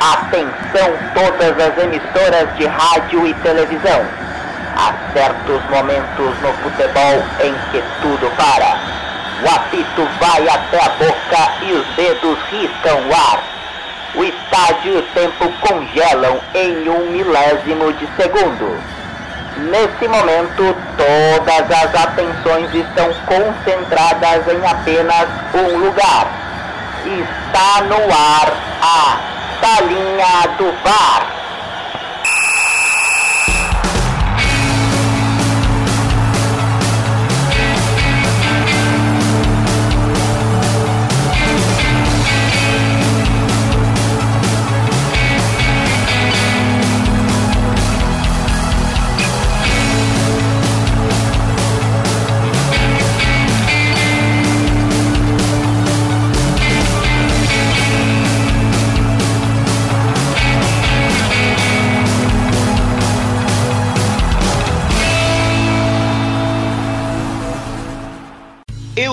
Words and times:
Atenção 0.00 0.92
todas 1.14 1.58
as 1.58 1.78
emissoras 1.78 2.54
de 2.56 2.66
rádio 2.66 3.26
e 3.26 3.32
televisão. 3.34 4.04
Há 4.76 4.92
certos 5.14 5.62
momentos 5.70 6.38
no 6.42 6.52
futebol 6.62 7.24
em 7.40 7.54
que 7.70 7.82
tudo 8.02 8.30
para. 8.36 8.76
O 9.42 9.48
apito 9.54 10.06
vai 10.20 10.46
até 10.48 10.84
a 10.84 10.88
boca 10.90 11.52
e 11.62 11.72
os 11.72 11.86
dedos 11.96 12.38
riscam 12.50 13.08
o 13.08 13.14
ar. 13.14 13.42
O 14.16 14.24
estádio 14.24 14.92
e 14.92 14.98
o 14.98 15.02
tempo 15.14 15.50
congelam 15.66 16.40
em 16.54 16.88
um 16.90 17.10
milésimo 17.12 17.90
de 17.94 18.06
segundo. 18.16 18.78
Nesse 19.70 20.08
momento, 20.08 20.76
todas 20.98 21.70
as 21.70 21.94
atenções 21.94 22.74
estão 22.74 23.10
concentradas 23.24 24.46
em 24.48 24.66
apenas 24.66 25.28
um 25.54 25.78
lugar. 25.78 26.26
Está 27.06 27.82
no 27.84 27.96
ar 28.12 28.52
a 28.82 29.35
Salinha 29.60 30.56
do 30.58 30.72
VAR. 30.82 31.45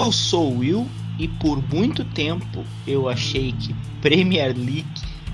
Eu 0.04 0.12
sou 0.12 0.52
o 0.52 0.60
Will 0.60 0.86
e 1.18 1.30
por 1.30 1.64
muito 1.74 2.04
tempo 2.04 2.66
eu 2.86 3.08
achei 3.08 3.54
que 3.54 3.74
Premier 4.02 4.50
League 4.50 4.86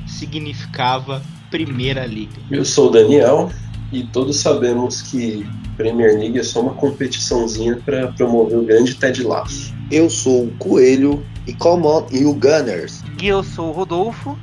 significava 0.05 1.23
Primeira 1.49 2.05
Liga. 2.05 2.39
Eu 2.51 2.63
sou 2.63 2.89
o 2.89 2.91
Daniel 2.91 3.49
e 3.91 4.03
todos 4.03 4.37
sabemos 4.37 5.01
que 5.01 5.43
Premier 5.75 6.19
League 6.19 6.37
é 6.37 6.43
só 6.43 6.61
uma 6.61 6.75
competiçãozinha 6.75 7.77
para 7.83 8.09
promover 8.09 8.59
o 8.59 8.63
grande 8.63 8.93
Ted 8.93 9.23
Lasso. 9.23 9.73
Eu 9.89 10.07
sou 10.07 10.43
o 10.43 10.51
Coelho 10.59 11.25
e 11.47 11.53
come 11.55 11.87
on, 11.87 12.05
e 12.11 12.23
o 12.23 12.33
Gunners. 12.35 13.03
E 13.19 13.27
eu 13.27 13.41
sou 13.41 13.69
o 13.69 13.71
Rodolfo 13.71 14.37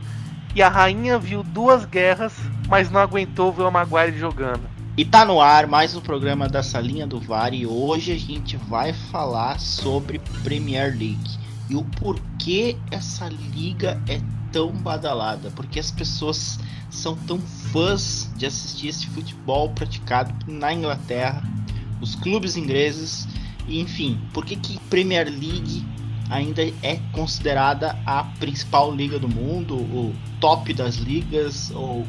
e 0.57 0.61
a 0.61 0.69
rainha 0.69 1.21
viu 1.21 1.45
duas 1.45 1.85
guerras, 1.85 2.33
mas 2.69 2.91
não 2.91 2.99
aguentou 2.99 3.53
ver 3.53 3.63
o 3.63 3.71
Maguire 3.71 4.19
jogando. 4.19 4.76
E 4.99 5.05
tá 5.05 5.27
no 5.27 5.43
ar 5.43 5.67
mais 5.67 5.95
um 5.95 6.01
programa 6.01 6.49
da 6.49 6.63
Salinha 6.63 7.07
do 7.07 7.21
VAR 7.21 7.53
e 7.53 7.67
hoje 7.67 8.13
a 8.13 8.19
gente 8.19 8.57
vai 8.57 8.95
falar 8.95 9.61
sobre 9.61 10.19
Premier 10.43 10.87
League 10.87 11.39
e 11.69 11.77
o 11.77 11.85
porquê 11.85 12.79
essa 12.91 13.29
liga 13.29 14.03
é 14.09 14.23
tão 14.51 14.73
badalada, 14.73 15.53
porque 15.55 15.79
as 15.79 15.91
pessoas 15.91 16.59
são 16.89 17.15
tão 17.15 17.39
fãs 17.39 18.33
de 18.39 18.47
assistir 18.47 18.89
esse 18.89 19.07
futebol 19.09 19.69
praticado 19.69 20.35
na 20.51 20.73
Inglaterra, 20.73 21.43
os 22.01 22.15
clubes 22.15 22.57
ingleses, 22.57 23.29
e 23.69 23.79
enfim, 23.79 24.19
por 24.33 24.47
que 24.47 24.57
que 24.57 24.81
Premier 24.89 25.27
League 25.27 25.85
ainda 26.31 26.63
é 26.83 26.97
considerada 27.13 27.99
a 28.07 28.25
principal 28.41 28.95
liga 28.95 29.19
do 29.19 29.29
mundo, 29.29 29.77
o 29.77 30.15
top 30.41 30.73
das 30.73 30.95
ligas, 30.95 31.71
ou 31.75 32.07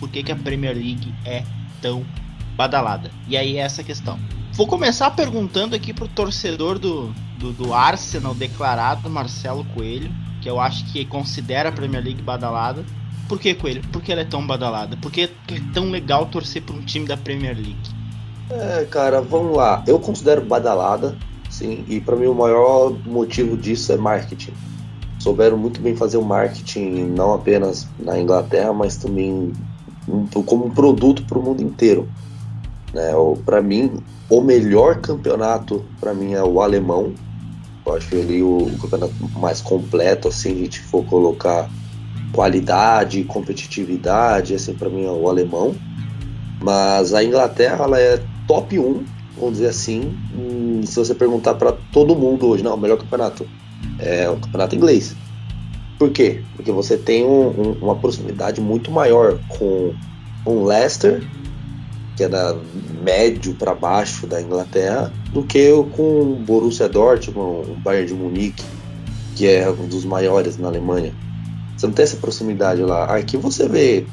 por 0.00 0.08
que 0.08 0.24
que 0.24 0.32
a 0.32 0.36
Premier 0.36 0.74
League 0.74 1.14
é 1.24 1.44
tão 1.80 2.04
badalada. 2.56 3.10
E 3.28 3.36
aí 3.36 3.56
é 3.56 3.60
essa 3.60 3.82
questão. 3.82 4.18
Vou 4.52 4.66
começar 4.66 5.10
perguntando 5.10 5.74
aqui 5.74 5.92
pro 5.92 6.06
torcedor 6.06 6.78
do, 6.78 7.12
do, 7.38 7.52
do, 7.52 7.74
Arsenal 7.74 8.34
declarado, 8.34 9.10
Marcelo 9.10 9.64
Coelho, 9.74 10.12
que 10.40 10.48
eu 10.48 10.60
acho 10.60 10.84
que 10.92 11.04
considera 11.04 11.70
a 11.70 11.72
Premier 11.72 12.04
League 12.04 12.22
badalada. 12.22 12.84
Por 13.28 13.40
que, 13.40 13.54
Coelho? 13.54 13.82
Por 13.88 14.00
que 14.00 14.12
ela 14.12 14.20
é 14.20 14.24
tão 14.24 14.46
badalada? 14.46 14.96
Por 14.96 15.10
que 15.10 15.22
é 15.22 15.30
tão 15.72 15.90
legal 15.90 16.26
torcer 16.26 16.62
para 16.62 16.76
um 16.76 16.82
time 16.82 17.06
da 17.06 17.16
Premier 17.16 17.56
League? 17.56 17.76
É, 18.50 18.84
cara, 18.84 19.20
vamos 19.20 19.56
lá. 19.56 19.82
Eu 19.86 19.98
considero 19.98 20.44
badalada, 20.44 21.16
sim, 21.50 21.84
e 21.88 22.00
para 22.00 22.14
mim 22.14 22.26
o 22.26 22.34
maior 22.34 22.92
motivo 23.06 23.56
disso 23.56 23.92
é 23.92 23.96
marketing. 23.96 24.52
Souberam 25.18 25.56
muito 25.56 25.80
bem 25.80 25.96
fazer 25.96 26.18
o 26.18 26.24
marketing, 26.24 27.06
não 27.16 27.32
apenas 27.32 27.88
na 27.98 28.20
Inglaterra, 28.20 28.72
mas 28.72 28.96
também 28.96 29.52
como 30.46 30.66
um 30.66 30.70
produto 30.70 31.24
para 31.24 31.38
o 31.38 31.42
mundo 31.42 31.62
inteiro. 31.62 32.08
Né? 32.94 33.10
Para 33.44 33.60
mim, 33.60 33.98
o 34.30 34.40
melhor 34.40 35.00
campeonato 35.00 35.84
para 36.00 36.14
mim 36.14 36.32
é 36.32 36.42
o 36.42 36.60
alemão. 36.60 37.12
Eu 37.84 37.96
acho 37.96 38.14
ele 38.14 38.40
o, 38.40 38.70
campeonato 38.80 39.12
mais 39.36 39.60
completo, 39.60 40.28
assim, 40.28 40.52
a 40.52 40.58
gente 40.58 40.80
for 40.80 41.04
colocar 41.04 41.68
qualidade, 42.32 43.24
competitividade, 43.24 44.54
assim, 44.54 44.74
para 44.74 44.88
mim 44.88 45.04
é 45.04 45.10
o 45.10 45.28
alemão. 45.28 45.74
Mas 46.62 47.12
a 47.12 47.22
Inglaterra, 47.22 47.84
ela 47.84 48.00
é 48.00 48.22
top 48.46 48.78
1, 48.78 49.04
vamos 49.36 49.54
dizer 49.54 49.68
assim. 49.68 50.16
se 50.84 50.96
você 50.96 51.14
perguntar 51.14 51.54
para 51.54 51.72
todo 51.92 52.14
mundo 52.14 52.46
hoje, 52.46 52.62
não, 52.62 52.74
o 52.74 52.80
melhor 52.80 52.96
campeonato 52.96 53.46
é 53.98 54.30
o 54.30 54.36
campeonato 54.36 54.74
inglês. 54.76 55.14
Por 55.98 56.10
quê? 56.10 56.42
Porque 56.56 56.72
você 56.72 56.96
tem 56.96 57.24
um, 57.24 57.48
um, 57.48 57.72
uma 57.82 57.96
proximidade 57.96 58.60
muito 58.60 58.90
maior 58.90 59.38
com 59.48 59.94
um 60.46 60.64
Leicester 60.64 61.22
que 62.16 62.24
é 62.24 62.28
da 62.28 62.56
médio 63.02 63.54
para 63.54 63.74
baixo 63.74 64.26
da 64.26 64.40
Inglaterra, 64.40 65.12
do 65.32 65.42
que 65.42 65.70
com 65.92 66.32
o 66.32 66.36
Borussia 66.36 66.88
Dortmund, 66.88 67.70
o 67.70 67.74
Bayern 67.76 68.08
de 68.08 68.14
Munique, 68.14 68.64
que 69.34 69.46
é 69.46 69.68
um 69.68 69.86
dos 69.88 70.04
maiores 70.04 70.56
na 70.56 70.68
Alemanha. 70.68 71.12
Você 71.76 71.86
não 71.86 71.94
tem 71.94 72.04
essa 72.04 72.16
proximidade 72.16 72.82
lá. 72.82 73.04
Aqui 73.16 73.36
você 73.36 73.68
vê, 73.68 74.06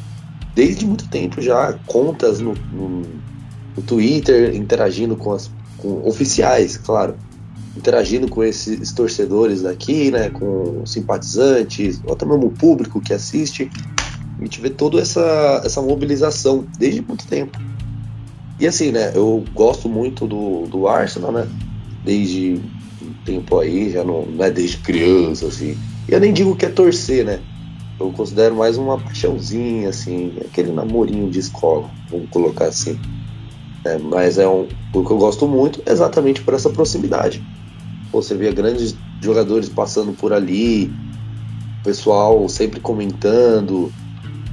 desde 0.56 0.86
muito 0.86 1.08
tempo 1.10 1.42
já, 1.42 1.74
contas 1.86 2.40
no, 2.40 2.56
no, 2.74 3.02
no 3.78 3.84
Twitter 3.86 4.56
interagindo 4.56 5.16
com 5.16 5.34
as 5.34 5.52
com 5.82 6.08
oficiais, 6.08 6.78
claro, 6.78 7.16
interagindo 7.76 8.28
com 8.28 8.44
esses 8.44 8.92
torcedores 8.92 9.64
daqui, 9.64 10.12
né, 10.12 10.30
com 10.30 10.86
simpatizantes, 10.86 12.00
ou 12.06 12.14
até 12.14 12.26
mesmo 12.26 12.48
o 12.48 12.52
público 12.52 13.02
que 13.02 13.14
assiste. 13.14 13.70
A 14.38 14.44
gente 14.44 14.62
vê 14.62 14.70
toda 14.70 15.00
essa, 15.00 15.62
essa 15.64 15.82
mobilização 15.82 16.66
desde 16.78 17.02
muito 17.02 17.26
tempo. 17.28 17.60
E 18.62 18.68
assim, 18.68 18.92
né, 18.92 19.12
eu 19.16 19.44
gosto 19.56 19.90
muito 19.90 20.28
do, 20.28 20.68
do 20.68 20.88
Arsenal, 20.88 21.32
né? 21.32 21.48
Desde 22.06 22.62
um 23.02 23.14
tempo 23.26 23.58
aí, 23.58 23.90
já 23.90 24.04
não, 24.04 24.24
não 24.28 24.46
é 24.46 24.52
desde 24.52 24.78
criança, 24.78 25.48
assim. 25.48 25.76
E 26.08 26.12
eu 26.12 26.20
nem 26.20 26.32
digo 26.32 26.56
que 26.56 26.68
é 26.68 26.70
torcer, 26.70 27.26
né? 27.26 27.40
Eu 28.00 28.12
considero 28.12 28.56
mais 28.56 28.78
uma 28.78 29.00
paixãozinha, 29.00 29.90
assim, 29.90 30.34
aquele 30.46 30.72
namorinho 30.72 31.28
de 31.32 31.40
escola, 31.40 31.90
vamos 32.12 32.30
colocar 32.30 32.66
assim. 32.66 33.00
É, 33.84 33.98
mas 33.98 34.38
é 34.38 34.48
um, 34.48 34.68
o 34.94 35.04
que 35.04 35.12
eu 35.12 35.18
gosto 35.18 35.48
muito 35.48 35.82
exatamente 35.88 36.44
por 36.44 36.54
essa 36.54 36.70
proximidade. 36.70 37.44
Você 38.12 38.36
vê 38.36 38.52
grandes 38.52 38.96
jogadores 39.22 39.70
passando 39.70 40.14
por 40.14 40.34
ali, 40.34 40.94
pessoal 41.84 42.48
sempre 42.48 42.80
comentando, 42.80 43.92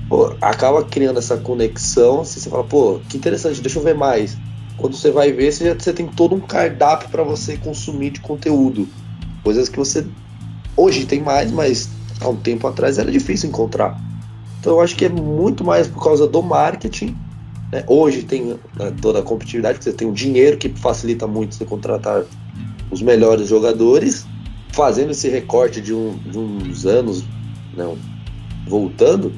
pô, 0.08 0.34
acaba 0.40 0.82
criando 0.84 1.18
essa 1.18 1.36
conexão. 1.36 2.22
Assim, 2.22 2.40
você 2.40 2.50
fala, 2.50 2.64
pô, 2.64 3.00
que 3.08 3.16
interessante, 3.16 3.60
deixa 3.60 3.78
eu 3.78 3.82
ver 3.82 3.94
mais. 3.94 4.36
Quando 4.76 4.96
você 4.96 5.10
vai 5.10 5.32
ver, 5.32 5.52
você, 5.52 5.66
já, 5.66 5.74
você 5.74 5.92
tem 5.92 6.06
todo 6.06 6.34
um 6.34 6.40
cardápio 6.40 7.08
para 7.08 7.22
você 7.22 7.56
consumir 7.56 8.10
de 8.10 8.20
conteúdo. 8.20 8.88
Coisas 9.42 9.68
que 9.68 9.78
você 9.78 10.06
hoje 10.76 11.04
tem 11.04 11.20
mais, 11.20 11.50
mas 11.50 11.88
há 12.20 12.28
um 12.28 12.36
tempo 12.36 12.66
atrás 12.66 12.98
era 12.98 13.10
difícil 13.10 13.48
encontrar. 13.48 14.00
Então 14.60 14.74
eu 14.74 14.80
acho 14.80 14.96
que 14.96 15.04
é 15.04 15.08
muito 15.08 15.64
mais 15.64 15.86
por 15.86 16.02
causa 16.02 16.26
do 16.26 16.42
marketing. 16.42 17.16
Né? 17.72 17.84
Hoje 17.86 18.22
tem 18.22 18.58
né, 18.76 18.92
toda 19.00 19.18
a 19.18 19.22
competitividade, 19.22 19.82
você 19.82 19.92
tem 19.92 20.08
o 20.08 20.12
dinheiro 20.12 20.56
que 20.56 20.68
facilita 20.68 21.26
muito 21.26 21.54
você 21.54 21.64
contratar 21.64 22.24
os 22.90 23.02
melhores 23.02 23.48
jogadores, 23.48 24.26
fazendo 24.72 25.10
esse 25.10 25.28
recorte 25.28 25.80
de, 25.80 25.92
um, 25.92 26.16
de 26.16 26.38
uns 26.38 26.86
anos, 26.86 27.24
né, 27.76 27.96
voltando, 28.66 29.32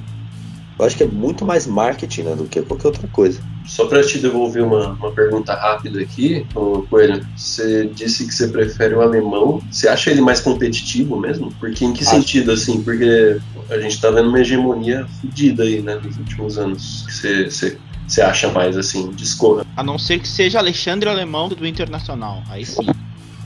eu 0.81 0.87
acho 0.87 0.97
que 0.97 1.03
é 1.03 1.07
muito 1.07 1.45
mais 1.45 1.67
marketing 1.67 2.23
né, 2.23 2.35
do 2.35 2.45
que 2.45 2.63
qualquer 2.63 2.89
outra 2.89 3.07
coisa. 3.09 3.41
Só 3.67 3.87
para 3.87 4.03
te 4.03 4.19
devolver 4.19 4.63
uma, 4.63 4.93
uma 4.93 5.13
pergunta 5.13 5.55
rápida 5.55 6.01
aqui, 6.01 6.47
Coelho, 6.89 7.25
você 7.37 7.89
disse 7.95 8.27
que 8.27 8.35
você 8.35 8.49
prefere 8.49 8.95
o 8.95 9.03
alemão. 9.03 9.63
Você 9.71 9.89
acha 9.89 10.11
ele 10.11 10.23
mais 10.23 10.41
competitivo 10.41 11.21
mesmo? 11.21 11.53
Porque 11.61 11.85
em 11.85 11.93
que 11.93 12.03
acho. 12.03 12.11
sentido, 12.13 12.53
assim? 12.53 12.83
Porque 12.83 13.39
a 13.69 13.79
gente 13.79 14.01
tá 14.01 14.11
vendo 14.11 14.31
uma 14.31 14.41
hegemonia 14.41 15.07
fodida 15.21 15.65
aí, 15.65 15.83
né, 15.83 16.01
nos 16.03 16.17
últimos 16.17 16.57
anos. 16.57 17.05
Que 17.07 17.13
você, 17.13 17.45
você, 17.45 17.79
você 18.09 18.23
acha 18.23 18.49
mais, 18.49 18.79
assim, 18.79 19.11
discorra. 19.13 19.67
A 19.77 19.83
não 19.83 19.99
ser 19.99 20.19
que 20.19 20.29
seja 20.29 20.59
Alexandre 20.59 21.11
Alemão 21.11 21.49
do 21.49 21.67
Internacional, 21.67 22.43
aí 22.49 22.65
sim. 22.65 22.87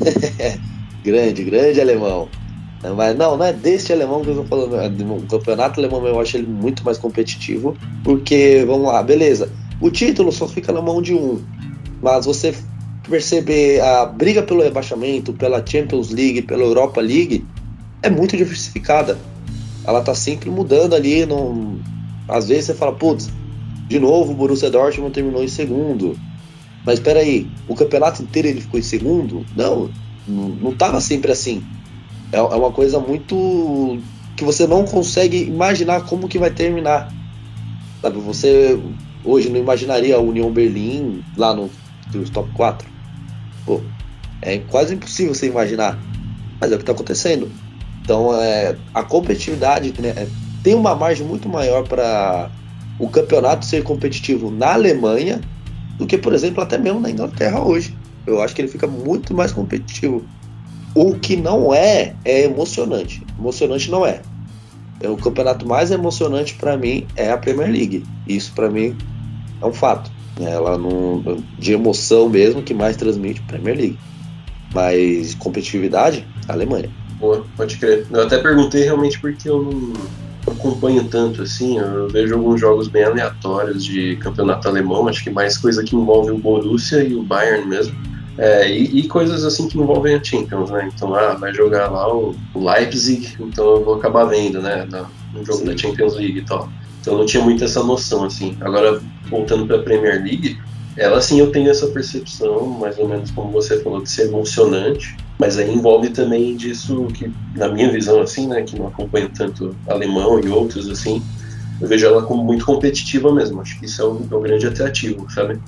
grande, 1.02 1.42
grande 1.42 1.80
alemão. 1.80 2.28
Mas 2.92 3.16
não, 3.16 3.36
não 3.36 3.44
é 3.44 3.52
deste 3.52 3.92
alemão 3.92 4.22
que 4.22 4.30
eu 4.30 4.36
tô 4.36 4.44
falando. 4.44 4.76
É 4.76 4.88
o 4.88 5.22
campeonato 5.22 5.80
alemão 5.80 6.06
eu 6.06 6.20
acho 6.20 6.36
ele 6.36 6.46
muito 6.46 6.84
mais 6.84 6.98
competitivo. 6.98 7.76
Porque, 8.02 8.64
vamos 8.66 8.86
lá, 8.86 9.02
beleza. 9.02 9.50
O 9.80 9.90
título 9.90 10.30
só 10.32 10.46
fica 10.46 10.72
na 10.72 10.82
mão 10.82 11.00
de 11.00 11.14
um. 11.14 11.42
Mas 12.02 12.26
você 12.26 12.54
perceber 13.08 13.80
a 13.80 14.06
briga 14.06 14.42
pelo 14.42 14.62
rebaixamento, 14.62 15.32
pela 15.32 15.64
Champions 15.64 16.10
League, 16.10 16.42
pela 16.42 16.62
Europa 16.62 17.00
League, 17.00 17.46
é 18.02 18.10
muito 18.10 18.36
diversificada. 18.36 19.18
Ela 19.86 20.00
tá 20.02 20.14
sempre 20.14 20.50
mudando 20.50 20.94
ali. 20.94 21.24
Não... 21.24 21.78
Às 22.28 22.48
vezes 22.48 22.66
você 22.66 22.74
fala, 22.74 22.92
putz, 22.92 23.30
de 23.88 23.98
novo 23.98 24.32
o 24.32 24.34
Borussia 24.34 24.70
Dortmund 24.70 25.12
terminou 25.12 25.44
em 25.44 25.48
segundo. 25.48 26.18
Mas 26.84 26.98
espera 26.98 27.20
aí, 27.20 27.48
o 27.66 27.74
campeonato 27.74 28.22
inteiro 28.22 28.48
ele 28.48 28.60
ficou 28.60 28.78
em 28.78 28.82
segundo? 28.82 29.44
Não, 29.56 29.90
não 30.26 30.70
estava 30.70 31.00
sempre 31.00 31.32
assim. 31.32 31.62
É, 32.34 32.38
é 32.38 32.40
uma 32.40 32.72
coisa 32.72 32.98
muito 32.98 33.98
que 34.36 34.44
você 34.44 34.66
não 34.66 34.84
consegue 34.84 35.44
imaginar 35.44 36.02
como 36.02 36.28
que 36.28 36.38
vai 36.38 36.50
terminar. 36.50 37.12
Sabe, 38.02 38.18
você 38.18 38.78
hoje 39.24 39.48
não 39.48 39.58
imaginaria 39.58 40.16
a 40.16 40.20
União 40.20 40.50
Berlim 40.50 41.24
lá 41.36 41.54
no, 41.54 41.70
nos 42.12 42.30
top 42.30 42.50
4. 42.52 42.88
Pô, 43.64 43.80
é 44.42 44.58
quase 44.58 44.94
impossível 44.94 45.32
você 45.32 45.46
imaginar. 45.46 45.96
Mas 46.60 46.72
é 46.72 46.74
o 46.74 46.78
que 46.78 46.82
está 46.82 46.92
acontecendo. 46.92 47.50
Então 48.02 48.34
é, 48.34 48.76
a 48.92 49.02
competitividade 49.04 49.94
né, 50.00 50.08
é, 50.08 50.26
tem 50.62 50.74
uma 50.74 50.94
margem 50.94 51.24
muito 51.26 51.48
maior 51.48 51.86
para 51.86 52.50
o 52.98 53.08
campeonato 53.08 53.64
ser 53.64 53.82
competitivo 53.84 54.50
na 54.50 54.74
Alemanha 54.74 55.40
do 55.96 56.06
que, 56.06 56.18
por 56.18 56.32
exemplo, 56.32 56.62
até 56.62 56.76
mesmo 56.76 56.98
na 56.98 57.10
Inglaterra 57.10 57.62
hoje. 57.62 57.96
Eu 58.26 58.42
acho 58.42 58.54
que 58.54 58.62
ele 58.62 58.68
fica 58.68 58.86
muito 58.86 59.32
mais 59.34 59.52
competitivo. 59.52 60.24
O 60.94 61.14
que 61.14 61.36
não 61.36 61.74
é, 61.74 62.14
é 62.24 62.44
emocionante. 62.44 63.22
Emocionante 63.38 63.90
não 63.90 64.06
é. 64.06 64.20
é 65.00 65.08
o 65.08 65.16
campeonato 65.16 65.66
mais 65.66 65.90
emocionante 65.90 66.54
para 66.54 66.76
mim 66.76 67.06
é 67.16 67.30
a 67.30 67.36
Premier 67.36 67.70
League. 67.70 68.04
Isso 68.26 68.52
para 68.54 68.70
mim 68.70 68.96
é 69.60 69.66
um 69.66 69.72
fato. 69.72 70.10
Ela 70.40 70.76
não, 70.78 71.22
de 71.58 71.72
emoção 71.72 72.28
mesmo 72.28 72.62
que 72.62 72.74
mais 72.74 72.96
transmite 72.96 73.40
Premier 73.42 73.76
League. 73.76 73.98
Mas 74.72 75.34
competitividade, 75.34 76.26
Alemanha. 76.48 76.90
Boa, 77.18 77.44
pode 77.56 77.76
crer. 77.76 78.06
Eu 78.10 78.22
até 78.22 78.38
perguntei 78.38 78.84
realmente 78.84 79.20
porque 79.20 79.48
eu 79.48 79.62
não 79.62 79.92
acompanho 80.52 81.04
tanto 81.04 81.42
assim, 81.42 81.78
eu 81.78 82.08
vejo 82.08 82.34
alguns 82.34 82.60
jogos 82.60 82.88
bem 82.88 83.04
aleatórios 83.04 83.84
de 83.84 84.16
campeonato 84.16 84.68
alemão, 84.68 85.08
acho 85.08 85.24
que 85.24 85.30
mais 85.30 85.56
coisa 85.56 85.82
que 85.82 85.96
envolve 85.96 86.32
o 86.32 86.38
Borussia 86.38 87.02
e 87.02 87.14
o 87.14 87.22
Bayern 87.22 87.66
mesmo. 87.66 87.94
É, 88.36 88.68
e, 88.68 89.00
e, 89.00 89.08
coisas 89.08 89.44
assim 89.44 89.68
que 89.68 89.78
envolvem 89.78 90.16
a 90.16 90.22
Champions, 90.22 90.70
né? 90.70 90.90
Então, 90.92 91.14
ah, 91.14 91.34
vai 91.34 91.54
jogar 91.54 91.88
lá 91.88 92.12
o, 92.12 92.34
o 92.52 92.68
Leipzig, 92.68 93.36
então 93.38 93.76
eu 93.76 93.84
vou 93.84 93.94
acabar 93.94 94.24
vendo, 94.24 94.60
né? 94.60 94.86
No 95.32 95.44
jogo 95.44 95.60
Sim. 95.60 95.66
da 95.66 95.76
Champions 95.76 96.16
League 96.16 96.38
e 96.38 96.44
tal. 96.44 96.68
Então 97.00 97.14
eu 97.14 97.18
não 97.20 97.26
tinha 97.26 97.44
muito 97.44 97.62
essa 97.62 97.82
noção, 97.82 98.24
assim. 98.24 98.56
Agora, 98.60 99.00
voltando 99.28 99.66
para 99.66 99.76
a 99.76 99.82
Premier 99.82 100.22
League, 100.22 100.58
ela 100.96 101.20
sim 101.20 101.38
eu 101.38 101.50
tenho 101.50 101.70
essa 101.70 101.86
percepção, 101.88 102.66
mais 102.66 102.98
ou 102.98 103.08
menos 103.08 103.30
como 103.30 103.50
você 103.50 103.80
falou, 103.82 104.02
de 104.02 104.10
ser 104.10 104.28
emocionante. 104.28 105.16
Mas 105.38 105.58
aí 105.58 105.72
envolve 105.72 106.10
também 106.10 106.56
disso 106.56 107.06
que, 107.12 107.30
na 107.56 107.68
minha 107.68 107.90
visão, 107.90 108.20
assim, 108.20 108.46
né, 108.46 108.62
que 108.62 108.78
não 108.78 108.86
acompanho 108.86 109.28
tanto 109.28 109.76
alemão 109.88 110.40
e 110.40 110.48
outros, 110.48 110.88
assim, 110.88 111.22
eu 111.80 111.88
vejo 111.88 112.06
ela 112.06 112.22
como 112.22 112.44
muito 112.44 112.64
competitiva 112.64 113.32
mesmo. 113.32 113.60
Acho 113.60 113.78
que 113.78 113.86
isso 113.86 114.00
é 114.00 114.04
o, 114.04 114.26
é 114.30 114.34
o 114.34 114.40
grande 114.40 114.66
atrativo, 114.66 115.26
sabe? 115.30 115.60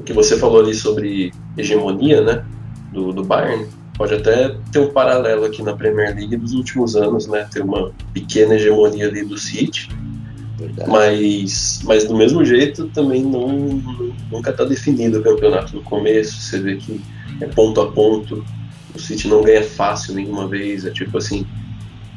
O 0.00 0.02
que 0.02 0.12
você 0.12 0.36
falou 0.36 0.60
ali 0.60 0.74
sobre 0.74 1.32
hegemonia, 1.56 2.22
né, 2.22 2.44
do, 2.92 3.12
do 3.12 3.22
Bayern, 3.22 3.66
pode 3.96 4.14
até 4.14 4.56
ter 4.72 4.78
um 4.78 4.88
paralelo 4.88 5.44
aqui 5.44 5.62
na 5.62 5.76
Premier 5.76 6.14
League 6.14 6.36
dos 6.36 6.52
últimos 6.52 6.96
anos, 6.96 7.26
né, 7.26 7.46
ter 7.52 7.62
uma 7.62 7.92
pequena 8.12 8.54
hegemonia 8.54 9.08
ali 9.08 9.24
do 9.24 9.36
City, 9.36 9.88
mas, 10.88 11.80
mas 11.84 12.06
do 12.06 12.16
mesmo 12.16 12.44
jeito 12.44 12.88
também 12.88 13.22
não, 13.22 13.48
nunca 14.30 14.50
está 14.50 14.64
definido 14.64 15.20
o 15.20 15.22
campeonato 15.22 15.76
no 15.76 15.82
começo, 15.82 16.40
você 16.40 16.58
vê 16.58 16.76
que 16.76 17.00
é 17.40 17.46
ponto 17.46 17.80
a 17.80 17.92
ponto, 17.92 18.44
o 18.94 18.98
City 18.98 19.28
não 19.28 19.42
ganha 19.42 19.62
fácil 19.62 20.14
nenhuma 20.14 20.46
vez. 20.46 20.84
É 20.84 20.90
tipo 20.90 21.18
assim, 21.18 21.46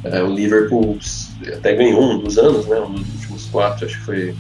é, 0.04 0.22
o 0.22 0.34
Liverpool 0.34 0.98
até 1.48 1.74
ganhou 1.74 2.02
um 2.02 2.20
dos 2.20 2.38
anos, 2.38 2.66
né? 2.68 2.80
Um 2.80 2.94
dos 2.94 3.14
últimos 3.16 3.46
quatro, 3.46 3.86
acho 3.86 3.98
que 4.00 4.06
foi 4.06 4.36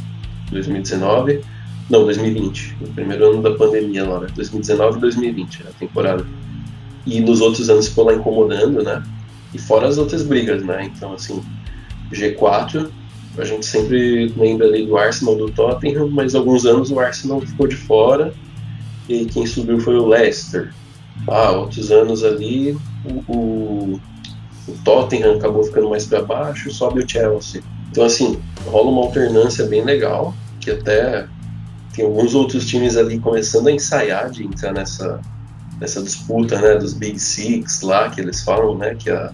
2019. 0.51 1.41
Não, 1.89 2.03
2020. 2.05 2.77
O 2.81 2.87
primeiro 2.93 3.31
ano 3.31 3.41
da 3.41 3.51
pandemia 3.51 4.05
né? 4.19 4.27
2019 4.35 4.97
e 4.97 5.01
2020, 5.01 5.63
a 5.67 5.71
temporada. 5.79 6.25
E 7.05 7.19
nos 7.19 7.41
outros 7.41 7.69
anos 7.69 7.87
ficou 7.87 8.05
lá 8.05 8.13
incomodando, 8.13 8.81
né? 8.83 9.03
E 9.53 9.59
fora 9.59 9.87
as 9.87 9.97
outras 9.97 10.23
brigas, 10.23 10.63
né? 10.63 10.85
Então, 10.85 11.13
assim, 11.13 11.43
G4, 12.11 12.89
a 13.37 13.45
gente 13.45 13.65
sempre 13.65 14.33
lembra 14.37 14.67
ali 14.67 14.85
do 14.85 14.97
Arsenal, 14.97 15.35
do 15.35 15.51
Tottenham, 15.51 16.09
mas 16.09 16.35
alguns 16.35 16.65
anos 16.65 16.91
o 16.91 16.99
Arsenal 16.99 17.41
ficou 17.41 17.67
de 17.67 17.75
fora 17.75 18.33
e 19.09 19.25
quem 19.25 19.45
subiu 19.45 19.79
foi 19.79 19.95
o 19.95 20.07
Leicester 20.07 20.71
ah, 21.27 21.51
outros 21.51 21.91
anos 21.91 22.23
ali 22.23 22.77
o, 23.05 23.31
o, 23.31 24.01
o 24.67 24.71
Tottenham 24.83 25.35
acabou 25.35 25.63
ficando 25.63 25.89
mais 25.89 26.05
para 26.05 26.21
baixo, 26.21 26.71
sobe 26.71 27.03
o 27.03 27.09
Chelsea. 27.09 27.61
Então 27.91 28.05
assim, 28.05 28.39
rola 28.65 28.89
uma 28.89 29.01
alternância 29.01 29.65
bem 29.65 29.83
legal, 29.83 30.33
que 30.59 30.71
até 30.71 31.27
tem 31.93 32.05
alguns 32.05 32.33
outros 32.33 32.65
times 32.65 32.97
ali 32.97 33.19
começando 33.19 33.67
a 33.67 33.71
ensaiar 33.71 34.29
de 34.29 34.43
entrar 34.43 34.73
nessa, 34.73 35.21
nessa 35.79 36.01
disputa, 36.01 36.59
né, 36.59 36.75
dos 36.75 36.93
Big 36.93 37.19
Six 37.19 37.81
lá, 37.81 38.09
que 38.09 38.19
eles 38.19 38.43
falam, 38.43 38.77
né, 38.77 38.95
que 38.95 39.09
a 39.09 39.31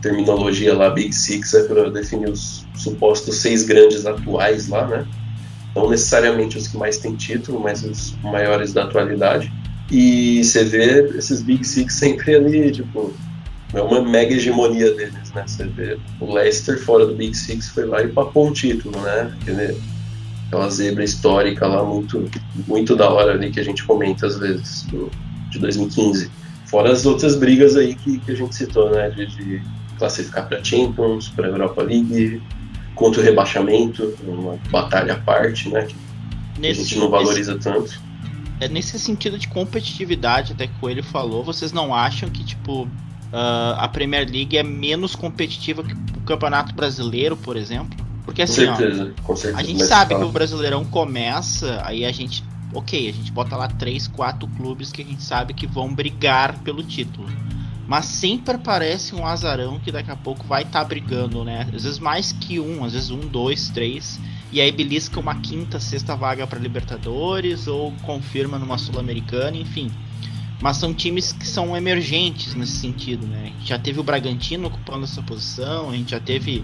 terminologia 0.00 0.74
lá 0.74 0.90
Big 0.90 1.12
Six 1.12 1.54
é 1.54 1.64
para 1.64 1.90
definir 1.90 2.30
os 2.30 2.66
supostos 2.76 3.36
seis 3.36 3.64
grandes 3.64 4.06
atuais 4.06 4.68
lá, 4.68 4.86
né, 4.86 5.06
não 5.74 5.90
necessariamente 5.90 6.56
os 6.56 6.68
que 6.68 6.76
mais 6.76 6.98
têm 6.98 7.16
título, 7.16 7.60
mas 7.60 7.82
os 7.82 8.14
maiores 8.22 8.72
da 8.72 8.84
atualidade. 8.84 9.52
E 9.90 10.42
você 10.42 10.64
vê 10.64 11.08
esses 11.16 11.42
Big 11.42 11.64
Six 11.66 11.94
sempre 11.94 12.34
ali, 12.34 12.70
tipo, 12.70 13.12
é 13.74 13.80
uma 13.80 14.02
mega 14.02 14.34
hegemonia 14.34 14.92
deles, 14.94 15.32
né? 15.34 15.44
Você 15.46 15.64
vê 15.64 15.98
o 16.20 16.32
Leicester 16.32 16.78
fora 16.78 17.06
do 17.06 17.14
Big 17.14 17.34
Six 17.34 17.68
foi 17.68 17.86
lá 17.86 18.02
e 18.02 18.08
papou 18.08 18.48
um 18.48 18.52
título, 18.52 19.00
né? 19.00 19.32
Aquela 20.52 20.68
zebra 20.68 21.02
histórica 21.02 21.66
lá, 21.66 21.82
muito, 21.82 22.30
muito 22.68 22.94
da 22.94 23.08
hora 23.08 23.32
ali 23.32 23.50
que 23.50 23.58
a 23.58 23.64
gente 23.64 23.84
comenta 23.84 24.26
às 24.26 24.38
vezes, 24.38 24.82
do, 24.82 25.10
de 25.48 25.58
2015. 25.58 26.30
Fora 26.66 26.92
as 26.92 27.06
outras 27.06 27.36
brigas 27.36 27.74
aí 27.74 27.94
que, 27.94 28.18
que 28.18 28.32
a 28.32 28.34
gente 28.34 28.54
citou, 28.54 28.90
né? 28.90 29.08
De, 29.08 29.26
de 29.26 29.62
classificar 29.98 30.46
para 30.46 30.62
Champions, 30.62 31.30
para 31.30 31.48
Europa 31.48 31.82
League, 31.82 32.42
contra 32.94 33.22
o 33.22 33.24
rebaixamento, 33.24 34.14
uma 34.22 34.58
batalha 34.70 35.14
à 35.14 35.18
parte, 35.18 35.70
né? 35.70 35.86
Que 35.86 35.96
nesse, 36.60 36.80
a 36.80 36.84
gente 36.84 36.98
não 36.98 37.08
valoriza 37.08 37.54
nesse... 37.54 37.70
tanto 37.70 38.12
é 38.60 38.68
nesse 38.68 38.98
sentido 38.98 39.38
de 39.38 39.48
competitividade, 39.48 40.52
até 40.52 40.68
que 40.68 40.74
o 40.74 40.80
Coelho 40.80 41.02
falou, 41.02 41.42
vocês 41.42 41.72
não 41.72 41.92
acham 41.92 42.30
que, 42.30 42.44
tipo, 42.44 42.84
uh, 42.84 43.74
a 43.76 43.88
Premier 43.88 44.28
League 44.30 44.56
é 44.56 44.62
menos 44.62 45.16
competitiva 45.16 45.82
que 45.82 45.94
o 45.94 46.20
Campeonato 46.20 46.72
Brasileiro, 46.72 47.36
por 47.36 47.56
exemplo? 47.56 48.01
Porque 48.24 48.42
assim, 48.42 48.66
com 48.66 48.76
certeza, 48.76 49.14
ó, 49.18 49.22
com 49.22 49.36
certeza, 49.36 49.60
a 49.60 49.64
gente 49.64 49.84
sabe 49.84 50.14
que 50.14 50.22
o 50.22 50.30
Brasileirão 50.30 50.84
começa, 50.84 51.82
aí 51.84 52.04
a 52.04 52.12
gente, 52.12 52.44
ok, 52.72 53.08
a 53.08 53.12
gente 53.12 53.32
bota 53.32 53.56
lá 53.56 53.68
três, 53.68 54.06
quatro 54.06 54.48
clubes 54.56 54.92
que 54.92 55.02
a 55.02 55.04
gente 55.04 55.22
sabe 55.22 55.54
que 55.54 55.66
vão 55.66 55.92
brigar 55.92 56.58
pelo 56.60 56.82
título. 56.82 57.28
Mas 57.86 58.06
sempre 58.06 58.54
aparece 58.54 59.14
um 59.14 59.26
azarão 59.26 59.78
que 59.80 59.90
daqui 59.90 60.10
a 60.10 60.16
pouco 60.16 60.46
vai 60.46 60.62
estar 60.62 60.80
tá 60.80 60.84
brigando, 60.84 61.44
né? 61.44 61.68
Às 61.74 61.82
vezes 61.82 61.98
mais 61.98 62.32
que 62.32 62.60
um, 62.60 62.84
às 62.84 62.92
vezes 62.92 63.10
um, 63.10 63.20
dois, 63.20 63.68
três 63.70 64.20
e 64.52 64.60
aí 64.60 64.70
belisca 64.70 65.18
uma 65.18 65.36
quinta, 65.36 65.80
sexta 65.80 66.14
vaga 66.14 66.46
para 66.46 66.58
Libertadores 66.58 67.66
ou 67.66 67.90
confirma 68.02 68.58
numa 68.58 68.76
Sul-Americana, 68.76 69.56
enfim. 69.56 69.90
Mas 70.60 70.76
são 70.76 70.92
times 70.94 71.32
que 71.32 71.46
são 71.46 71.76
emergentes 71.76 72.54
nesse 72.54 72.76
sentido, 72.76 73.26
né? 73.26 73.44
A 73.44 73.46
gente 73.46 73.68
já 73.68 73.78
teve 73.78 73.98
o 73.98 74.02
Bragantino 74.02 74.68
ocupando 74.68 75.04
essa 75.04 75.22
posição, 75.22 75.90
a 75.90 75.96
gente 75.96 76.10
já 76.10 76.20
teve 76.20 76.62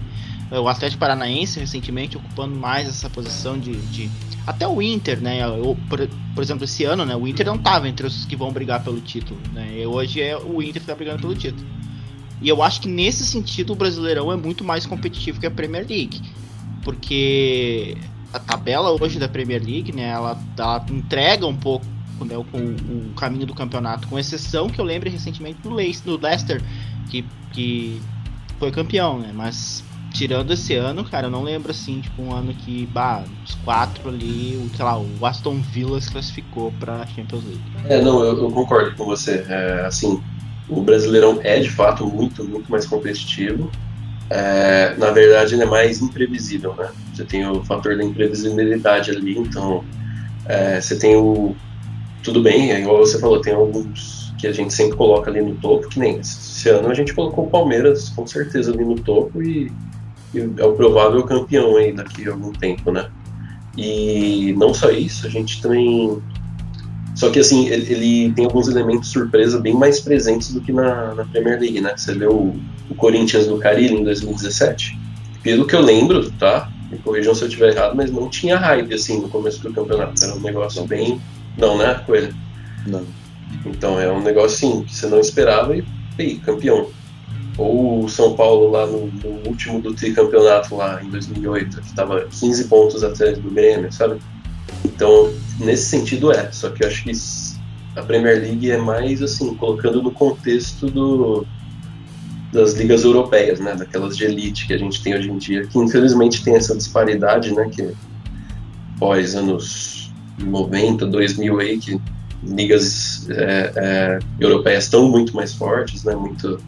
o 0.51 0.67
Atlético 0.67 0.99
Paranaense 0.99 1.59
recentemente 1.59 2.17
ocupando 2.17 2.55
mais 2.55 2.87
essa 2.87 3.09
posição 3.09 3.57
de, 3.59 3.73
de... 3.87 4.09
até 4.47 4.67
o 4.67 4.81
Inter, 4.81 5.21
né? 5.21 5.41
Eu, 5.41 5.77
por, 5.87 6.07
por, 6.33 6.41
exemplo, 6.43 6.63
esse 6.63 6.83
ano, 6.83 7.05
né? 7.05 7.15
O 7.15 7.27
Inter 7.27 7.45
não 7.45 7.55
estava 7.55 7.87
entre 7.87 8.07
os 8.07 8.25
que 8.25 8.35
vão 8.35 8.51
brigar 8.51 8.83
pelo 8.83 8.99
título, 8.99 9.39
né? 9.53 9.81
E 9.81 9.85
hoje 9.85 10.21
é 10.21 10.37
o 10.37 10.61
Inter 10.61 10.73
que 10.73 10.79
está 10.79 10.95
brigando 10.95 11.21
pelo 11.21 11.35
título. 11.35 11.67
E 12.41 12.47
eu 12.47 12.63
acho 12.63 12.81
que 12.81 12.87
nesse 12.87 13.25
sentido 13.25 13.73
o 13.73 13.75
Brasileirão 13.75 14.31
é 14.31 14.35
muito 14.35 14.63
mais 14.63 14.85
competitivo 14.85 15.39
que 15.39 15.45
a 15.45 15.51
Premier 15.51 15.85
League 15.87 16.21
porque 16.83 17.97
a 18.33 18.39
tabela 18.39 18.91
hoje 18.91 19.19
da 19.19 19.27
Premier 19.27 19.63
League, 19.63 19.91
né, 19.91 20.09
ela, 20.09 20.39
ela 20.57 20.85
entrega 20.89 21.45
um 21.45 21.55
pouco 21.55 21.85
né, 22.25 22.37
o, 22.37 22.41
o, 22.41 23.13
caminho 23.15 23.45
do 23.45 23.53
campeonato, 23.53 24.07
com 24.07 24.19
exceção 24.19 24.69
que 24.69 24.79
eu 24.79 24.85
lembre 24.85 25.09
recentemente 25.09 25.59
do 25.61 25.69
Leicester, 25.73 26.61
que, 27.09 27.25
que 27.53 28.01
foi 28.57 28.71
campeão, 28.71 29.19
né, 29.19 29.31
mas 29.33 29.83
tirando 30.13 30.51
esse 30.51 30.75
ano, 30.75 31.03
cara, 31.03 31.27
eu 31.27 31.31
não 31.31 31.43
lembro 31.43 31.71
assim, 31.71 32.01
tipo, 32.01 32.21
um 32.21 32.33
ano 32.33 32.53
que, 32.53 32.85
bah, 32.87 33.23
os 33.45 33.55
quatro 33.55 34.09
ali, 34.09 34.57
o, 34.57 34.75
sei 34.75 34.85
lá, 34.85 34.99
o 34.99 35.25
Aston 35.25 35.61
Villa 35.61 35.99
se 36.01 36.11
classificou 36.11 36.73
pra 36.79 37.05
Champions 37.07 37.43
League. 37.43 37.61
É, 37.85 38.01
não, 38.01 38.23
eu, 38.23 38.37
eu 38.37 38.51
concordo 38.51 38.95
com 38.95 39.05
você. 39.05 39.45
É, 39.47 39.85
assim, 39.85 40.21
O 40.67 40.81
Brasileirão 40.81 41.39
é 41.43 41.59
de 41.59 41.69
fato 41.69 42.05
muito, 42.05 42.43
muito 42.43 42.71
mais 42.71 42.85
competitivo. 42.85 43.71
É, 44.29 44.93
na 44.97 45.09
verdade, 45.09 45.55
ele 45.55 45.63
é 45.63 45.65
mais 45.65 46.01
imprevisível, 46.01 46.75
né? 46.75 46.89
Você 47.13 47.25
tem 47.25 47.47
o 47.47 47.63
fator 47.63 47.97
da 47.97 48.03
imprevisibilidade 48.03 49.09
ali, 49.09 49.37
então 49.37 49.83
é, 50.45 50.79
você 50.79 50.97
tem 50.97 51.15
o. 51.15 51.55
Tudo 52.23 52.41
bem, 52.41 52.71
é 52.71 52.79
igual 52.79 52.99
você 52.99 53.19
falou, 53.19 53.41
tem 53.41 53.53
alguns 53.53 54.31
que 54.37 54.45
a 54.45 54.51
gente 54.51 54.73
sempre 54.73 54.95
coloca 54.95 55.31
ali 55.31 55.41
no 55.41 55.55
topo, 55.55 55.89
que 55.89 55.99
nem 55.99 56.19
esse 56.19 56.69
ano 56.69 56.89
a 56.89 56.93
gente 56.93 57.13
colocou 57.13 57.45
o 57.45 57.49
Palmeiras 57.49 58.09
com 58.09 58.25
certeza 58.27 58.71
ali 58.71 58.85
no 58.85 58.95
topo 58.95 59.41
e, 59.41 59.67
e 59.67 59.88
é 60.33 60.63
o 60.63 60.73
provável 60.73 61.23
campeão 61.23 61.77
aí 61.77 61.91
daqui 61.91 62.27
a 62.27 62.31
algum 62.31 62.51
tempo, 62.51 62.91
né? 62.91 63.09
E 63.77 64.53
não 64.57 64.73
só 64.73 64.89
isso, 64.91 65.25
a 65.25 65.29
gente 65.29 65.61
também. 65.61 66.21
Só 67.15 67.29
que 67.29 67.39
assim, 67.39 67.67
ele, 67.67 67.93
ele 67.93 68.33
tem 68.33 68.45
alguns 68.45 68.67
elementos 68.67 69.09
surpresa 69.09 69.59
bem 69.59 69.73
mais 69.73 69.99
presentes 69.99 70.53
do 70.53 70.61
que 70.61 70.71
na, 70.71 71.13
na 71.15 71.25
Premier 71.25 71.59
League, 71.59 71.81
né? 71.81 71.93
Você 71.95 72.13
vê 72.13 72.27
o, 72.27 72.55
o 72.89 72.95
Corinthians 72.95 73.47
do 73.47 73.57
Carilho 73.57 73.97
em 73.97 74.03
2017. 74.03 74.97
Pelo 75.41 75.65
que 75.65 75.75
eu 75.75 75.81
lembro, 75.81 76.31
tá? 76.31 76.69
Me 76.91 76.97
corrijam 76.97 77.33
se 77.33 77.43
eu 77.43 77.47
estiver 77.47 77.73
errado, 77.73 77.95
mas 77.95 78.11
não 78.11 78.29
tinha 78.29 78.57
hype 78.57 78.93
assim 78.93 79.21
no 79.21 79.29
começo 79.29 79.61
do 79.61 79.73
campeonato. 79.73 80.23
Era 80.23 80.35
um 80.35 80.39
negócio 80.39 80.85
bem. 80.85 81.21
Não, 81.57 81.77
né, 81.77 82.01
Coelho? 82.05 82.33
Não. 82.85 83.05
Então 83.65 83.99
é 83.99 84.11
um 84.11 84.21
negócio 84.21 84.55
assim 84.55 84.83
que 84.83 84.95
você 84.95 85.07
não 85.07 85.19
esperava 85.19 85.75
e, 85.75 85.83
e 86.17 86.35
campeão. 86.35 86.89
Ou 87.59 88.05
o 88.05 88.09
São 88.09 88.35
Paulo 88.35 88.71
lá 88.71 88.87
no, 88.87 89.07
no 89.07 89.47
último 89.47 89.81
do 89.81 89.93
tricampeonato 89.93 90.75
lá 90.75 91.03
em 91.03 91.09
2008, 91.09 91.81
que 91.81 91.87
estava 91.87 92.21
15 92.21 92.63
pontos 92.65 93.03
atrás 93.03 93.37
do 93.37 93.51
Grêmio, 93.51 93.91
sabe? 93.91 94.19
Então, 94.85 95.31
nesse 95.59 95.85
sentido 95.85 96.31
é. 96.31 96.51
Só 96.51 96.69
que 96.69 96.83
eu 96.83 96.87
acho 96.87 97.03
que 97.03 97.11
a 97.95 98.01
Premier 98.03 98.39
League 98.39 98.71
é 98.71 98.77
mais 98.77 99.21
assim, 99.21 99.53
colocando 99.55 100.01
no 100.01 100.11
contexto 100.11 100.87
do, 100.87 101.45
das 102.51 102.73
ligas 102.73 103.03
europeias, 103.03 103.59
né, 103.59 103.75
daquelas 103.75 104.17
de 104.17 104.25
elite 104.25 104.65
que 104.65 104.73
a 104.73 104.77
gente 104.77 105.01
tem 105.03 105.15
hoje 105.15 105.29
em 105.29 105.37
dia, 105.37 105.65
que 105.67 105.77
infelizmente 105.77 106.43
tem 106.43 106.55
essa 106.55 106.75
disparidade, 106.75 107.53
né, 107.53 107.69
que 107.69 107.93
pós 108.99 109.35
anos 109.35 110.11
90, 110.39 111.05
2000 111.05 111.59
aí, 111.59 111.77
que 111.77 111.99
ligas 112.43 113.29
é, 113.29 113.73
é, 113.75 114.19
europeias 114.39 114.85
estão 114.85 115.09
muito 115.09 115.35
mais 115.35 115.53
fortes, 115.53 116.03
né, 116.03 116.15
muito, 116.15 116.59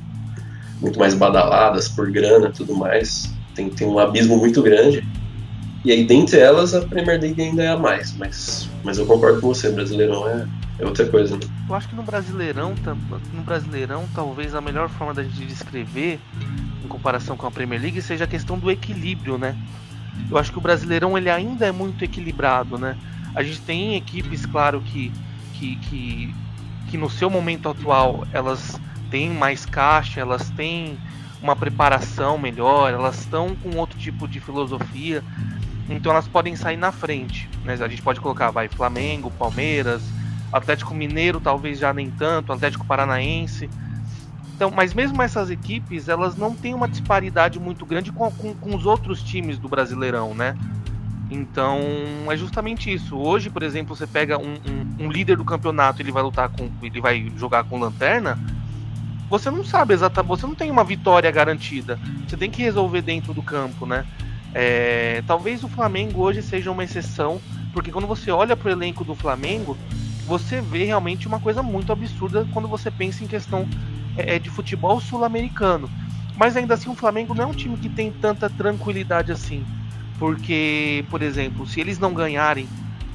muito 0.81 0.99
mais 0.99 1.13
badaladas 1.13 1.87
por 1.87 2.11
grana 2.11 2.47
e 2.47 2.51
tudo 2.51 2.75
mais, 2.75 3.31
tem, 3.53 3.69
tem 3.69 3.87
um 3.87 3.99
abismo 3.99 4.37
muito 4.37 4.61
grande, 4.61 5.07
e 5.83 5.91
aí 5.91 6.05
dentre 6.05 6.39
elas 6.39 6.73
a 6.73 6.81
Premier 6.81 7.19
League 7.19 7.41
ainda 7.41 7.63
é 7.63 7.69
a 7.69 7.77
mais, 7.77 8.15
mas, 8.17 8.69
mas 8.83 8.97
eu 8.97 9.05
concordo 9.05 9.41
com 9.41 9.47
você, 9.47 9.71
Brasileirão 9.71 10.27
é, 10.27 10.47
é 10.79 10.85
outra 10.85 11.05
coisa. 11.05 11.35
Né? 11.35 11.41
Eu 11.67 11.75
acho 11.75 11.87
que 11.87 11.95
no 11.95 12.03
Brasileirão, 12.03 12.73
no 13.33 13.41
Brasileirão, 13.41 14.05
talvez 14.13 14.53
a 14.53 14.61
melhor 14.61 14.89
forma 14.89 15.23
gente 15.23 15.45
descrever, 15.45 16.19
em 16.83 16.87
comparação 16.87 17.37
com 17.37 17.47
a 17.47 17.51
Premier 17.51 17.81
League, 17.81 18.01
seja 18.01 18.25
a 18.25 18.27
questão 18.27 18.57
do 18.57 18.69
equilíbrio, 18.69 19.37
né? 19.37 19.55
Eu 20.29 20.37
acho 20.37 20.51
que 20.51 20.57
o 20.57 20.61
Brasileirão 20.61 21.17
ele 21.17 21.29
ainda 21.29 21.65
é 21.65 21.71
muito 21.71 22.03
equilibrado, 22.03 22.77
né? 22.77 22.97
A 23.33 23.41
gente 23.41 23.61
tem 23.61 23.95
equipes, 23.95 24.45
claro, 24.45 24.81
que, 24.81 25.11
que, 25.53 25.75
que, 25.77 26.35
que 26.89 26.97
no 26.97 27.09
seu 27.09 27.29
momento 27.29 27.69
atual 27.69 28.27
elas 28.33 28.79
têm 29.11 29.29
mais 29.29 29.65
caixa, 29.65 30.21
elas 30.21 30.49
têm 30.51 30.97
uma 31.41 31.55
preparação 31.55 32.37
melhor, 32.37 32.93
elas 32.93 33.19
estão 33.19 33.55
com 33.55 33.77
outro 33.77 33.99
tipo 33.99 34.27
de 34.27 34.39
filosofia, 34.39 35.23
então 35.89 36.11
elas 36.11 36.27
podem 36.27 36.55
sair 36.55 36.77
na 36.77 36.91
frente. 36.91 37.49
Né? 37.63 37.73
A 37.73 37.87
gente 37.87 38.01
pode 38.01 38.19
colocar, 38.19 38.49
vai, 38.49 38.67
Flamengo, 38.67 39.29
Palmeiras, 39.29 40.01
Atlético 40.51 40.93
Mineiro 40.93 41.39
talvez 41.39 41.77
já 41.77 41.93
nem 41.93 42.09
tanto, 42.09 42.53
Atlético 42.53 42.85
Paranaense. 42.85 43.69
Então, 44.55 44.69
mas 44.69 44.93
mesmo 44.93 45.21
essas 45.21 45.49
equipes, 45.49 46.07
elas 46.07 46.35
não 46.35 46.55
têm 46.55 46.73
uma 46.73 46.87
disparidade 46.87 47.59
muito 47.59 47.85
grande 47.85 48.11
com, 48.11 48.29
com, 48.31 48.53
com 48.53 48.75
os 48.75 48.85
outros 48.85 49.23
times 49.23 49.57
do 49.57 49.67
Brasileirão, 49.67 50.35
né? 50.35 50.55
Então 51.31 51.79
é 52.29 52.37
justamente 52.37 52.93
isso. 52.93 53.17
Hoje, 53.17 53.49
por 53.49 53.63
exemplo, 53.63 53.95
você 53.95 54.05
pega 54.05 54.37
um, 54.37 54.53
um, 54.53 55.05
um, 55.05 55.11
líder 55.11 55.37
do 55.37 55.45
campeonato, 55.45 56.01
ele 56.01 56.11
vai 56.11 56.21
lutar 56.21 56.49
com, 56.49 56.69
ele 56.83 57.01
vai 57.01 57.31
jogar 57.37 57.63
com 57.63 57.79
lanterna. 57.79 58.37
Você 59.31 59.49
não 59.49 59.63
sabe 59.63 59.93
exatamente, 59.93 60.27
você 60.27 60.45
não 60.45 60.53
tem 60.53 60.69
uma 60.69 60.83
vitória 60.83 61.31
garantida. 61.31 61.97
Você 62.27 62.35
tem 62.35 62.51
que 62.51 62.61
resolver 62.61 63.01
dentro 63.01 63.33
do 63.33 63.41
campo, 63.41 63.85
né? 63.85 64.05
É, 64.53 65.23
talvez 65.25 65.63
o 65.63 65.69
Flamengo 65.69 66.21
hoje 66.21 66.41
seja 66.41 66.69
uma 66.69 66.83
exceção, 66.83 67.39
porque 67.71 67.93
quando 67.93 68.05
você 68.05 68.29
olha 68.29 68.57
para 68.57 68.67
o 68.67 68.71
elenco 68.73 69.05
do 69.05 69.15
Flamengo, 69.15 69.77
você 70.27 70.59
vê 70.59 70.83
realmente 70.83 71.29
uma 71.29 71.39
coisa 71.39 71.63
muito 71.63 71.93
absurda 71.93 72.45
quando 72.51 72.67
você 72.67 72.91
pensa 72.91 73.23
em 73.23 73.27
questão 73.27 73.65
é, 74.17 74.35
é, 74.35 74.39
de 74.39 74.49
futebol 74.49 74.99
sul-americano. 74.99 75.89
Mas 76.35 76.57
ainda 76.57 76.73
assim, 76.73 76.89
o 76.89 76.95
Flamengo 76.95 77.33
não 77.33 77.45
é 77.45 77.47
um 77.47 77.53
time 77.53 77.77
que 77.77 77.87
tem 77.87 78.11
tanta 78.11 78.49
tranquilidade 78.49 79.31
assim. 79.31 79.65
Porque, 80.19 81.05
por 81.09 81.21
exemplo, 81.21 81.65
se 81.65 81.79
eles 81.79 81.97
não 81.97 82.13
ganharem 82.13 82.67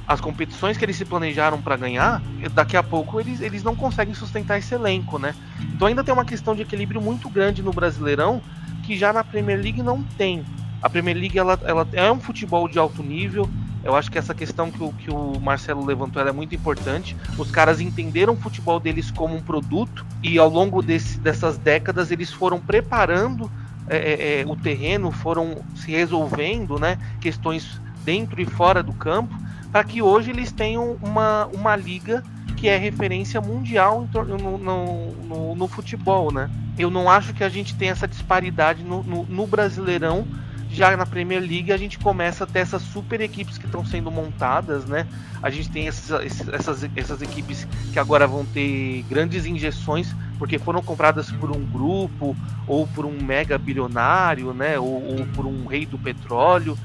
as 0.07 0.21
competições 0.21 0.77
que 0.77 0.85
eles 0.85 0.95
se 0.95 1.03
planejaram 1.03 1.61
para 1.61 1.75
ganhar, 1.75 2.21
daqui 2.53 2.77
a 2.77 2.83
pouco 2.83 3.19
eles, 3.19 3.41
eles 3.41 3.61
não 3.61 3.75
conseguem 3.75 4.13
sustentar 4.13 4.57
esse 4.57 4.73
elenco, 4.73 5.19
né? 5.19 5.35
Então 5.73 5.87
ainda 5.87 6.03
tem 6.03 6.13
uma 6.13 6.23
questão 6.23 6.55
de 6.55 6.61
equilíbrio 6.61 7.01
muito 7.01 7.29
grande 7.29 7.61
no 7.61 7.73
Brasileirão 7.73 8.41
que 8.83 8.97
já 8.97 9.11
na 9.11 9.23
Premier 9.23 9.59
League 9.59 9.83
não 9.83 10.01
tem. 10.01 10.45
A 10.81 10.89
Premier 10.89 11.17
League 11.17 11.37
ela, 11.37 11.59
ela 11.65 11.85
é 11.91 12.09
um 12.09 12.19
futebol 12.19 12.69
de 12.69 12.79
alto 12.79 13.03
nível, 13.03 13.49
eu 13.83 13.95
acho 13.95 14.09
que 14.09 14.17
essa 14.17 14.33
questão 14.33 14.71
que 14.71 14.83
o, 14.83 14.91
que 14.93 15.09
o 15.09 15.39
Marcelo 15.39 15.85
levantou 15.85 16.21
é 16.21 16.31
muito 16.31 16.55
importante. 16.55 17.15
Os 17.37 17.51
caras 17.51 17.79
entenderam 17.79 18.33
o 18.33 18.37
futebol 18.37 18.79
deles 18.79 19.11
como 19.11 19.35
um 19.35 19.41
produto 19.41 20.05
e 20.23 20.37
ao 20.37 20.49
longo 20.49 20.81
desse, 20.81 21.19
dessas 21.19 21.57
décadas 21.57 22.11
eles 22.11 22.31
foram 22.31 22.59
preparando 22.59 23.51
é, 23.87 23.97
é, 23.97 24.41
é, 24.41 24.45
o 24.45 24.55
terreno, 24.55 25.11
foram 25.11 25.63
se 25.75 25.91
resolvendo 25.91 26.77
né, 26.77 26.97
questões 27.21 27.81
dentro 28.03 28.41
e 28.41 28.45
fora 28.45 28.83
do 28.83 28.93
campo 28.93 29.33
para 29.71 29.83
que 29.83 30.01
hoje 30.01 30.31
eles 30.31 30.51
tenham 30.51 30.97
uma, 31.01 31.45
uma 31.47 31.75
liga 31.75 32.23
que 32.55 32.67
é 32.67 32.77
referência 32.77 33.39
mundial 33.39 34.07
no, 34.13 34.57
no, 34.57 35.13
no, 35.13 35.55
no, 35.55 35.67
futebol, 35.67 36.31
né? 36.31 36.49
Eu 36.77 36.89
não 36.89 37.09
acho 37.09 37.33
que 37.33 37.43
a 37.43 37.49
gente 37.49 37.75
tem 37.75 37.89
essa 37.89 38.07
disparidade 38.07 38.83
no, 38.83 39.03
no 39.03 39.45
Brasileirão 39.45 40.25
já 40.69 40.95
na 40.97 41.05
Premier 41.05 41.41
League 41.41 41.71
a 41.71 41.77
gente 41.77 41.97
começa 41.97 42.43
a 42.43 42.47
ter 42.47 42.59
essas 42.59 42.81
super 42.81 43.21
equipes 43.21 43.57
que 43.57 43.65
estão 43.65 43.85
sendo 43.85 44.11
montadas, 44.11 44.85
né? 44.85 45.07
A 45.41 45.49
gente 45.49 45.69
tem 45.69 45.87
esses, 45.87 46.09
essas, 46.11 46.87
essas 46.95 47.21
equipes 47.21 47.67
que 47.93 47.99
agora 47.99 48.27
vão 48.27 48.45
ter 48.45 49.03
grandes 49.09 49.45
injeções 49.45 50.13
porque 50.37 50.59
foram 50.59 50.81
compradas 50.81 51.31
por 51.31 51.55
um 51.55 51.63
grupo 51.65 52.35
ou 52.67 52.85
por 52.87 53.05
um 53.05 53.21
mega 53.21 53.57
bilionário, 53.57 54.53
né? 54.53 54.77
Ou, 54.77 55.19
ou 55.19 55.25
por 55.27 55.45
um 55.45 55.65
rei 55.65 55.85
do 55.85 55.97
petróleo. 55.97 56.77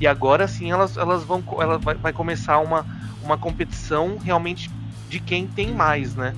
E 0.00 0.06
agora 0.06 0.46
sim 0.48 0.70
elas, 0.70 0.96
elas 0.96 1.24
vão 1.24 1.42
ela 1.60 1.78
vai, 1.78 1.94
vai 1.94 2.12
começar 2.12 2.58
uma, 2.58 2.84
uma 3.22 3.38
competição 3.38 4.18
realmente 4.18 4.70
de 5.08 5.20
quem 5.20 5.46
tem 5.46 5.72
mais, 5.72 6.14
né? 6.14 6.34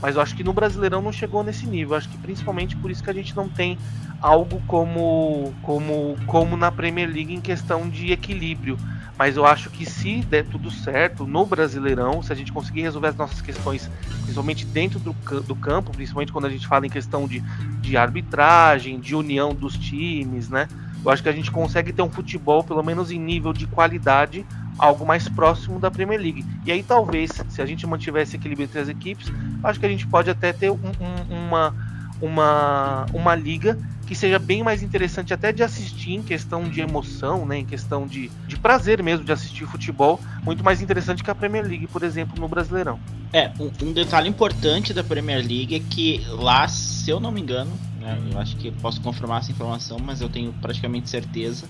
Mas 0.00 0.16
eu 0.16 0.22
acho 0.22 0.34
que 0.34 0.44
no 0.44 0.52
Brasileirão 0.52 1.02
não 1.02 1.12
chegou 1.12 1.42
nesse 1.42 1.66
nível. 1.66 1.90
Eu 1.90 1.98
acho 1.98 2.08
que 2.08 2.16
principalmente 2.18 2.76
por 2.76 2.90
isso 2.90 3.02
que 3.02 3.10
a 3.10 3.14
gente 3.14 3.36
não 3.36 3.48
tem 3.48 3.76
algo 4.20 4.62
como, 4.66 5.54
como, 5.62 6.16
como 6.26 6.56
na 6.56 6.70
Premier 6.70 7.08
League 7.08 7.34
em 7.34 7.40
questão 7.40 7.88
de 7.88 8.12
equilíbrio. 8.12 8.78
Mas 9.18 9.36
eu 9.36 9.44
acho 9.44 9.68
que 9.68 9.84
se 9.84 10.22
der 10.22 10.46
tudo 10.46 10.70
certo 10.70 11.26
no 11.26 11.44
Brasileirão, 11.44 12.22
se 12.22 12.32
a 12.32 12.34
gente 12.34 12.50
conseguir 12.50 12.80
resolver 12.80 13.08
as 13.08 13.16
nossas 13.16 13.42
questões, 13.42 13.90
principalmente 14.22 14.64
dentro 14.64 14.98
do, 14.98 15.12
do 15.42 15.54
campo, 15.54 15.92
principalmente 15.92 16.32
quando 16.32 16.46
a 16.46 16.50
gente 16.50 16.66
fala 16.66 16.86
em 16.86 16.90
questão 16.90 17.28
de, 17.28 17.40
de 17.82 17.98
arbitragem, 17.98 18.98
de 18.98 19.14
união 19.14 19.54
dos 19.54 19.76
times, 19.76 20.48
né? 20.48 20.66
Eu 21.04 21.10
acho 21.10 21.22
que 21.22 21.28
a 21.28 21.32
gente 21.32 21.50
consegue 21.50 21.92
ter 21.92 22.02
um 22.02 22.10
futebol, 22.10 22.62
pelo 22.62 22.82
menos 22.82 23.10
em 23.10 23.18
nível 23.18 23.52
de 23.52 23.66
qualidade, 23.66 24.44
algo 24.78 25.06
mais 25.06 25.28
próximo 25.28 25.78
da 25.78 25.90
Premier 25.90 26.20
League. 26.20 26.44
E 26.64 26.72
aí 26.72 26.82
talvez, 26.82 27.30
se 27.48 27.60
a 27.62 27.66
gente 27.66 27.86
mantiver 27.86 28.22
esse 28.22 28.36
equilíbrio 28.36 28.64
entre 28.64 28.78
as 28.78 28.88
equipes, 28.88 29.32
acho 29.62 29.80
que 29.80 29.86
a 29.86 29.88
gente 29.88 30.06
pode 30.06 30.30
até 30.30 30.52
ter 30.52 30.70
um, 30.70 30.78
um, 30.78 31.34
uma, 31.34 31.74
uma, 32.20 33.06
uma 33.12 33.34
liga 33.34 33.78
que 34.06 34.14
seja 34.16 34.40
bem 34.40 34.60
mais 34.64 34.82
interessante 34.82 35.32
até 35.32 35.52
de 35.52 35.62
assistir 35.62 36.14
em 36.14 36.22
questão 36.22 36.64
de 36.64 36.80
emoção, 36.80 37.46
né, 37.46 37.58
em 37.58 37.64
questão 37.64 38.08
de, 38.08 38.28
de 38.48 38.58
prazer 38.58 39.00
mesmo 39.04 39.24
de 39.24 39.30
assistir 39.30 39.66
futebol, 39.66 40.18
muito 40.42 40.64
mais 40.64 40.82
interessante 40.82 41.22
que 41.22 41.30
a 41.30 41.34
Premier 41.34 41.64
League, 41.64 41.86
por 41.86 42.02
exemplo, 42.02 42.34
no 42.40 42.48
Brasileirão. 42.48 42.98
É, 43.32 43.52
um, 43.60 43.70
um 43.82 43.92
detalhe 43.92 44.28
importante 44.28 44.92
da 44.92 45.04
Premier 45.04 45.38
League 45.38 45.76
é 45.76 45.78
que 45.78 46.26
lá, 46.30 46.66
se 46.66 47.08
eu 47.08 47.20
não 47.20 47.30
me 47.30 47.40
engano, 47.40 47.70
né, 48.00 48.18
eu 48.32 48.38
acho 48.38 48.56
que 48.56 48.70
posso 48.70 49.00
confirmar 49.00 49.40
essa 49.40 49.52
informação, 49.52 49.98
mas 49.98 50.20
eu 50.20 50.28
tenho 50.28 50.52
praticamente 50.54 51.08
certeza, 51.08 51.66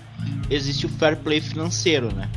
existe 0.49 0.85
o 0.85 0.89
fair 0.89 1.17
play 1.17 1.41
financeiro, 1.41 2.13
né? 2.15 2.29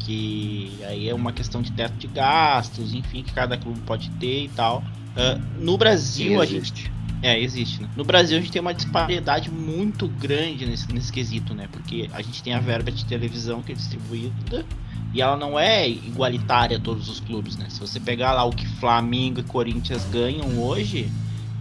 Que 0.00 0.78
aí 0.86 1.08
é 1.08 1.14
uma 1.14 1.32
questão 1.32 1.62
de 1.62 1.70
teto 1.72 1.94
de 1.96 2.06
gastos, 2.06 2.94
enfim, 2.94 3.22
que 3.22 3.32
cada 3.32 3.56
clube 3.56 3.80
pode 3.80 4.10
ter 4.12 4.44
e 4.44 4.48
tal. 4.48 4.82
Uh, 5.14 5.62
no 5.62 5.78
Brasil, 5.78 6.40
a 6.40 6.46
gente 6.46 6.90
é, 7.22 7.40
existe. 7.40 7.80
Né? 7.80 7.88
No 7.96 8.04
Brasil 8.04 8.36
a 8.36 8.40
gente 8.40 8.52
tem 8.52 8.60
uma 8.60 8.74
disparidade 8.74 9.50
muito 9.50 10.08
grande 10.08 10.66
nesse, 10.66 10.92
nesse 10.92 11.10
quesito, 11.10 11.54
né? 11.54 11.68
Porque 11.72 12.10
a 12.12 12.20
gente 12.20 12.42
tem 12.42 12.52
a 12.52 12.60
verba 12.60 12.90
de 12.90 13.04
televisão 13.06 13.62
que 13.62 13.72
é 13.72 13.74
distribuída 13.74 14.66
e 15.14 15.22
ela 15.22 15.36
não 15.36 15.58
é 15.58 15.88
igualitária 15.88 16.76
a 16.76 16.80
todos 16.80 17.08
os 17.08 17.20
clubes, 17.20 17.56
né? 17.56 17.66
Se 17.70 17.80
você 17.80 17.98
pegar 17.98 18.32
lá 18.32 18.44
o 18.44 18.50
que 18.50 18.66
Flamengo 18.66 19.40
e 19.40 19.42
Corinthians 19.42 20.04
ganham 20.12 20.62
hoje, 20.62 21.10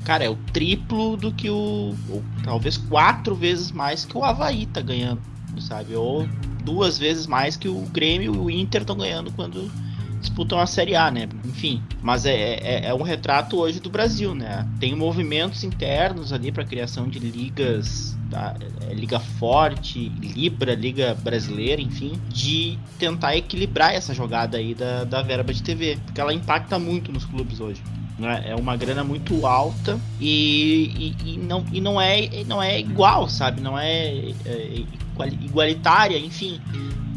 cara, 0.04 0.24
é 0.24 0.30
o 0.30 0.36
triplo 0.36 1.18
do 1.18 1.32
que 1.32 1.50
o. 1.50 1.96
Ou, 2.10 2.24
talvez 2.44 2.78
quatro 2.78 3.36
vezes 3.36 3.72
mais 3.72 4.06
que 4.06 4.18
o 4.18 4.24
Havaí 4.24 4.66
tá 4.66 4.82
ganhando, 4.82 5.22
sabe? 5.60 5.96
Ou 5.96 6.28
duas 6.64 6.98
vezes 6.98 7.28
mais 7.28 7.56
que 7.56 7.68
o 7.68 7.82
Grêmio 7.92 8.34
e 8.34 8.38
o 8.38 8.50
Inter 8.50 8.82
estão 8.82 8.96
ganhando 8.96 9.32
quando 9.32 9.70
disputam 10.24 10.58
a 10.58 10.66
Série 10.66 10.96
A, 10.96 11.12
né? 11.12 11.28
Enfim, 11.46 11.84
mas 12.02 12.26
é, 12.26 12.56
é, 12.56 12.86
é 12.88 12.94
um 12.94 13.04
retrato 13.04 13.58
hoje 13.58 13.80
do 13.80 13.90
Brasil, 13.90 14.34
né? 14.34 14.68
Tem 14.80 14.96
movimentos 14.96 15.64
internos 15.64 16.32
ali 16.32 16.52
para 16.52 16.64
criação 16.64 17.08
de 17.10 17.20
ligas, 17.20 18.18
tá? 18.32 18.56
é, 18.90 18.94
Liga 18.94 19.20
Forte, 19.20 20.10
Libra, 20.22 20.74
Liga 20.74 21.16
Brasileira, 21.22 21.82
enfim, 21.82 22.14
de 22.30 22.80
tentar 22.98 23.36
equilibrar 23.36 23.94
essa 23.94 24.14
jogada 24.14 24.58
aí 24.58 24.74
da, 24.74 25.04
da 25.04 25.22
verba 25.22 25.54
de 25.54 25.62
TV, 25.62 25.98
porque 26.06 26.22
ela 26.22 26.34
impacta 26.34 26.80
muito 26.80 27.12
nos 27.12 27.26
clubes 27.26 27.60
hoje. 27.60 27.84
Né? 28.18 28.44
É 28.48 28.56
uma 28.56 28.76
grana 28.78 29.04
muito 29.04 29.46
alta 29.46 30.00
e, 30.20 31.16
e, 31.26 31.34
e, 31.34 31.38
não, 31.38 31.66
e 31.72 31.82
não, 31.82 32.00
é, 32.00 32.44
não 32.46 32.62
é 32.62 32.80
igual, 32.80 33.28
sabe? 33.28 33.60
Não 33.60 33.78
é, 33.78 34.34
é 34.46 34.84
igualitária, 35.42 36.18
enfim. 36.18 36.62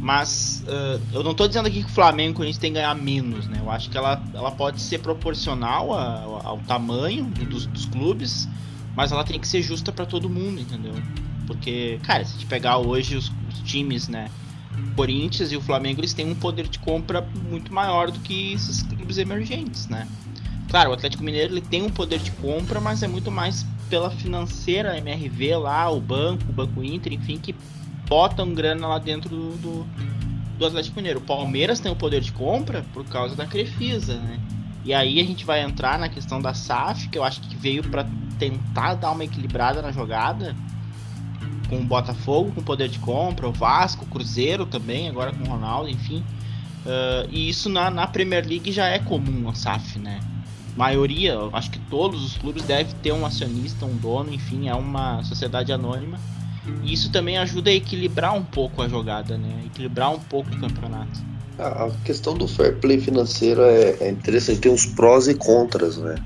Mas 0.07 0.63
uh, 0.69 1.01
eu 1.13 1.25
não 1.25 1.33
estou 1.33 1.49
dizendo 1.49 1.67
aqui 1.67 1.83
que 1.83 1.91
o 1.91 1.93
Flamengo 1.93 2.41
a 2.41 2.47
gente 2.47 2.61
tem 2.61 2.71
que 2.71 2.79
ganhar 2.79 2.95
menos, 2.95 3.49
né? 3.49 3.59
Eu 3.61 3.69
acho 3.71 3.91
que 3.91 3.99
ela, 3.99 4.23
ela 4.33 4.53
pode 4.53 4.81
ser 4.81 4.99
proporcional 5.01 5.93
a, 5.93 6.43
ao 6.45 6.59
tamanho 6.59 7.25
dos, 7.25 7.67
dos, 7.67 7.87
clubes, 7.87 8.49
mas 8.95 9.11
ela 9.11 9.25
tem 9.25 9.41
que 9.41 9.49
ser 9.49 9.63
justa 9.63 9.91
para 9.91 10.07
todo 10.07 10.31
mundo, 10.31 10.61
entendeu? 10.61 10.95
Porque, 11.47 11.99
cara, 12.05 12.25
se 12.25 12.31
a 12.31 12.35
gente 12.35 12.47
pegar 12.47 12.79
hoje 12.79 13.17
os, 13.17 13.33
os 13.51 13.61
times, 13.65 14.07
né? 14.07 14.31
O 14.93 14.95
Corinthians 14.95 15.51
e 15.51 15.57
o 15.57 15.61
Flamengo 15.61 16.01
eles 16.01 16.15
têm 16.15 16.31
um 16.31 16.37
poder 16.37 16.69
de 16.69 16.79
compra 16.79 17.27
muito 17.51 17.75
maior 17.75 18.11
do 18.11 18.21
que 18.21 18.53
esses 18.53 18.83
clubes 18.83 19.19
emergentes, 19.19 19.89
né? 19.89 20.07
Claro, 20.69 20.91
o 20.91 20.93
Atlético 20.93 21.23
Mineiro 21.23 21.55
ele 21.55 21.61
tem 21.61 21.83
um 21.83 21.91
poder 21.91 22.19
de 22.19 22.31
compra, 22.33 22.81
mas 22.81 23.03
é 23.03 23.09
muito 23.09 23.31
mais 23.31 23.65
pela 23.89 24.11
financeira 24.11 24.99
MRV 24.99 25.57
lá, 25.57 25.89
o 25.91 26.01
banco, 26.01 26.43
o 26.49 26.53
Banco 26.53 26.83
Inter, 26.83 27.13
enfim, 27.13 27.39
que 27.39 27.55
botam 28.09 28.53
grana 28.53 28.87
lá 28.87 28.99
dentro 28.99 29.31
do, 29.31 29.57
do, 29.57 29.87
do 30.59 30.67
Atlético 30.67 30.97
Mineiro. 30.97 31.21
O 31.21 31.23
Palmeiras 31.23 31.81
tem 31.81 31.91
o 31.91 31.97
poder 31.97 32.21
de 32.21 32.33
compra 32.33 32.85
por 32.93 33.05
causa 33.05 33.37
da 33.37 33.47
Crefisa, 33.47 34.17
né? 34.17 34.41
E 34.85 34.95
aí 34.95 35.21
a 35.21 35.25
gente 35.25 35.45
vai 35.45 35.63
entrar 35.63 35.99
na 35.99 36.09
questão 36.09 36.41
da 36.41 36.55
SAF, 36.55 37.09
que 37.09 37.19
eu 37.19 37.25
acho 37.25 37.41
que 37.41 37.57
veio 37.57 37.83
para 37.83 38.07
tentar 38.39 38.95
dar 38.95 39.13
uma 39.13 39.25
equilibrada 39.25 39.83
na 39.83 39.91
jogada 39.91 40.55
com 41.69 41.79
o 41.79 41.85
Botafogo 41.85 42.53
com 42.53 42.63
poder 42.63 42.89
de 42.89 42.99
compra, 43.01 43.49
o 43.49 43.53
Vasco, 43.53 44.05
o 44.05 44.09
Cruzeiro 44.09 44.65
também, 44.65 45.09
agora 45.09 45.33
com 45.33 45.43
o 45.43 45.49
Ronaldo, 45.49 45.89
enfim. 45.89 46.25
Uh, 46.85 47.29
e 47.31 47.49
isso 47.49 47.69
na, 47.69 47.91
na 47.91 48.07
Premier 48.07 48.47
League 48.47 48.71
já 48.71 48.87
é 48.87 49.01
comum 49.01 49.49
a 49.49 49.55
SAF, 49.55 49.99
né? 49.99 50.21
Maioria, 50.77 51.37
acho 51.53 51.71
que 51.71 51.79
todos 51.79 52.25
os 52.25 52.37
clubes 52.37 52.63
devem 52.65 52.95
ter 53.03 53.13
um 53.13 53.25
acionista, 53.25 53.87
um 53.87 53.97
dono, 53.97 54.33
enfim, 54.33 54.69
é 54.69 54.75
uma 54.75 55.23
sociedade 55.25 55.73
anônima. 55.73 56.19
E 56.83 56.93
isso 56.93 57.11
também 57.11 57.39
ajuda 57.39 57.71
a 57.71 57.73
equilibrar 57.73 58.35
um 58.35 58.43
pouco 58.43 58.83
a 58.83 58.89
jogada, 58.89 59.39
né? 59.39 59.63
Equilibrar 59.67 60.13
um 60.13 60.19
pouco 60.19 60.51
o 60.51 60.61
campeonato. 60.61 61.25
A 61.59 61.91
questão 62.05 62.35
do 62.35 62.47
fair 62.47 62.77
play 62.77 63.01
financeiro 63.01 63.63
é, 63.63 63.97
é 64.01 64.11
interessante, 64.11 64.61
tem 64.61 64.73
uns 64.73 64.85
prós 64.85 65.27
e 65.27 65.35
contras, 65.35 65.97
né? 65.97 66.17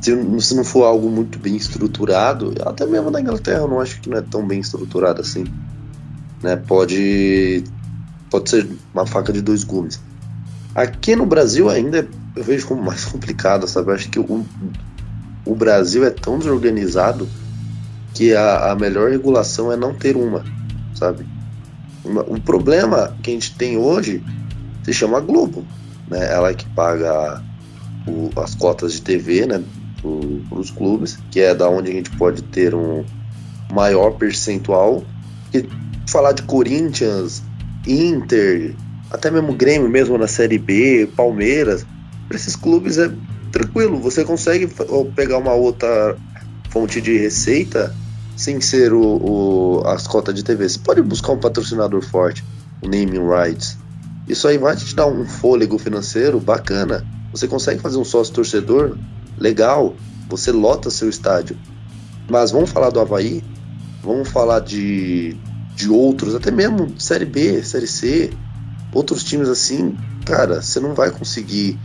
Se, 0.00 0.54
não 0.54 0.64
for 0.64 0.84
algo 0.84 1.08
muito 1.08 1.38
bem 1.38 1.54
estruturado, 1.54 2.54
até 2.64 2.86
mesmo 2.86 3.10
na 3.10 3.20
Inglaterra 3.20 3.60
eu 3.60 3.68
não 3.68 3.80
acho 3.80 4.00
que 4.00 4.08
não 4.08 4.16
é 4.16 4.22
tão 4.22 4.44
bem 4.46 4.60
estruturado 4.60 5.20
assim. 5.20 5.44
Né? 6.42 6.56
Pode, 6.56 7.62
pode 8.30 8.50
ser 8.50 8.66
uma 8.92 9.06
faca 9.06 9.32
de 9.32 9.42
dois 9.42 9.62
gumes. 9.62 10.00
Aqui 10.74 11.14
no 11.14 11.26
Brasil 11.26 11.68
ainda 11.68 12.08
eu 12.36 12.44
vejo 12.44 12.66
como 12.66 12.82
mais 12.82 13.04
complicado, 13.06 13.66
sabe? 13.66 13.90
Eu 13.90 13.94
acho 13.94 14.08
que 14.10 14.18
o, 14.18 14.46
o 15.44 15.54
Brasil 15.54 16.04
é 16.04 16.10
tão 16.10 16.38
desorganizado 16.38 17.28
que 18.14 18.34
a, 18.34 18.72
a 18.72 18.74
melhor 18.74 19.10
regulação 19.10 19.72
é 19.72 19.76
não 19.76 19.94
ter 19.94 20.16
uma, 20.16 20.44
sabe? 20.94 21.26
O 22.04 22.40
problema 22.40 23.14
que 23.22 23.30
a 23.30 23.34
gente 23.34 23.54
tem 23.56 23.76
hoje 23.76 24.22
se 24.82 24.92
chama 24.92 25.20
Globo, 25.20 25.64
né? 26.08 26.32
Ela 26.32 26.50
é 26.50 26.54
que 26.54 26.68
paga 26.70 27.42
o, 28.06 28.30
as 28.40 28.54
cotas 28.54 28.94
de 28.94 29.02
TV, 29.02 29.46
né? 29.46 29.62
Para 30.48 30.58
os 30.58 30.70
clubes, 30.70 31.18
que 31.30 31.40
é 31.40 31.54
da 31.54 31.68
onde 31.68 31.90
a 31.90 31.94
gente 31.94 32.10
pode 32.16 32.42
ter 32.42 32.74
um 32.74 33.04
maior 33.70 34.12
percentual. 34.12 35.04
E 35.52 35.68
falar 36.06 36.32
de 36.32 36.42
Corinthians, 36.42 37.42
Inter, 37.86 38.74
até 39.10 39.30
mesmo 39.30 39.52
Grêmio, 39.52 39.88
mesmo 39.88 40.16
na 40.16 40.26
Série 40.26 40.58
B, 40.58 41.08
Palmeiras, 41.14 41.84
para 42.30 42.36
esses 42.36 42.54
clubes 42.54 42.96
é 42.96 43.10
tranquilo. 43.50 43.98
Você 43.98 44.24
consegue 44.24 44.68
pegar 45.16 45.38
uma 45.38 45.52
outra 45.52 46.16
fonte 46.70 47.00
de 47.00 47.18
receita 47.18 47.92
sem 48.36 48.60
ser 48.60 48.92
o, 48.92 49.02
o, 49.02 49.82
as 49.84 50.06
cotas 50.06 50.36
de 50.36 50.44
TV. 50.44 50.68
Você 50.68 50.78
pode 50.78 51.02
buscar 51.02 51.32
um 51.32 51.38
patrocinador 51.38 52.00
forte, 52.02 52.44
o 52.80 52.86
naming 52.86 53.26
rights. 53.26 53.76
Isso 54.28 54.46
aí 54.46 54.56
vai 54.56 54.76
te 54.76 54.94
dar 54.94 55.08
um 55.08 55.26
fôlego 55.26 55.76
financeiro 55.76 56.38
bacana. 56.38 57.04
Você 57.32 57.48
consegue 57.48 57.80
fazer 57.80 57.98
um 57.98 58.04
sócio 58.04 58.32
torcedor 58.32 58.96
legal. 59.36 59.96
Você 60.28 60.52
lota 60.52 60.88
seu 60.88 61.08
estádio. 61.08 61.58
Mas 62.30 62.52
vamos 62.52 62.70
falar 62.70 62.90
do 62.90 63.00
Havaí, 63.00 63.42
vamos 64.04 64.28
falar 64.28 64.60
de, 64.60 65.36
de 65.74 65.90
outros, 65.90 66.36
até 66.36 66.52
mesmo 66.52 66.94
Série 66.96 67.24
B, 67.24 67.60
Série 67.64 67.88
C, 67.88 68.30
outros 68.94 69.24
times 69.24 69.48
assim. 69.48 69.96
Cara, 70.24 70.62
você 70.62 70.78
não 70.78 70.94
vai 70.94 71.10
conseguir 71.10 71.76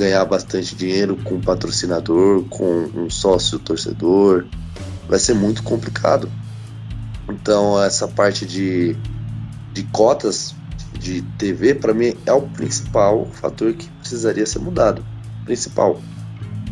ganhar 0.00 0.24
bastante 0.24 0.74
dinheiro 0.74 1.14
com 1.16 1.34
um 1.34 1.40
patrocinador, 1.40 2.44
com 2.44 2.88
um 2.94 3.10
sócio 3.10 3.58
torcedor 3.58 4.46
vai 5.06 5.18
ser 5.18 5.34
muito 5.34 5.62
complicado. 5.62 6.30
Então, 7.28 7.82
essa 7.82 8.08
parte 8.08 8.46
de, 8.46 8.96
de 9.74 9.82
cotas 9.92 10.54
de 10.98 11.20
TV, 11.36 11.74
para 11.74 11.92
mim, 11.92 12.14
é 12.24 12.32
o 12.32 12.42
principal 12.42 13.26
fator 13.32 13.74
que 13.74 13.88
precisaria 13.88 14.46
ser 14.46 14.60
mudado. 14.60 15.04
Principal. 15.44 16.00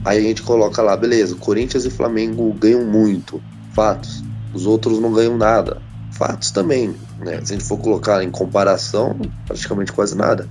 Aí 0.04 0.18
a 0.18 0.22
gente 0.22 0.42
coloca 0.42 0.80
lá, 0.80 0.96
beleza, 0.96 1.34
Corinthians 1.34 1.84
e 1.84 1.90
Flamengo 1.90 2.52
ganham 2.54 2.84
muito, 2.84 3.42
fatos. 3.74 4.22
Os 4.54 4.64
outros 4.64 5.00
não 5.00 5.12
ganham 5.12 5.36
nada, 5.36 5.82
fatos 6.12 6.50
também. 6.50 6.94
Né? 7.18 7.40
Se 7.44 7.52
a 7.52 7.56
gente 7.56 7.64
for 7.64 7.78
colocar 7.78 8.22
em 8.22 8.30
comparação, 8.30 9.18
praticamente 9.46 9.92
quase 9.92 10.16
nada, 10.16 10.48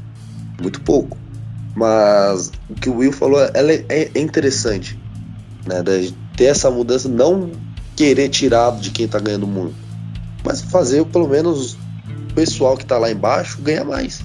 muito 0.62 0.82
pouco. 0.82 1.18
Mas 1.78 2.52
o 2.68 2.74
que 2.74 2.90
o 2.90 2.98
Will 2.98 3.12
falou 3.12 3.40
é, 3.40 3.52
é, 3.88 4.10
é 4.16 4.20
interessante, 4.20 5.00
né? 5.64 5.84
De 5.84 6.12
ter 6.36 6.46
essa 6.46 6.72
mudança, 6.72 7.08
não 7.08 7.52
querer 7.96 8.30
tirar 8.30 8.76
de 8.80 8.90
quem 8.90 9.08
tá 9.08 9.20
ganhando 9.20 9.46
muito, 9.46 9.76
mas 10.44 10.60
fazer 10.60 11.06
pelo 11.06 11.28
menos 11.28 11.74
o 11.74 12.34
pessoal 12.34 12.76
que 12.76 12.84
tá 12.84 12.98
lá 12.98 13.12
embaixo 13.12 13.62
ganhar 13.62 13.86
mais. 13.86 14.22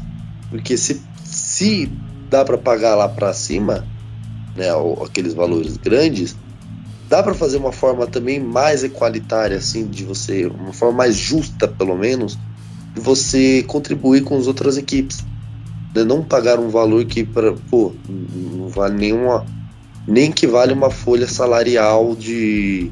Porque 0.48 0.78
se, 0.78 1.02
se 1.24 1.92
dá 2.30 2.42
para 2.42 2.56
pagar 2.56 2.94
lá 2.94 3.06
para 3.06 3.34
cima, 3.34 3.86
né, 4.56 4.68
aqueles 5.04 5.34
valores 5.34 5.76
grandes, 5.76 6.34
dá 7.06 7.22
para 7.22 7.34
fazer 7.34 7.58
uma 7.58 7.72
forma 7.72 8.06
também 8.06 8.40
mais 8.40 8.82
equalitária, 8.82 9.58
assim, 9.58 9.86
de 9.86 10.06
você, 10.06 10.46
uma 10.46 10.72
forma 10.72 10.96
mais 10.96 11.16
justa, 11.16 11.68
pelo 11.68 11.98
menos, 11.98 12.38
de 12.94 13.00
você 13.02 13.62
contribuir 13.64 14.24
com 14.24 14.38
as 14.38 14.46
outras 14.46 14.78
equipes. 14.78 15.22
De 15.92 16.04
não 16.04 16.22
pagar 16.22 16.58
um 16.58 16.68
valor 16.68 17.04
que, 17.04 17.22
pra, 17.22 17.52
pô, 17.70 17.92
não 18.08 18.68
vale 18.68 18.96
nenhuma. 18.96 19.44
Nem 20.06 20.32
que 20.32 20.46
vale 20.46 20.72
uma 20.72 20.90
folha 20.90 21.28
salarial 21.28 22.16
de, 22.16 22.90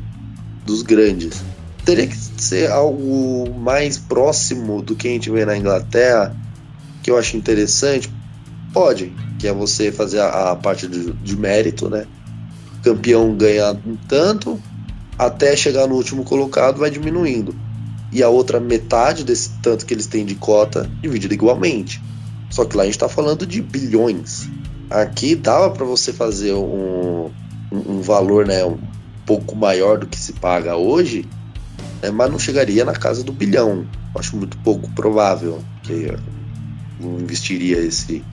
dos 0.66 0.82
grandes. 0.82 1.42
Teria 1.84 2.06
que 2.06 2.16
ser 2.16 2.70
algo 2.70 3.52
mais 3.58 3.98
próximo 3.98 4.82
do 4.82 4.94
que 4.94 5.08
a 5.08 5.10
gente 5.10 5.30
vê 5.30 5.44
na 5.44 5.56
Inglaterra, 5.56 6.36
que 7.02 7.10
eu 7.10 7.18
acho 7.18 7.36
interessante. 7.36 8.10
Pode, 8.72 9.12
que 9.38 9.48
é 9.48 9.52
você 9.52 9.90
fazer 9.90 10.20
a, 10.20 10.52
a 10.52 10.56
parte 10.56 10.86
de, 10.86 11.12
de 11.12 11.36
mérito, 11.36 11.88
né? 11.88 12.06
O 12.78 12.82
campeão 12.82 13.34
ganha 13.34 13.72
um 13.72 13.96
tanto, 14.08 14.60
até 15.18 15.56
chegar 15.56 15.86
no 15.86 15.96
último 15.96 16.22
colocado 16.22 16.78
vai 16.78 16.90
diminuindo. 16.90 17.54
E 18.12 18.22
a 18.22 18.28
outra 18.28 18.60
metade 18.60 19.24
desse 19.24 19.50
tanto 19.62 19.86
que 19.86 19.94
eles 19.94 20.06
têm 20.06 20.24
de 20.24 20.34
cota 20.34 20.90
dividida 21.00 21.34
igualmente. 21.34 22.02
Só 22.50 22.64
que 22.64 22.76
lá 22.76 22.82
a 22.82 22.86
gente 22.86 22.96
está 22.96 23.08
falando 23.08 23.46
de 23.46 23.62
bilhões. 23.62 24.48
Aqui 24.90 25.36
dava 25.36 25.70
para 25.70 25.84
você 25.84 26.12
fazer 26.12 26.52
um, 26.52 27.30
um, 27.70 27.92
um 27.92 28.00
valor, 28.02 28.44
né, 28.44 28.64
um 28.64 28.76
pouco 29.24 29.54
maior 29.54 29.98
do 29.98 30.06
que 30.06 30.18
se 30.18 30.32
paga 30.32 30.76
hoje, 30.76 31.24
né, 32.02 32.10
mas 32.10 32.30
não 32.30 32.38
chegaria 32.38 32.84
na 32.84 32.92
casa 32.92 33.22
do 33.22 33.32
bilhão. 33.32 33.86
Acho 34.16 34.36
muito 34.36 34.58
pouco 34.58 34.90
provável 34.90 35.62
que 35.84 36.12
não 36.98 37.20
investiria 37.20 37.78
esse, 37.78 38.24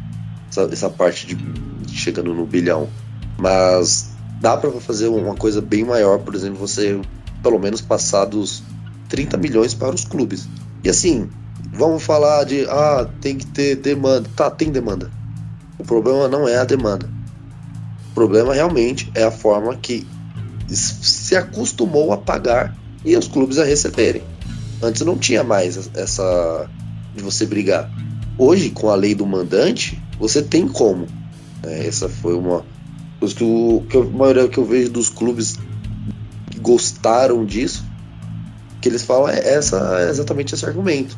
essa, 0.49 0.63
essa 0.63 0.89
parte 0.89 1.27
de, 1.27 1.35
de, 1.35 1.95
chegando 1.95 2.33
no 2.33 2.47
bilhão. 2.47 2.89
Mas 3.37 4.09
dá 4.41 4.57
para 4.57 4.71
fazer 4.71 5.07
uma 5.09 5.35
coisa 5.35 5.61
bem 5.61 5.85
maior, 5.85 6.17
por 6.19 6.33
exemplo, 6.33 6.57
você 6.57 6.99
pelo 7.43 7.59
menos 7.59 7.81
passar 7.81 8.25
dos 8.25 8.63
30 9.09 9.37
milhões 9.37 9.75
para 9.75 9.93
os 9.93 10.03
clubes. 10.03 10.49
E 10.83 10.89
assim, 10.89 11.29
vamos 11.77 12.03
falar 12.03 12.43
de 12.43 12.65
ah, 12.65 13.07
tem 13.21 13.37
que 13.37 13.45
ter 13.45 13.75
demanda. 13.75 14.27
Tá, 14.35 14.49
tem 14.49 14.71
demanda. 14.71 15.11
O 15.77 15.83
problema 15.83 16.27
não 16.27 16.47
é 16.47 16.57
a 16.57 16.65
demanda. 16.65 17.07
O 18.11 18.13
problema 18.15 18.53
realmente 18.53 19.11
é 19.13 19.23
a 19.23 19.31
forma 19.31 19.75
que 19.75 20.05
se 20.67 21.35
acostumou 21.35 22.11
a 22.11 22.17
pagar 22.17 22.75
e 23.05 23.15
os 23.15 23.27
clubes 23.27 23.59
a 23.59 23.63
receberem. 23.63 24.23
Antes 24.81 25.01
não 25.03 25.17
tinha 25.17 25.43
mais 25.43 25.89
essa 25.93 26.67
de 27.15 27.23
você 27.23 27.45
brigar. 27.45 27.89
Hoje, 28.37 28.69
com 28.69 28.89
a 28.89 28.95
lei 28.95 29.15
do 29.15 29.25
mandante, 29.25 30.01
você 30.19 30.41
tem 30.41 30.67
como. 30.67 31.07
É, 31.63 31.87
essa 31.87 32.09
foi 32.09 32.35
uma 32.35 32.63
coisa 33.19 33.35
que, 33.35 33.43
o, 33.43 33.83
que 33.89 33.97
a 33.97 34.03
maioria 34.03 34.47
que 34.47 34.57
eu 34.57 34.65
vejo 34.65 34.91
dos 34.91 35.09
clubes 35.09 35.57
gostaram 36.59 37.45
disso, 37.45 37.85
que 38.81 38.89
eles 38.89 39.03
falam 39.03 39.29
é, 39.29 39.39
essa, 39.39 39.99
é 40.01 40.09
exatamente 40.09 40.53
esse 40.53 40.65
argumento. 40.65 41.17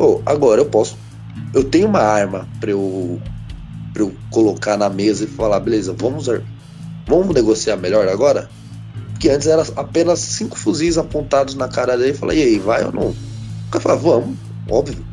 Pô, 0.00 0.22
agora 0.24 0.62
eu 0.62 0.64
posso. 0.64 0.96
Eu 1.52 1.62
tenho 1.62 1.86
uma 1.86 2.00
arma 2.00 2.48
para 2.58 2.70
eu, 2.70 3.20
pra 3.92 4.02
eu 4.02 4.14
colocar 4.30 4.78
na 4.78 4.88
mesa 4.88 5.24
e 5.24 5.26
falar, 5.26 5.60
beleza, 5.60 5.92
vamos, 5.92 6.26
vamos 7.06 7.34
negociar 7.34 7.76
melhor 7.76 8.08
agora? 8.08 8.48
que 9.18 9.28
antes 9.28 9.46
era 9.46 9.62
apenas 9.76 10.20
cinco 10.20 10.58
fuzis 10.58 10.96
apontados 10.96 11.54
na 11.54 11.68
cara 11.68 11.98
dele 11.98 12.12
e 12.12 12.14
falar, 12.14 12.32
e 12.32 12.42
aí, 12.42 12.58
vai 12.58 12.82
ou 12.82 12.90
não? 12.90 13.08
O 13.08 13.70
cara 13.70 13.82
fala, 13.82 13.96
vamos, 13.98 14.38
óbvio. 14.70 15.04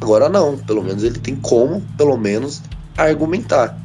Agora 0.00 0.28
não, 0.28 0.56
pelo 0.56 0.84
menos 0.84 1.02
ele 1.02 1.18
tem 1.18 1.34
como, 1.34 1.80
pelo 1.98 2.16
menos, 2.16 2.62
argumentar. 2.96 3.76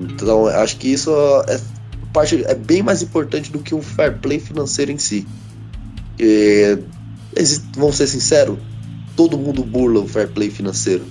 Então, 0.00 0.48
acho 0.48 0.76
que 0.76 0.88
isso 0.88 1.12
é, 1.46 1.60
parte, 2.12 2.44
é 2.44 2.54
bem 2.56 2.82
mais 2.82 3.00
importante 3.00 3.52
do 3.52 3.60
que 3.60 3.76
o 3.76 3.80
fair 3.80 4.18
play 4.18 4.40
financeiro 4.40 4.90
em 4.90 4.98
si. 4.98 5.24
E, 6.18 6.78
vamos 7.76 7.94
ser 7.94 8.08
sinceros, 8.08 8.58
todo 9.16 9.38
mundo 9.38 9.62
burla 9.64 10.00
o 10.00 10.08
fair 10.08 10.28
play 10.28 10.50
financeiro. 10.50 11.04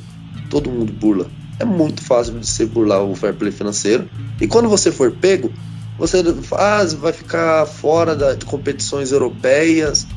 Todo 0.50 0.70
mundo 0.70 0.92
burla. 0.92 1.28
É 1.60 1.66
muito 1.66 2.02
fácil 2.02 2.40
de 2.40 2.46
você 2.46 2.66
burlar 2.66 3.04
o 3.04 3.16
fair 3.16 3.34
play 3.34 3.52
financeiro. 3.52 4.10
E 4.40 4.48
quando 4.48 4.68
você 4.68 4.92
for 4.92 5.12
pego, 5.12 5.52
você 5.98 6.24
ah, 6.58 6.84
vai 7.00 7.14
ficar 7.14 7.66
fora 7.66 8.16
da, 8.16 8.34
de 8.34 8.46
competições 8.46 9.12
europeias, 9.12 10.08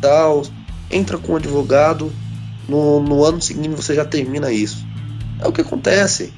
tal. 0.00 0.42
Entra 0.90 1.16
com 1.18 1.32
um 1.32 1.36
advogado, 1.36 2.12
no, 2.68 3.00
no 3.00 3.24
ano 3.24 3.40
seguinte 3.40 3.68
você 3.70 3.94
já 3.94 4.04
termina 4.04 4.52
isso. 4.52 4.84
É 5.40 5.48
o 5.48 5.52
que 5.52 5.60
acontece. 5.60 6.32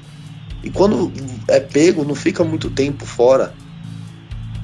E 0.63 0.69
quando 0.69 1.11
é 1.47 1.59
pego, 1.59 2.05
não 2.05 2.15
fica 2.15 2.43
muito 2.43 2.69
tempo 2.69 3.05
fora. 3.05 3.53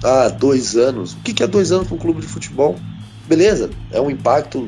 Ah, 0.01 0.29
dois 0.29 0.77
anos. 0.77 1.13
O 1.13 1.17
que 1.17 1.43
é 1.43 1.47
dois 1.47 1.71
anos 1.71 1.87
para 1.87 1.95
um 1.95 1.99
clube 1.99 2.21
de 2.21 2.27
futebol? 2.27 2.77
Beleza, 3.27 3.69
é 3.91 3.99
um 3.99 4.09
impacto 4.09 4.67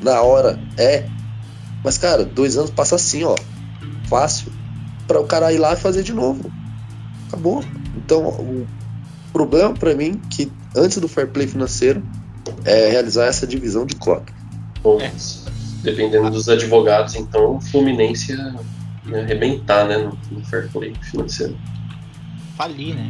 na 0.00 0.20
hora, 0.22 0.58
é. 0.76 1.06
Mas, 1.84 1.98
cara, 1.98 2.24
dois 2.24 2.56
anos 2.56 2.70
passa 2.70 2.96
assim, 2.96 3.24
ó. 3.24 3.34
Fácil. 4.04 4.52
para 5.06 5.20
o 5.20 5.26
cara 5.26 5.52
ir 5.52 5.58
lá 5.58 5.72
e 5.72 5.76
fazer 5.76 6.02
de 6.02 6.12
novo. 6.12 6.50
Acabou. 7.28 7.64
Então, 7.96 8.28
o 8.28 8.66
problema 9.32 9.74
para 9.74 9.94
mim 9.94 10.20
que 10.30 10.50
antes 10.76 10.98
do 10.98 11.08
fair 11.08 11.28
play 11.28 11.46
financeiro 11.46 12.02
é 12.64 12.90
realizar 12.90 13.26
essa 13.26 13.46
divisão 13.46 13.86
de 13.86 13.96
cota. 13.96 14.32
Bom, 14.82 15.00
é. 15.00 15.12
dependendo 15.82 16.30
dos 16.30 16.48
advogados, 16.48 17.14
então 17.14 17.56
o 17.56 17.60
Fluminense 17.60 18.32
ia, 18.32 18.54
ia 19.06 19.22
arrebentar 19.22 19.86
né, 19.86 19.98
no, 19.98 20.18
no 20.30 20.44
fair 20.44 20.70
play 20.70 20.94
financeiro. 21.02 21.56
Falir, 22.56 22.94
né? 22.94 23.08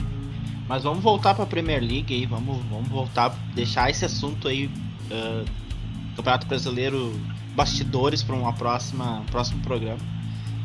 Mas 0.69 0.85
vamos 0.85 1.03
voltar 1.03 1.35
para 1.35 1.45
a 1.45 1.47
Premier 1.47 1.81
League 1.81 2.15
aí, 2.15 2.27
vamos, 2.27 2.59
vamos 2.71 2.89
voltar, 2.89 3.37
deixar 3.55 3.91
esse 3.91 4.05
assunto 4.05 4.47
aí, 4.47 4.67
uh, 4.67 5.45
Campeonato 6.17 6.47
Brasileiro, 6.47 7.19
bastidores 7.55 8.23
para 8.23 8.35
uma 8.35 8.53
próxima, 8.53 9.21
um 9.21 9.25
próximo 9.27 9.61
programa. 9.63 10.01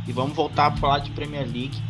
E 0.08 0.12
vamos 0.12 0.36
voltar 0.36 0.72
para 0.72 0.80
falar 0.80 1.00
de 1.00 1.12
Premier 1.12 1.44
League. 1.44 1.82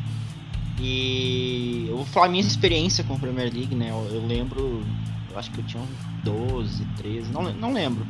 E 0.79 1.85
eu 1.89 1.97
vou 1.97 2.05
falar 2.05 2.29
minha 2.29 2.41
experiência 2.41 3.03
com 3.03 3.13
a 3.15 3.19
Premier 3.19 3.51
League, 3.53 3.75
né? 3.75 3.89
Eu, 3.89 4.07
eu, 4.11 4.25
lembro, 4.25 4.83
eu 5.31 5.39
acho 5.39 5.51
que 5.51 5.59
eu 5.59 5.65
tinha 5.65 5.81
uns 5.81 5.89
12, 6.23 6.85
13, 6.97 7.31
não, 7.31 7.43
não 7.53 7.73
lembro. 7.73 8.05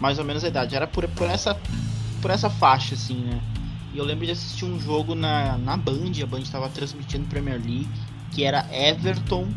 Mais 0.00 0.18
ou 0.18 0.24
menos 0.24 0.44
a 0.44 0.48
idade. 0.48 0.74
Era 0.74 0.86
por, 0.86 1.06
por, 1.08 1.28
essa, 1.28 1.58
por 2.20 2.30
essa 2.30 2.50
faixa, 2.50 2.94
assim, 2.94 3.14
né? 3.14 3.40
E 3.92 3.98
eu 3.98 4.04
lembro 4.04 4.24
de 4.24 4.32
assistir 4.32 4.64
um 4.64 4.78
jogo 4.78 5.14
na, 5.14 5.58
na 5.58 5.76
Band, 5.76 6.12
a 6.22 6.26
Band 6.26 6.40
estava 6.40 6.68
transmitindo 6.68 7.26
Premier 7.26 7.60
League, 7.60 7.88
que 8.30 8.44
era 8.44 8.66
Everton, 8.72 9.48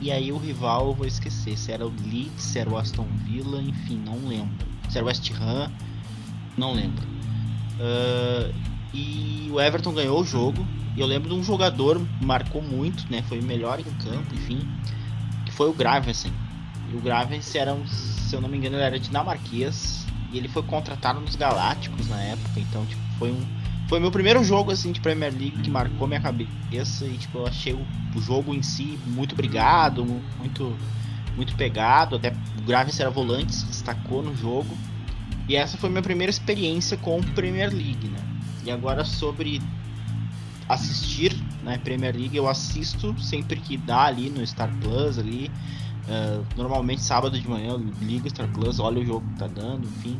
e 0.00 0.12
aí 0.12 0.32
o 0.32 0.36
rival 0.36 0.88
eu 0.88 0.94
vou 0.94 1.06
esquecer, 1.06 1.56
se 1.56 1.72
era 1.72 1.86
o 1.86 1.92
Leeds, 2.04 2.42
se 2.42 2.58
era 2.58 2.68
o 2.68 2.76
Aston 2.76 3.06
Villa, 3.24 3.60
enfim, 3.60 4.00
não 4.04 4.18
lembro. 4.26 4.66
Se 4.88 4.98
era 4.98 5.04
o 5.04 5.08
West 5.08 5.30
Ham, 5.32 5.70
não 6.56 6.72
lembro. 6.72 7.06
Uh, 7.78 8.54
e 8.92 9.48
o 9.52 9.60
Everton 9.60 9.92
ganhou 9.92 10.20
o 10.20 10.24
jogo, 10.24 10.66
e 10.96 11.00
eu 11.00 11.06
lembro 11.06 11.28
de 11.28 11.34
um 11.34 11.44
jogador 11.44 12.00
marcou 12.22 12.62
muito, 12.62 13.04
né? 13.10 13.22
Foi 13.28 13.38
o 13.38 13.42
melhor 13.42 13.78
em 13.78 13.84
campo, 13.84 14.34
enfim. 14.34 14.66
Que 15.44 15.52
foi 15.52 15.68
o 15.68 15.72
Gravensen. 15.74 16.32
E 16.90 16.96
o 16.96 17.00
Gravensen 17.00 17.60
era, 17.60 17.74
um, 17.74 17.86
se 17.86 18.34
eu 18.34 18.40
não 18.40 18.48
me 18.48 18.56
engano, 18.56 18.76
ele 18.76 18.84
era 18.84 18.98
dinamarquês. 18.98 20.06
E 20.32 20.38
ele 20.38 20.48
foi 20.48 20.62
contratado 20.62 21.20
nos 21.20 21.36
Galácticos 21.36 22.08
na 22.08 22.20
época. 22.22 22.58
Então, 22.60 22.86
tipo, 22.86 23.02
foi 23.18 23.30
um. 23.30 23.46
Foi 23.88 24.00
meu 24.00 24.10
primeiro 24.10 24.42
jogo 24.42 24.72
assim 24.72 24.90
de 24.90 25.00
Premier 25.00 25.32
League 25.32 25.62
que 25.62 25.70
marcou 25.70 26.08
minha 26.08 26.20
cabeça. 26.20 27.04
E 27.04 27.16
tipo, 27.16 27.38
eu 27.38 27.46
achei 27.46 27.72
o, 27.72 27.86
o 28.14 28.20
jogo 28.20 28.52
em 28.52 28.62
si 28.62 28.98
muito 29.06 29.34
brigado, 29.34 30.04
muito. 30.38 30.76
Muito 31.36 31.54
pegado, 31.54 32.16
até 32.16 32.30
o 32.30 32.62
Gravensen 32.62 33.02
era 33.02 33.10
volante, 33.10 33.54
se 33.54 33.66
destacou 33.66 34.22
no 34.22 34.34
jogo. 34.34 34.74
E 35.46 35.54
essa 35.54 35.76
foi 35.76 35.90
minha 35.90 36.00
primeira 36.00 36.30
experiência 36.30 36.96
com 36.96 37.20
Premier 37.20 37.68
League, 37.70 38.08
né? 38.08 38.18
E 38.64 38.70
agora 38.70 39.04
sobre 39.04 39.60
assistir 40.66 41.36
né, 41.62 41.78
Premier 41.78 42.16
League, 42.16 42.36
eu 42.36 42.48
assisto 42.48 43.14
sempre 43.20 43.60
que 43.60 43.76
dá 43.76 44.04
ali 44.04 44.30
no 44.30 44.44
Star 44.46 44.72
Plus 44.80 45.18
ali. 45.18 45.50
Uh, 46.08 46.44
normalmente 46.56 47.02
sábado 47.02 47.38
de 47.38 47.48
manhã 47.48 47.72
eu 47.72 47.84
ligo 48.00 48.26
o 48.26 48.30
Star 48.30 48.48
Plus, 48.48 48.78
olho 48.78 49.02
o 49.02 49.04
jogo 49.04 49.26
que 49.32 49.38
tá 49.38 49.46
dando, 49.46 49.86
enfim. 49.86 50.18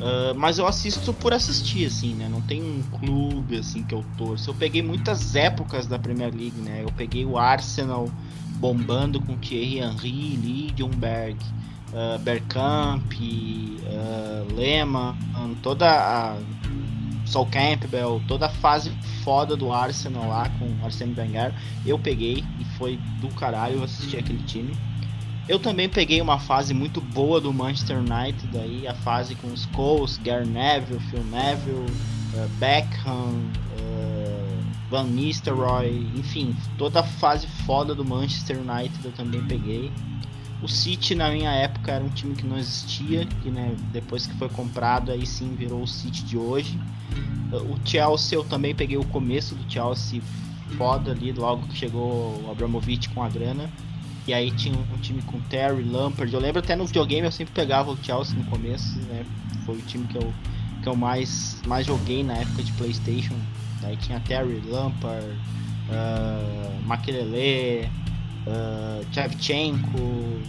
Uh, 0.00 0.34
mas 0.34 0.58
eu 0.58 0.66
assisto 0.66 1.12
por 1.12 1.34
assistir, 1.34 1.84
assim, 1.86 2.14
né? 2.14 2.26
Não 2.28 2.40
tem 2.40 2.62
um 2.62 2.82
clube 2.98 3.58
assim 3.58 3.82
que 3.82 3.94
eu 3.94 4.04
torço. 4.16 4.50
Eu 4.50 4.54
peguei 4.54 4.82
muitas 4.82 5.36
épocas 5.36 5.86
da 5.86 5.98
Premier 5.98 6.34
League, 6.34 6.58
né? 6.58 6.82
Eu 6.82 6.90
peguei 6.96 7.26
o 7.26 7.36
Arsenal 7.36 8.08
bombando 8.56 9.20
com 9.20 9.36
Thierry 9.36 9.78
Henry, 9.78 10.36
Lidionberg, 10.36 11.36
uh, 11.92 12.18
Bergkamp, 12.20 13.12
uh, 13.12 14.54
Lehmann, 14.54 15.14
toda 15.62 15.86
a 15.86 16.36
Sol 17.26 17.46
Campbell, 17.46 18.20
toda 18.26 18.46
a 18.46 18.50
fase 18.50 18.90
foda 19.22 19.56
do 19.56 19.72
Arsenal 19.72 20.28
lá 20.28 20.48
com 20.58 20.84
Arsene 20.84 21.14
Wenger, 21.16 21.54
eu 21.86 21.98
peguei 21.98 22.44
e 22.58 22.64
foi 22.76 22.98
do 23.20 23.28
caralho 23.28 23.76
eu 23.76 23.84
assisti 23.84 24.16
aquele 24.16 24.42
time. 24.44 24.76
Eu 25.50 25.58
também 25.58 25.88
peguei 25.88 26.22
uma 26.22 26.38
fase 26.38 26.72
muito 26.72 27.00
boa 27.00 27.40
do 27.40 27.52
Manchester 27.52 27.98
United, 27.98 28.46
daí 28.52 28.86
a 28.86 28.94
fase 28.94 29.34
com 29.34 29.48
os 29.48 29.64
Scholes, 29.64 30.16
Gary 30.18 30.46
Neville, 30.46 31.00
Phil 31.10 31.24
Neville, 31.24 31.90
uh, 32.34 32.48
Beckham, 32.60 33.34
uh, 33.80 34.64
Van 34.88 35.02
Nistelrooy, 35.02 36.08
enfim, 36.14 36.54
toda 36.78 37.00
a 37.00 37.02
fase 37.02 37.48
foda 37.66 37.96
do 37.96 38.04
Manchester 38.04 38.58
United 38.60 39.04
eu 39.04 39.10
também 39.10 39.44
peguei. 39.44 39.90
O 40.62 40.68
City 40.68 41.16
na 41.16 41.28
minha 41.32 41.50
época 41.50 41.90
era 41.90 42.04
um 42.04 42.10
time 42.10 42.36
que 42.36 42.46
não 42.46 42.56
existia, 42.56 43.26
que 43.42 43.50
né, 43.50 43.74
depois 43.90 44.28
que 44.28 44.34
foi 44.36 44.48
comprado 44.50 45.10
aí 45.10 45.26
sim 45.26 45.56
virou 45.56 45.82
o 45.82 45.88
City 45.88 46.22
de 46.22 46.38
hoje. 46.38 46.78
O 47.52 47.76
Chelsea 47.84 48.38
eu 48.38 48.44
também 48.44 48.72
peguei 48.72 48.98
o 48.98 49.04
começo 49.06 49.56
do 49.56 49.68
Chelsea 49.68 50.22
foda 50.76 51.10
ali, 51.10 51.32
logo 51.32 51.66
que 51.66 51.76
chegou 51.76 52.40
o 52.44 52.50
Abramovich 52.52 53.08
com 53.08 53.24
a 53.24 53.28
grana. 53.28 53.68
E 54.26 54.34
aí 54.34 54.50
tinha 54.50 54.76
um, 54.76 54.98
time 54.98 55.22
com 55.22 55.40
Terry, 55.42 55.82
Lampard. 55.82 56.32
Eu 56.32 56.40
lembro 56.40 56.60
até 56.60 56.76
no 56.76 56.86
videogame 56.86 57.26
eu 57.26 57.32
sempre 57.32 57.54
pegava 57.54 57.90
o 57.90 57.98
Chelsea 58.02 58.36
no 58.36 58.44
começo, 58.44 58.98
né? 59.08 59.24
Foi 59.64 59.76
o 59.76 59.82
time 59.82 60.06
que 60.06 60.16
eu, 60.16 60.32
que 60.82 60.88
eu 60.88 60.94
mais, 60.94 61.60
mais 61.66 61.86
joguei 61.86 62.22
na 62.22 62.34
época 62.34 62.62
de 62.62 62.72
Playstation. 62.72 63.34
Daí 63.80 63.96
tinha 63.96 64.20
Terry, 64.20 64.62
Lampard, 64.66 65.26
uh, 65.26 66.86
Makelele, 66.86 67.88
uh, 68.46 69.04
Shevchenko, 69.12 70.40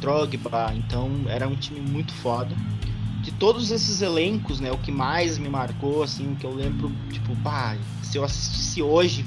Drogba, 0.00 0.74
então 0.76 1.10
era 1.26 1.48
um 1.48 1.56
time 1.56 1.80
muito 1.80 2.12
foda. 2.12 2.54
De 3.22 3.32
todos 3.32 3.70
esses 3.70 4.02
elencos, 4.02 4.60
né, 4.60 4.70
o 4.70 4.76
que 4.76 4.92
mais 4.92 5.38
me 5.38 5.48
marcou, 5.48 6.02
assim, 6.02 6.32
o 6.32 6.36
que 6.36 6.44
eu 6.44 6.54
lembro, 6.54 6.92
tipo, 7.10 7.34
pá, 7.36 7.74
se 8.02 8.18
eu 8.18 8.24
assistisse 8.24 8.82
hoje, 8.82 9.24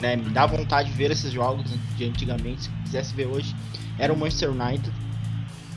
né, 0.00 0.16
me 0.16 0.30
dá 0.30 0.46
vontade 0.46 0.90
de 0.90 0.96
ver 0.96 1.10
esses 1.10 1.32
jogos 1.32 1.64
de 1.96 2.04
antigamente, 2.04 2.64
se 2.64 2.70
quisesse 2.84 3.14
ver 3.14 3.26
hoje, 3.26 3.54
era 3.98 4.12
o 4.12 4.16
Manchester 4.16 4.50
United. 4.50 4.90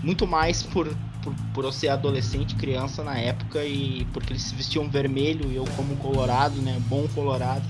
Muito 0.03 0.25
mais 0.25 0.63
por, 0.63 0.87
por, 1.21 1.33
por 1.53 1.65
eu 1.65 1.71
ser 1.71 1.89
adolescente, 1.89 2.55
criança 2.55 3.03
na 3.03 3.17
época 3.17 3.63
e 3.63 4.05
porque 4.13 4.33
eles 4.33 4.43
se 4.43 4.55
vestiam 4.55 4.89
vermelho 4.89 5.51
e 5.51 5.55
eu 5.55 5.65
como 5.75 5.95
colorado, 5.97 6.55
né, 6.61 6.79
bom 6.87 7.07
colorado 7.13 7.65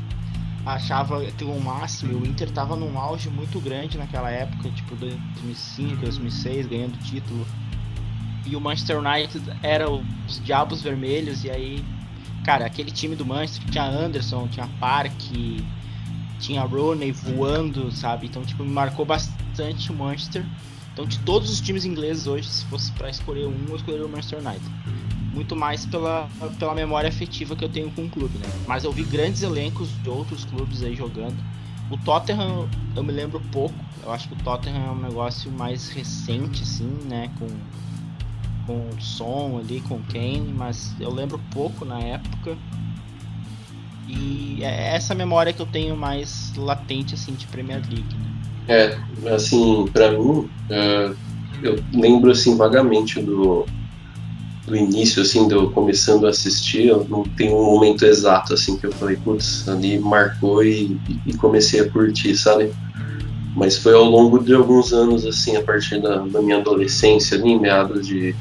achava 0.66 1.22
aquilo 1.24 1.56
o 1.56 1.62
máximo. 1.62 2.20
O 2.20 2.28
Inter 2.28 2.50
tava 2.52 2.76
num 2.76 2.98
auge 2.98 3.30
muito 3.30 3.60
grande 3.60 3.98
naquela 3.98 4.30
época, 4.30 4.70
tipo 4.70 4.96
2005, 4.96 5.98
2006, 5.98 6.68
ganhando 6.68 6.98
título. 7.00 7.46
E 8.46 8.56
o 8.56 8.62
Manchester 8.62 9.00
United 9.00 9.44
era 9.62 9.90
os 9.90 10.44
Diabos 10.44 10.82
Vermelhos, 10.82 11.44
e 11.44 11.50
aí, 11.50 11.84
cara, 12.44 12.66
aquele 12.66 12.92
time 12.92 13.16
do 13.16 13.26
Manchester 13.26 13.70
tinha 13.70 13.84
Anderson, 13.84 14.48
tinha 14.48 14.68
Park, 14.80 15.14
tinha 16.42 16.64
Rooney 16.64 17.12
voando, 17.12 17.92
sabe? 17.92 18.28
Então, 18.28 18.44
tipo, 18.44 18.64
me 18.64 18.72
marcou 18.72 19.06
bastante 19.06 19.92
o 19.92 19.96
Manchester. 19.96 20.46
Então, 20.92 21.06
de 21.06 21.20
todos 21.20 21.50
os 21.50 21.62
times 21.62 21.86
ingleses 21.86 22.28
hoje, 22.28 22.50
se 22.50 22.66
fosse 22.66 22.92
para 22.92 23.10
escolher 23.10 23.46
um, 23.46 23.56
eu 23.70 23.76
escolheria 23.76 24.06
o 24.06 24.10
Manchester 24.10 24.40
United. 24.40 24.66
Muito 25.34 25.56
mais 25.56 25.86
pela, 25.86 26.28
pela 26.60 26.76
memória 26.76 27.08
afetiva 27.08 27.56
que 27.56 27.64
eu 27.64 27.70
tenho 27.70 27.90
com 27.92 28.04
o 28.04 28.10
clube, 28.10 28.38
né? 28.38 28.48
Mas 28.68 28.84
eu 28.84 28.92
vi 28.92 29.04
grandes 29.04 29.44
elencos 29.44 29.90
de 30.04 30.10
outros 30.10 30.44
clubes 30.44 30.84
aí 30.84 30.96
jogando. 30.96 31.38
O 31.90 31.98
Tottenham 31.98 32.68
eu 32.96 33.04
me 33.04 33.12
lembro 33.12 33.40
pouco. 33.52 33.76
Eu 34.04 34.12
acho 34.12 34.28
que 34.28 34.34
o 34.34 34.38
Tottenham 34.38 34.86
é 34.86 34.92
um 34.92 35.00
negócio 35.00 35.52
mais 35.52 35.90
recente, 35.90 36.64
assim, 36.64 36.90
né? 37.06 37.32
Com, 37.40 37.48
com 38.66 38.90
o 38.90 39.02
som 39.02 39.58
ali, 39.58 39.80
com 39.82 40.02
Kane, 40.04 40.54
mas 40.58 40.94
eu 41.00 41.12
lembro 41.14 41.40
pouco 41.52 41.86
na 41.86 42.00
época. 42.00 42.58
E 44.12 44.64
é 44.64 44.96
essa 44.96 45.16
memória 45.16 45.54
que 45.54 45.62
eu 45.62 45.66
tenho 45.66 45.96
mais 45.96 46.52
latente, 46.58 47.16
assim, 47.16 47.34
de 47.34 47.48
Premier 47.48 47.82
League, 47.90 48.16
né? 48.16 48.32
É, 48.68 48.98
assim, 49.34 49.88
para 49.92 50.12
mim, 50.12 50.50
uh, 50.70 51.16
eu 51.64 51.80
lembro 51.94 52.32
assim 52.32 52.56
vagamente 52.58 53.22
do, 53.22 53.66
do 54.66 54.76
início, 54.76 55.22
assim, 55.22 55.48
de 55.48 55.54
eu 55.54 55.72
começando 55.72 56.28
a 56.28 56.30
assistir, 56.30 56.88
eu 56.88 57.06
não 57.10 57.24
tenho 57.24 57.56
um 57.56 57.66
momento 57.66 58.06
exato, 58.06 58.54
assim, 58.54 58.78
que 58.78 58.86
eu 58.86 58.92
falei, 58.92 59.16
putz, 59.16 59.68
ali 59.68 59.98
marcou 60.00 60.64
e, 60.64 61.00
e 61.26 61.34
comecei 61.34 61.80
a 61.80 61.90
curtir, 61.90 62.36
sabe? 62.36 62.72
Mas 63.56 63.78
foi 63.78 63.94
ao 63.94 64.06
longo 64.06 64.40
de 64.40 64.54
alguns 64.54 64.94
anos, 64.94 65.26
assim, 65.26 65.56
a 65.56 65.62
partir 65.62 66.02
da, 66.02 66.18
da 66.20 66.42
minha 66.42 66.58
adolescência, 66.58 67.38
ali, 67.38 67.60
meados 67.60 68.08
de 68.08 68.36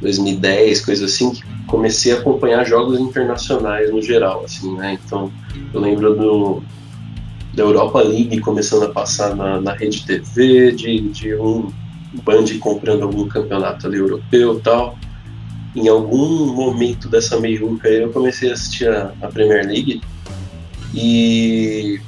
2010, 0.00 0.84
coisa 0.84 1.04
assim, 1.04 1.32
que 1.32 1.42
comecei 1.66 2.12
a 2.12 2.16
acompanhar 2.16 2.64
jogos 2.64 2.98
internacionais 2.98 3.90
no 3.90 4.00
geral, 4.00 4.44
assim, 4.44 4.74
né? 4.76 4.98
Então, 5.04 5.30
eu 5.72 5.80
lembro 5.80 6.14
do, 6.14 6.62
da 7.54 7.62
Europa 7.62 8.00
League 8.02 8.40
começando 8.40 8.84
a 8.84 8.88
passar 8.90 9.34
na, 9.34 9.60
na 9.60 9.72
rede 9.72 10.04
TV, 10.04 10.72
de, 10.72 11.00
de 11.10 11.34
um 11.34 11.70
Band 12.22 12.46
comprando 12.60 13.02
algum 13.02 13.28
campeonato 13.28 13.86
ali 13.86 13.98
europeu 13.98 14.60
tal. 14.60 14.98
Em 15.74 15.88
algum 15.88 16.54
momento 16.54 17.08
dessa 17.08 17.38
meiuca 17.38 17.88
eu 17.88 18.10
comecei 18.10 18.50
a 18.50 18.54
assistir 18.54 18.88
a, 18.88 19.12
a 19.20 19.28
Premier 19.28 19.66
League 19.66 20.00
e, 20.94 22.00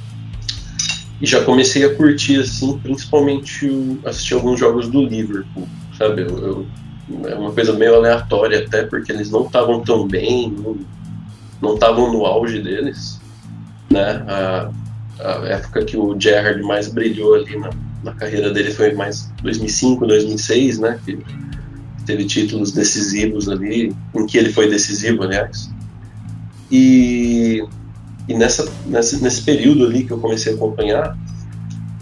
e, 1.21 1.25
já 1.25 1.43
comecei 1.43 1.85
a 1.85 1.95
curtir 1.95 2.37
assim, 2.37 2.77
principalmente 2.79 3.69
assistir 4.05 4.33
alguns 4.33 4.59
jogos 4.59 4.89
do 4.89 5.03
Liverpool, 5.03 5.67
sabe? 5.97 6.23
Eu, 6.23 6.37
eu, 6.39 6.65
é 7.25 7.35
uma 7.35 7.51
coisa 7.51 7.73
meio 7.73 7.95
aleatória 7.95 8.59
até, 8.59 8.83
porque 8.83 9.11
eles 9.11 9.29
não 9.29 9.45
estavam 9.45 9.81
tão 9.81 10.07
bem, 10.07 10.55
não 11.61 11.73
estavam 11.75 12.11
no 12.11 12.25
auge 12.25 12.59
deles, 12.61 13.19
né? 13.89 14.23
A, 14.27 14.71
a 15.19 15.47
época 15.47 15.85
que 15.85 15.97
o 15.97 16.19
Gerrard 16.19 16.61
mais 16.63 16.87
brilhou 16.87 17.35
ali 17.35 17.57
na, 17.57 17.69
na 18.03 18.13
carreira 18.13 18.51
dele 18.51 18.71
foi 18.71 18.93
mais 18.93 19.31
2005, 19.43 20.05
2006, 20.07 20.79
né? 20.79 20.99
Que 21.05 21.19
teve 22.05 22.25
títulos 22.25 22.71
decisivos 22.71 23.47
ali, 23.47 23.95
em 24.15 24.25
que 24.25 24.37
ele 24.37 24.51
foi 24.51 24.69
decisivo, 24.69 25.23
aliás. 25.23 25.69
E, 26.71 27.63
e 28.27 28.33
nessa, 28.33 28.71
nessa, 28.85 29.17
nesse 29.19 29.41
período 29.43 29.85
ali 29.85 30.03
que 30.03 30.11
eu 30.11 30.19
comecei 30.19 30.53
a 30.53 30.55
acompanhar, 30.55 31.17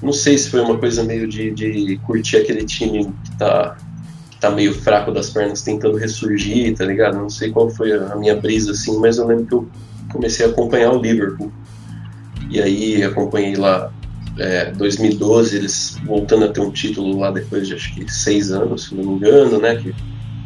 não 0.01 0.13
sei 0.13 0.37
se 0.37 0.49
foi 0.49 0.61
uma 0.61 0.77
coisa 0.77 1.03
meio 1.03 1.27
de, 1.27 1.51
de 1.51 1.99
curtir 2.05 2.37
aquele 2.37 2.63
time 2.63 3.05
que 3.23 3.37
tá, 3.37 3.77
tá 4.39 4.49
meio 4.49 4.73
fraco 4.73 5.11
das 5.11 5.29
pernas 5.29 5.61
tentando 5.61 5.97
ressurgir, 5.97 6.75
tá 6.75 6.85
ligado? 6.85 7.17
Não 7.17 7.29
sei 7.29 7.51
qual 7.51 7.69
foi 7.69 7.93
a 7.93 8.15
minha 8.15 8.35
brisa 8.35 8.71
assim, 8.71 8.97
mas 8.99 9.17
eu 9.17 9.27
lembro 9.27 9.45
que 9.45 9.53
eu 9.53 9.69
comecei 10.11 10.45
a 10.45 10.49
acompanhar 10.49 10.91
o 10.93 11.01
Liverpool. 11.01 11.51
E 12.49 12.61
aí 12.61 13.03
acompanhei 13.03 13.55
lá 13.55 13.91
é, 14.37 14.71
2012, 14.71 15.57
eles 15.57 15.97
voltando 16.05 16.45
a 16.45 16.47
ter 16.47 16.61
um 16.61 16.71
título 16.71 17.19
lá 17.19 17.29
depois 17.31 17.67
de 17.67 17.73
acho 17.73 17.93
que 17.93 18.09
seis 18.11 18.51
anos, 18.51 18.85
se 18.85 18.95
não 18.95 19.03
me 19.03 19.13
engano, 19.17 19.59
né? 19.59 19.75
Que 19.75 19.93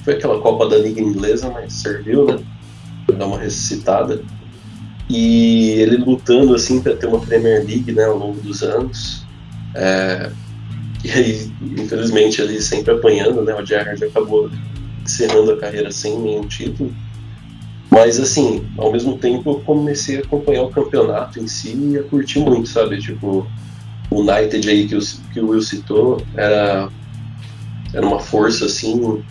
foi 0.03 0.15
aquela 0.15 0.41
Copa 0.41 0.67
da 0.67 0.77
Liga 0.77 0.99
Inglesa, 0.99 1.49
mas 1.49 1.73
serviu, 1.73 2.25
né? 2.25 2.39
Pra 3.05 3.15
dar 3.15 3.27
uma 3.27 3.37
ressuscitada. 3.37 4.21
E 5.09 5.71
ele 5.79 5.97
lutando 5.97 6.55
assim 6.55 6.81
para 6.81 6.95
ter 6.95 7.05
uma 7.05 7.19
Premier 7.19 7.63
League 7.63 7.91
né, 7.91 8.05
ao 8.05 8.17
longo 8.17 8.41
dos 8.41 8.63
anos. 8.63 9.25
É, 9.75 10.31
e 11.03 11.11
aí, 11.11 11.51
infelizmente, 11.61 12.41
ele 12.41 12.61
sempre 12.61 12.93
apanhando, 12.93 13.41
né? 13.41 13.53
O 13.53 13.65
Gerrard 13.65 14.03
acabou 14.03 14.49
encerrando 15.03 15.51
a 15.51 15.57
carreira 15.57 15.91
sem 15.91 16.17
nenhum 16.17 16.47
título. 16.47 16.93
Mas 17.91 18.19
assim, 18.19 18.65
ao 18.77 18.91
mesmo 18.91 19.17
tempo 19.17 19.51
eu 19.51 19.59
comecei 19.59 20.17
a 20.17 20.21
acompanhar 20.21 20.63
o 20.63 20.69
campeonato 20.69 21.39
em 21.39 21.47
si 21.47 21.75
e 21.75 21.97
a 21.97 22.03
curtir 22.03 22.39
muito, 22.39 22.69
sabe? 22.69 22.99
Tipo, 22.99 23.45
o 24.09 24.21
United 24.21 24.67
aí 24.67 24.87
que 24.87 24.95
o, 24.95 24.99
que 25.31 25.39
o 25.39 25.49
Will 25.49 25.61
citou 25.61 26.21
era, 26.35 26.89
era 27.93 28.05
uma 28.05 28.19
força 28.19 28.65
assim 28.65 29.21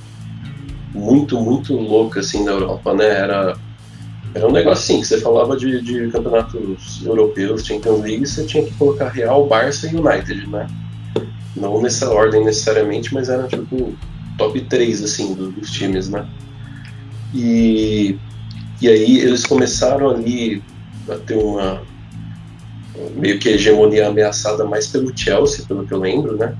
muito, 0.94 1.40
muito 1.40 1.74
louca 1.74 2.20
assim 2.20 2.44
na 2.44 2.52
Europa, 2.52 2.94
né? 2.94 3.06
Era, 3.06 3.56
era 4.34 4.46
um 4.46 4.52
negócio 4.52 4.84
assim, 4.84 5.00
que 5.00 5.08
você 5.08 5.20
falava 5.20 5.56
de, 5.56 5.80
de 5.80 6.08
campeonatos 6.10 7.04
europeus, 7.04 7.66
Champions 7.66 8.00
League, 8.00 8.26
você 8.26 8.44
tinha 8.44 8.64
que 8.64 8.72
colocar 8.74 9.08
Real, 9.08 9.46
Barça 9.46 9.88
e 9.88 9.96
United, 9.96 10.46
né? 10.48 10.68
Não 11.56 11.80
nessa 11.80 12.10
ordem 12.10 12.44
necessariamente, 12.44 13.12
mas 13.12 13.28
era 13.28 13.46
tipo 13.46 13.94
top 14.38 14.60
3 14.62 15.02
assim 15.02 15.34
do, 15.34 15.50
dos 15.50 15.70
times, 15.70 16.08
né? 16.08 16.26
E 17.34 18.18
e 18.80 18.88
aí 18.88 19.18
eles 19.20 19.46
começaram 19.46 20.10
ali 20.10 20.62
a 21.08 21.14
ter 21.14 21.36
uma 21.36 21.82
meio 23.14 23.38
que 23.38 23.48
hegemonia 23.48 24.08
ameaçada 24.08 24.64
mais 24.64 24.86
pelo 24.86 25.16
Chelsea, 25.16 25.64
pelo 25.66 25.86
que 25.86 25.94
eu 25.94 26.00
lembro, 26.00 26.36
né? 26.36 26.56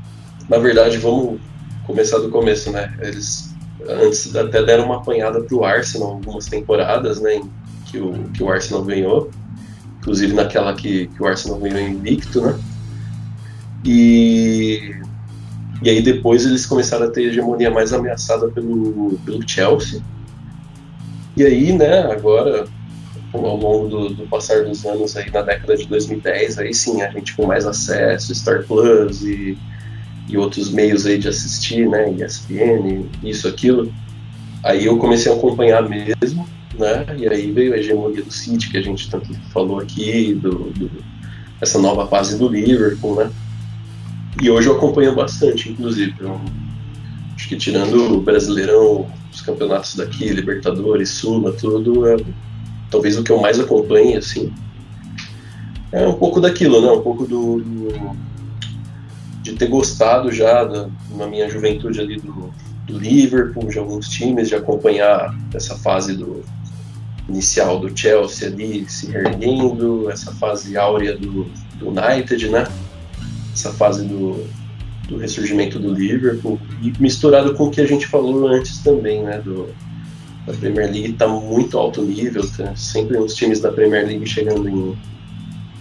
Na 0.49 0.59
verdade, 0.59 0.99
vamos 0.99 1.41
começar 1.85 2.19
do 2.19 2.31
começo, 2.31 2.71
né? 2.71 2.97
Eles 3.01 3.53
antes 3.89 4.35
até 4.37 4.63
deram 4.63 4.85
uma 4.85 4.99
apanhada 4.99 5.41
pro 5.43 5.65
Arsenal 5.65 6.13
algumas 6.13 6.47
temporadas, 6.47 7.21
né? 7.21 7.41
Que 7.87 7.99
o, 7.99 8.31
que 8.31 8.43
o 8.43 8.49
Arsenal 8.49 8.85
ganhou, 8.85 9.31
inclusive 9.99 10.33
naquela 10.33 10.75
que, 10.75 11.09
que 11.09 11.23
o 11.23 11.27
Arsenal 11.27 11.59
ganhou 11.59 11.81
invicto, 11.81 12.41
né? 12.41 12.59
E, 13.85 14.95
e 15.83 15.91
aí 15.91 16.01
depois 16.01 16.47
eles 16.47 16.67
começaram 16.67 17.07
a 17.07 17.11
ter 17.11 17.29
hegemonia 17.29 17.71
mais 17.71 17.93
ameaçada 17.93 18.49
pelo, 18.49 19.19
pelo 19.25 19.49
Chelsea. 19.49 20.01
E 21.37 21.45
aí, 21.45 21.73
né, 21.73 22.01
agora, 22.13 22.67
ao 23.33 23.57
longo 23.57 23.89
do, 23.89 24.09
do, 24.11 24.27
passar 24.29 24.65
dos 24.65 24.85
anos 24.85 25.17
aí 25.17 25.31
na 25.31 25.43
década 25.43 25.77
de 25.77 25.87
2010, 25.87 26.59
aí 26.59 26.75
sim, 26.75 27.01
a 27.01 27.11
gente 27.11 27.35
com 27.35 27.47
mais 27.47 27.67
acesso, 27.67 28.35
Star 28.35 28.65
Plus 28.65 29.23
e, 29.23 29.57
e 30.29 30.37
outros 30.37 30.71
meios 30.71 31.07
aí 31.07 31.19
de 31.19 31.29
assistir, 31.29 31.89
né, 31.89 32.13
ESPN, 32.13 33.07
isso, 33.23 33.49
aquilo, 33.49 33.93
aí 34.63 34.85
eu 34.85 34.99
comecei 34.99 35.33
a 35.33 35.35
acompanhar 35.35 35.89
mesmo, 35.89 36.47
né, 36.79 37.07
e 37.17 37.27
aí 37.27 37.51
veio 37.51 37.73
a 37.73 37.79
hegemonia 37.79 38.23
do 38.23 38.33
City, 38.33 38.71
que 38.71 38.77
a 38.77 38.83
gente 38.83 39.11
tanto 39.11 39.33
falou 39.53 39.81
aqui, 39.81 40.35
do, 40.35 40.71
do 40.71 40.91
essa 41.61 41.79
nova 41.79 42.07
fase 42.09 42.37
do 42.37 42.49
Liverpool, 42.49 43.17
né, 43.17 43.31
e 44.41 44.51
hoje 44.51 44.69
eu 44.69 44.77
acompanho 44.77 45.15
bastante, 45.15 45.71
inclusive, 45.71 46.15
eu, 46.21 46.41
acho 47.35 47.49
que 47.49 47.57
tirando 47.57 48.17
o 48.17 48.21
Brasileirão, 48.21 49.07
os 49.33 49.41
campeonatos 49.41 49.97
daqui, 49.97 50.29
Libertadores, 50.29 51.11
Sula, 51.11 51.53
tudo, 51.53 52.07
é 52.07 52.17
talvez 52.91 53.19
o 53.19 53.23
que 53.23 53.33
eu 53.33 53.41
mais 53.41 53.59
acompanhe, 53.59 54.17
assim. 54.17 54.53
É 55.91 56.07
um 56.07 56.15
pouco 56.15 56.41
daquilo, 56.41 56.81
né? 56.81 56.91
Um 56.91 57.03
pouco 57.03 57.27
do, 57.27 57.61
do 57.61 58.17
de 59.43 59.55
ter 59.55 59.67
gostado 59.67 60.31
já 60.31 60.65
da, 60.65 60.89
na 61.17 61.27
minha 61.27 61.49
juventude 61.49 62.01
ali 62.01 62.17
do, 62.17 62.55
do 62.87 62.99
Liverpool, 62.99 63.69
de 63.69 63.79
alguns 63.79 64.09
times, 64.09 64.49
de 64.49 64.55
acompanhar 64.55 65.37
essa 65.53 65.77
fase 65.77 66.15
do 66.15 66.43
inicial 67.29 67.79
do 67.79 67.97
Chelsea 67.97 68.49
ali 68.49 68.89
se 68.89 69.15
erguendo, 69.15 70.11
essa 70.11 70.33
fase 70.33 70.77
áurea 70.77 71.17
do, 71.17 71.45
do 71.79 71.89
United, 71.89 72.49
né? 72.49 72.67
Essa 73.63 73.73
fase 73.73 74.05
do, 74.05 74.45
do 75.07 75.17
ressurgimento 75.17 75.79
do 75.79 75.95
Liverpool 75.95 76.59
e 76.83 76.93
misturado 76.99 77.55
com 77.55 77.67
o 77.67 77.71
que 77.71 77.81
a 77.81 77.87
gente 77.87 78.09
falou 78.09 78.49
antes 78.49 78.79
também, 78.79 79.23
né, 79.23 79.39
do 79.39 79.69
da 80.45 80.53
Premier 80.55 80.91
League 80.91 81.13
está 81.13 81.29
muito 81.29 81.79
alto 81.79 82.03
nível, 82.03 82.43
tá? 82.57 82.75
sempre 82.75 83.17
os 83.17 83.33
times 83.37 83.61
da 83.61 83.71
Premier 83.71 84.05
League 84.05 84.27
chegando 84.27 84.69
em, 84.69 84.99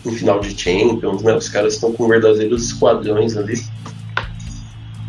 em 0.06 0.12
final 0.12 0.39
de 0.39 0.56
Champions, 0.56 1.24
né, 1.24 1.34
os 1.34 1.50
caras 1.50 1.74
estão 1.74 1.91
com 1.91 2.08
verdadeiros 2.08 2.65
esquadrões 2.65 3.36
ali. 3.36 3.60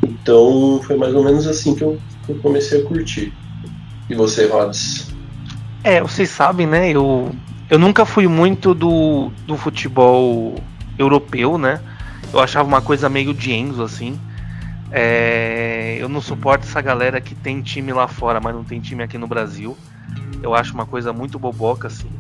Então 0.03 0.81
foi 0.87 0.97
mais 0.97 1.15
ou 1.15 1.23
menos 1.23 1.47
assim 1.47 1.75
que 1.75 1.85
eu, 1.85 1.99
que 2.25 2.33
eu 2.33 2.39
comecei 2.39 2.81
a 2.81 2.85
curtir. 2.87 3.31
E 4.09 4.15
você, 4.15 4.47
Rods? 4.47 5.13
É, 5.85 6.01
vocês 6.01 6.31
sabem, 6.31 6.67
né? 6.67 6.91
Eu, 6.91 7.31
eu 7.69 7.79
nunca 7.79 8.07
fui 8.07 8.27
muito 8.27 8.75
do, 8.75 9.31
do 9.47 9.59
futebol 9.59 10.55
europeu, 10.99 11.59
né? 11.59 11.79
Eu 12.33 12.41
achava 12.41 12.69
uma 12.69 12.83
coisa 12.83 13.09
meio 13.09 13.33
de 13.33 13.53
Enzo, 13.53 13.83
assim. 13.83 14.19
É, 14.91 15.97
eu 15.99 16.09
não 16.09 16.21
suporto 16.21 16.67
essa 16.67 16.83
galera 16.83 17.21
que 17.21 17.35
tem 17.35 17.63
time 17.63 17.93
lá 17.93 18.07
fora, 18.07 18.41
mas 18.41 18.55
não 18.55 18.63
tem 18.63 18.81
time 18.81 19.03
aqui 19.03 19.17
no 19.17 19.27
Brasil. 19.27 19.77
Eu 20.43 20.55
acho 20.55 20.75
uma 20.75 20.85
coisa 20.85 21.13
muito 21.13 21.39
boboca, 21.39 21.89
assim. 21.89 22.11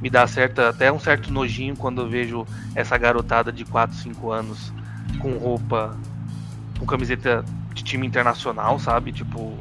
Me 0.00 0.08
dá 0.08 0.26
certa, 0.26 0.68
até 0.68 0.92
um 0.92 1.00
certo 1.00 1.32
nojinho 1.32 1.74
quando 1.74 2.02
eu 2.02 2.08
vejo 2.08 2.46
essa 2.74 2.96
garotada 2.96 3.50
de 3.50 3.64
4, 3.64 3.96
5 3.96 4.30
anos 4.30 4.72
com 5.18 5.36
roupa, 5.38 5.96
com 6.78 6.86
camiseta 6.86 7.44
de 7.74 7.82
time 7.82 8.06
internacional, 8.06 8.78
sabe? 8.78 9.10
Tipo, 9.10 9.56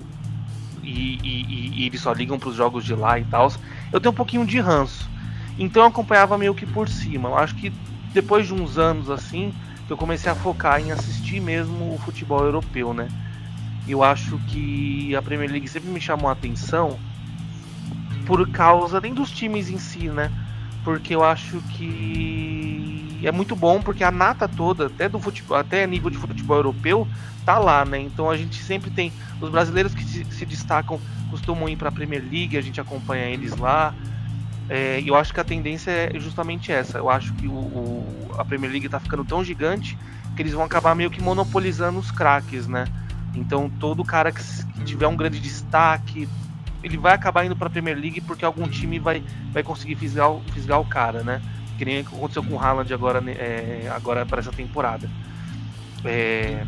e, 0.83 1.17
e, 1.23 1.81
e 1.81 1.85
eles 1.87 2.01
só 2.01 2.13
ligam 2.13 2.37
para 2.37 2.49
os 2.49 2.55
jogos 2.55 2.85
de 2.85 2.93
lá 2.93 3.19
e 3.19 3.25
tal. 3.25 3.51
Eu 3.91 3.99
tenho 3.99 4.11
um 4.11 4.15
pouquinho 4.15 4.45
de 4.45 4.59
ranço. 4.59 5.09
Então 5.57 5.83
eu 5.83 5.87
acompanhava 5.87 6.37
meio 6.37 6.53
que 6.53 6.65
por 6.65 6.87
cima. 6.87 7.29
Eu 7.29 7.37
acho 7.37 7.55
que 7.55 7.73
depois 8.13 8.47
de 8.47 8.53
uns 8.53 8.77
anos 8.77 9.09
assim, 9.09 9.53
eu 9.89 9.97
comecei 9.97 10.31
a 10.31 10.35
focar 10.35 10.79
em 10.81 10.91
assistir 10.91 11.39
mesmo 11.39 11.93
o 11.93 11.97
futebol 11.99 12.43
europeu, 12.43 12.93
né? 12.93 13.07
Eu 13.87 14.03
acho 14.03 14.39
que 14.47 15.15
a 15.15 15.21
Premier 15.21 15.51
League 15.51 15.67
sempre 15.67 15.89
me 15.89 16.01
chamou 16.01 16.29
a 16.29 16.33
atenção 16.33 16.97
por 18.25 18.49
causa 18.49 18.99
nem 18.99 19.13
dos 19.13 19.29
times 19.29 19.69
em 19.69 19.77
si, 19.77 20.09
né? 20.09 20.31
Porque 20.83 21.13
eu 21.13 21.23
acho 21.23 21.61
que 21.71 23.19
é 23.23 23.31
muito 23.31 23.55
bom 23.55 23.81
porque 23.81 24.03
a 24.03 24.11
nata 24.11 24.47
toda, 24.47 24.87
até 24.87 25.07
do 25.07 25.19
futebol, 25.19 25.57
até 25.57 25.85
nível 25.85 26.09
de 26.09 26.17
futebol 26.17 26.57
europeu, 26.57 27.07
tá 27.45 27.59
lá, 27.59 27.85
né? 27.85 27.99
Então 27.99 28.29
a 28.29 28.37
gente 28.37 28.61
sempre 28.63 28.89
tem 28.89 29.11
os 29.39 29.49
brasileiros 29.49 29.93
que 29.93 30.03
se, 30.03 30.45
destacam 30.45 30.99
costumam 31.29 31.67
ir 31.67 31.75
para 31.75 31.89
a 31.89 31.91
Premier 31.91 32.23
League, 32.23 32.57
a 32.57 32.61
gente 32.61 32.79
acompanha 32.79 33.25
eles 33.25 33.55
lá. 33.57 33.93
É, 34.69 35.01
eu 35.05 35.15
acho 35.15 35.33
que 35.33 35.39
a 35.39 35.43
tendência 35.43 35.91
é 35.91 36.19
justamente 36.19 36.71
essa. 36.71 36.97
Eu 36.97 37.09
acho 37.09 37.33
que 37.33 37.47
o, 37.47 37.53
o, 37.53 38.35
a 38.37 38.43
Premier 38.43 38.71
League 38.71 38.87
está 38.87 38.99
ficando 38.99 39.23
tão 39.23 39.43
gigante 39.43 39.97
que 40.35 40.41
eles 40.41 40.53
vão 40.53 40.63
acabar 40.63 40.95
meio 40.95 41.09
que 41.09 41.21
monopolizando 41.21 41.99
os 41.99 42.11
craques, 42.11 42.67
né? 42.67 42.85
Então 43.35 43.69
todo 43.79 44.03
cara 44.03 44.31
que, 44.31 44.41
que 44.41 44.83
tiver 44.83 45.07
um 45.07 45.15
grande 45.15 45.39
destaque, 45.39 46.27
ele 46.83 46.97
vai 46.97 47.13
acabar 47.13 47.45
indo 47.45 47.55
para 47.55 47.67
a 47.67 47.69
Premier 47.69 47.97
League 47.97 48.21
porque 48.21 48.43
algum 48.43 48.67
time 48.67 48.97
vai, 48.97 49.23
vai 49.51 49.61
conseguir 49.61 49.95
fisgar, 49.95 50.31
fisgar 50.53 50.79
o 50.79 50.85
cara, 50.85 51.23
né? 51.23 51.41
Que 51.77 51.85
nem 51.85 51.99
aconteceu 51.99 52.43
com 52.43 52.55
o 52.55 52.59
Haaland 52.59 52.91
agora, 52.93 53.23
é, 53.31 53.91
agora 53.93 54.25
para 54.25 54.39
essa 54.39 54.51
temporada. 54.51 55.09
É, 56.03 56.63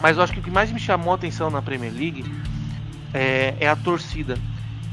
mas 0.00 0.16
eu 0.16 0.22
acho 0.22 0.32
que 0.32 0.40
o 0.40 0.42
que 0.42 0.50
mais 0.50 0.70
me 0.70 0.78
chamou 0.78 1.12
a 1.12 1.16
atenção 1.16 1.50
na 1.50 1.62
Premier 1.62 1.92
League 1.92 2.24
é, 3.12 3.54
é 3.58 3.68
a 3.68 3.74
torcida 3.74 4.38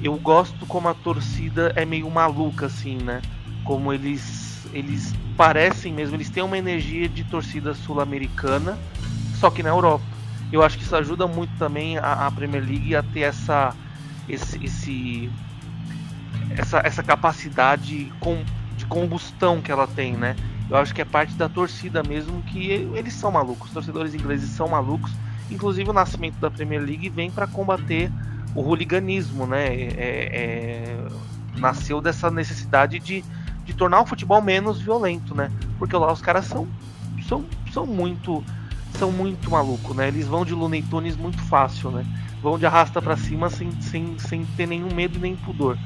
eu 0.03 0.15
gosto 0.17 0.65
como 0.65 0.89
a 0.89 0.93
torcida 0.93 1.71
é 1.75 1.85
meio 1.85 2.09
maluca, 2.11 2.65
assim, 2.65 2.97
né? 2.97 3.21
Como 3.63 3.93
eles, 3.93 4.67
eles 4.73 5.13
parecem 5.37 5.93
mesmo, 5.93 6.15
eles 6.15 6.29
têm 6.29 6.43
uma 6.43 6.57
energia 6.57 7.07
de 7.07 7.23
torcida 7.23 7.73
sul-americana, 7.73 8.77
só 9.39 9.49
que 9.49 9.63
na 9.63 9.69
Europa. 9.69 10.03
Eu 10.51 10.61
acho 10.61 10.77
que 10.77 10.83
isso 10.83 10.95
ajuda 10.95 11.25
muito 11.25 11.57
também 11.57 11.97
a, 11.97 12.27
a 12.27 12.31
Premier 12.31 12.63
League 12.63 12.95
a 12.95 13.01
ter 13.01 13.21
essa, 13.21 13.73
esse, 14.27 14.63
esse 14.63 15.31
essa, 16.57 16.81
essa 16.83 17.01
capacidade 17.01 18.11
com, 18.19 18.43
de 18.77 18.85
combustão 18.85 19.61
que 19.61 19.71
ela 19.71 19.87
tem, 19.87 20.13
né? 20.13 20.35
Eu 20.69 20.77
acho 20.77 20.93
que 20.93 21.01
é 21.01 21.05
parte 21.05 21.33
da 21.35 21.49
torcida 21.49 22.03
mesmo 22.03 22.41
que 22.43 22.67
eles 22.71 23.13
são 23.13 23.31
malucos, 23.31 23.67
os 23.67 23.73
torcedores 23.73 24.13
ingleses 24.13 24.49
são 24.49 24.67
malucos. 24.67 25.11
Inclusive 25.49 25.89
o 25.89 25.93
nascimento 25.93 26.35
da 26.39 26.49
Premier 26.49 26.81
League 26.81 27.09
vem 27.09 27.29
para 27.29 27.47
combater 27.47 28.11
o 28.55 28.61
hooliganismo, 28.61 29.45
né? 29.45 29.67
É, 29.67 29.97
é, 29.97 31.07
nasceu 31.57 32.01
dessa 32.01 32.29
necessidade 32.29 32.99
de, 32.99 33.23
de 33.65 33.73
tornar 33.73 34.01
o 34.01 34.05
futebol 34.05 34.41
menos 34.41 34.81
violento, 34.81 35.35
né? 35.35 35.51
Porque 35.77 35.95
lá 35.95 36.11
os 36.11 36.21
caras 36.21 36.45
são, 36.45 36.67
são, 37.27 37.45
são 37.71 37.85
muito 37.85 38.43
são 38.97 39.11
muito 39.11 39.49
malucos, 39.49 39.95
né? 39.95 40.07
Eles 40.07 40.27
vão 40.27 40.45
de 40.45 40.53
Looney 40.53 40.83
Tunes 40.83 41.15
muito 41.15 41.41
fácil, 41.41 41.91
né? 41.91 42.05
Vão 42.41 42.59
de 42.59 42.65
arrasta 42.65 43.01
para 43.01 43.17
cima 43.17 43.49
sem, 43.49 43.71
sem, 43.81 44.17
sem 44.19 44.45
ter 44.57 44.67
nenhum 44.67 44.93
medo 44.93 45.19
nem 45.19 45.35
pudor. 45.35 45.77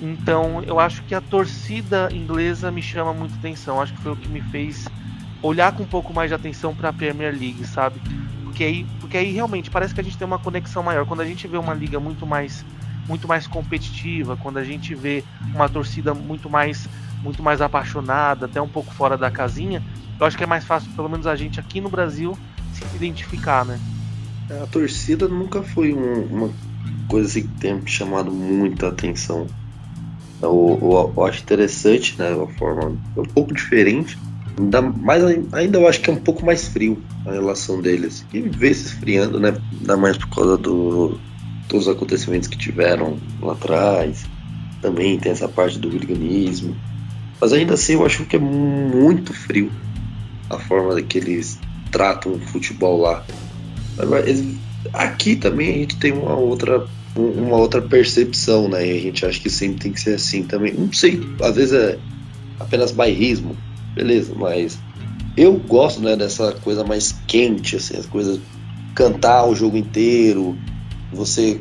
Então, 0.00 0.62
eu 0.64 0.80
acho 0.80 1.02
que 1.02 1.14
a 1.14 1.20
torcida 1.20 2.08
inglesa 2.12 2.70
me 2.70 2.82
chama 2.82 3.12
muito 3.12 3.34
atenção. 3.34 3.80
Acho 3.80 3.92
que 3.92 4.00
foi 4.00 4.12
o 4.12 4.16
que 4.16 4.28
me 4.28 4.40
fez 4.40 4.88
olhar 5.42 5.72
com 5.72 5.82
um 5.82 5.86
pouco 5.86 6.12
mais 6.12 6.30
de 6.30 6.34
atenção 6.34 6.74
para 6.74 6.88
a 6.88 6.92
Premier 6.92 7.32
League, 7.32 7.64
sabe? 7.66 8.00
Porque 8.52 8.64
aí, 8.64 8.86
porque 9.00 9.16
aí 9.16 9.32
realmente 9.32 9.70
parece 9.70 9.94
que 9.94 10.00
a 10.02 10.04
gente 10.04 10.18
tem 10.18 10.26
uma 10.26 10.38
conexão 10.38 10.82
maior. 10.82 11.06
Quando 11.06 11.22
a 11.22 11.24
gente 11.24 11.48
vê 11.48 11.56
uma 11.56 11.72
liga 11.72 11.98
muito 11.98 12.26
mais 12.26 12.62
muito 13.08 13.26
mais 13.26 13.46
competitiva, 13.46 14.36
quando 14.36 14.58
a 14.58 14.64
gente 14.64 14.94
vê 14.94 15.24
uma 15.54 15.68
torcida 15.68 16.12
muito 16.12 16.50
mais 16.50 16.86
muito 17.22 17.42
mais 17.42 17.62
apaixonada, 17.62 18.44
até 18.44 18.60
um 18.60 18.68
pouco 18.68 18.92
fora 18.92 19.16
da 19.16 19.30
casinha, 19.30 19.82
eu 20.20 20.26
acho 20.26 20.36
que 20.36 20.44
é 20.44 20.46
mais 20.46 20.66
fácil, 20.66 20.90
pelo 20.92 21.08
menos 21.08 21.26
a 21.26 21.34
gente 21.34 21.58
aqui 21.58 21.80
no 21.80 21.88
Brasil, 21.88 22.36
se 22.74 22.84
identificar, 22.94 23.64
né? 23.64 23.80
A 24.62 24.66
torcida 24.66 25.26
nunca 25.26 25.62
foi 25.62 25.94
um, 25.94 26.24
uma 26.24 26.50
coisa 27.08 27.28
assim 27.28 27.42
que 27.42 27.60
tenha 27.60 27.80
chamado 27.86 28.30
muita 28.30 28.88
atenção. 28.88 29.46
Eu, 30.42 30.78
eu, 30.82 31.12
eu, 31.16 31.24
acho 31.24 31.42
interessante, 31.42 32.18
né? 32.18 32.34
Uma 32.34 32.48
forma 32.48 32.98
um 33.16 33.22
pouco 33.22 33.54
diferente, 33.54 34.18
Ainda, 34.58 34.82
mais, 34.82 35.22
ainda 35.52 35.78
eu 35.78 35.88
acho 35.88 36.00
que 36.00 36.10
é 36.10 36.12
um 36.12 36.16
pouco 36.16 36.44
mais 36.44 36.68
frio 36.68 37.02
a 37.26 37.32
relação 37.32 37.80
deles. 37.80 38.24
E 38.32 38.40
vê 38.40 38.72
se 38.74 38.86
esfriando, 38.86 39.40
né? 39.40 39.56
Ainda 39.80 39.96
mais 39.96 40.16
por 40.16 40.28
causa 40.28 40.58
do, 40.58 41.18
acontecimentos 41.90 42.48
que 42.48 42.56
tiveram 42.56 43.16
lá 43.40 43.52
atrás. 43.52 44.24
Também 44.80 45.18
tem 45.18 45.32
essa 45.32 45.48
parte 45.48 45.78
do 45.78 45.88
organismo. 45.88 46.76
Mas 47.40 47.52
ainda 47.52 47.74
assim 47.74 47.94
eu 47.94 48.04
acho 48.04 48.24
que 48.24 48.36
é 48.36 48.38
muito 48.38 49.32
frio 49.32 49.70
a 50.50 50.58
forma 50.58 51.00
que 51.02 51.18
eles 51.18 51.58
tratam 51.90 52.32
o 52.32 52.38
futebol 52.38 53.00
lá. 53.00 53.24
Aqui 54.92 55.36
também 55.36 55.70
a 55.70 55.78
gente 55.78 55.96
tem 55.96 56.12
uma 56.12 56.34
outra 56.34 56.86
uma 57.14 57.56
outra 57.56 57.82
percepção, 57.82 58.68
né? 58.68 58.86
E 58.86 58.96
a 58.96 59.00
gente 59.00 59.26
acha 59.26 59.38
que 59.38 59.50
sempre 59.50 59.80
tem 59.80 59.92
que 59.92 60.00
ser 60.00 60.14
assim 60.14 60.42
também. 60.42 60.72
Não 60.72 60.92
sei, 60.92 61.20
às 61.42 61.56
vezes 61.56 61.72
é 61.72 61.98
apenas 62.58 62.90
bairrismo, 62.92 63.56
beleza, 63.94 64.34
mas 64.36 64.78
eu 65.36 65.54
gosto 65.56 66.00
né, 66.00 66.16
dessa 66.16 66.52
coisa 66.52 66.84
mais 66.84 67.12
quente, 67.26 67.76
assim, 67.76 67.96
as 67.96 68.06
coisas 68.06 68.40
cantar 68.94 69.46
o 69.46 69.54
jogo 69.54 69.76
inteiro, 69.76 70.56
você 71.12 71.60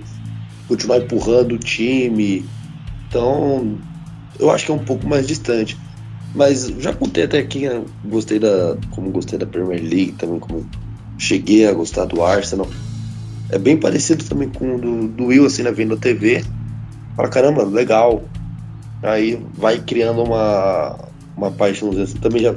continuar 0.68 1.00
empurrando 1.00 1.56
o 1.56 1.58
time. 1.58 2.46
Então, 3.08 3.78
eu 4.40 4.50
acho 4.52 4.66
que 4.66 4.72
é 4.72 4.76
um 4.76 4.86
pouco 4.86 5.08
mais 5.08 5.28
distante. 5.28 5.78
Mas 6.34 6.68
já 6.80 6.94
contei 6.94 7.26
até 7.26 7.40
aqui, 7.40 7.68
né, 7.68 7.84
gostei 8.06 8.40
da, 8.40 8.78
como 8.92 9.12
gostei 9.12 9.38
da 9.38 9.46
Premier 9.46 9.82
League 9.82 10.14
também, 10.14 10.40
como 10.40 10.66
cheguei 11.18 11.68
a 11.68 11.74
gostar 11.74 12.06
do 12.06 12.24
Arsenal. 12.24 12.68
É 13.50 13.58
bem 13.58 13.78
parecido 13.78 14.24
também 14.24 14.50
com 14.50 14.76
o 14.76 14.80
do, 14.80 15.08
do 15.10 15.26
Will, 15.26 15.46
assim, 15.46 15.64
né, 15.64 15.72
vendo 15.72 15.94
a 15.94 15.98
TV. 15.98 16.44
Fala, 17.16 17.28
caramba, 17.28 17.64
legal. 17.64 18.24
Aí 19.04 19.44
vai 19.54 19.80
criando 19.80 20.24
uma, 20.24 20.98
uma 21.36 21.52
paixão. 21.52 21.92
Também 22.22 22.42
já, 22.42 22.54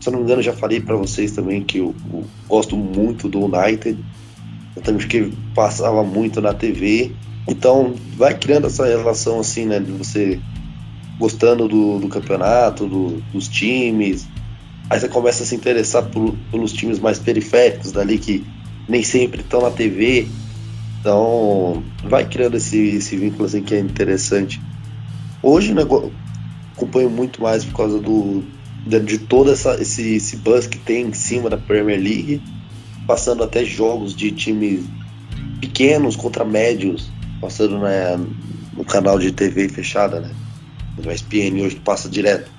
se 0.00 0.08
eu 0.08 0.12
não 0.12 0.20
me 0.20 0.24
engano, 0.24 0.42
já 0.42 0.52
falei 0.52 0.80
para 0.80 0.96
vocês 0.96 1.32
também 1.32 1.62
que 1.62 1.78
eu, 1.78 1.94
eu, 2.12 2.24
gosto 2.48 2.76
muito 2.76 3.28
do 3.28 3.44
United. 3.44 3.98
Eu 4.76 4.82
também 4.82 5.00
fiquei 5.00 5.32
passava 5.54 6.02
muito 6.04 6.40
na 6.40 6.54
TV. 6.54 7.12
Então 7.46 7.94
vai 8.16 8.36
criando 8.36 8.66
essa 8.66 8.86
relação 8.86 9.40
assim, 9.40 9.64
né, 9.66 9.80
de 9.80 9.90
você 9.90 10.40
gostando 11.18 11.66
do, 11.66 11.98
do 11.98 12.08
campeonato, 12.08 12.86
do, 12.86 13.20
dos 13.32 13.48
times. 13.48 14.28
Aí 14.90 15.00
você 15.00 15.08
começa 15.08 15.42
a 15.42 15.46
se 15.46 15.54
interessar 15.54 16.04
por, 16.04 16.34
pelos 16.50 16.72
times 16.72 16.98
mais 16.98 17.18
periféricos 17.18 17.92
dali 17.92 18.18
que 18.18 18.46
nem 18.88 19.02
sempre 19.02 19.40
estão 19.40 19.62
na 19.62 19.70
TV. 19.70 20.28
Então 21.00 21.82
vai 22.04 22.24
criando 22.24 22.56
esse, 22.56 22.78
esse 22.78 23.16
vínculo 23.16 23.44
assim 23.44 23.62
que 23.62 23.74
é 23.74 23.80
interessante. 23.80 24.60
Hoje, 25.42 25.72
né, 25.72 25.84
acompanho 26.78 27.10
muito 27.10 27.42
mais 27.42 27.64
por 27.64 27.76
causa 27.76 27.98
do 28.00 28.44
de, 28.86 29.00
de 29.00 29.18
todo 29.18 29.50
essa, 29.50 29.74
esse, 29.80 30.14
esse 30.14 30.36
buzz 30.36 30.66
que 30.66 30.78
tem 30.78 31.06
em 31.06 31.12
cima 31.12 31.50
da 31.50 31.58
Premier 31.58 32.00
League, 32.00 32.42
passando 33.06 33.42
até 33.42 33.64
jogos 33.64 34.14
de 34.14 34.30
times 34.30 34.84
pequenos 35.60 36.16
contra 36.16 36.44
médios, 36.44 37.10
passando 37.40 37.78
né, 37.80 38.18
no 38.74 38.84
canal 38.84 39.18
de 39.18 39.32
TV 39.32 39.68
fechada, 39.68 40.20
né? 40.20 40.30
No 41.02 41.12
SPN 41.12 41.62
hoje 41.62 41.76
passa 41.76 42.08
direto. 42.08 42.50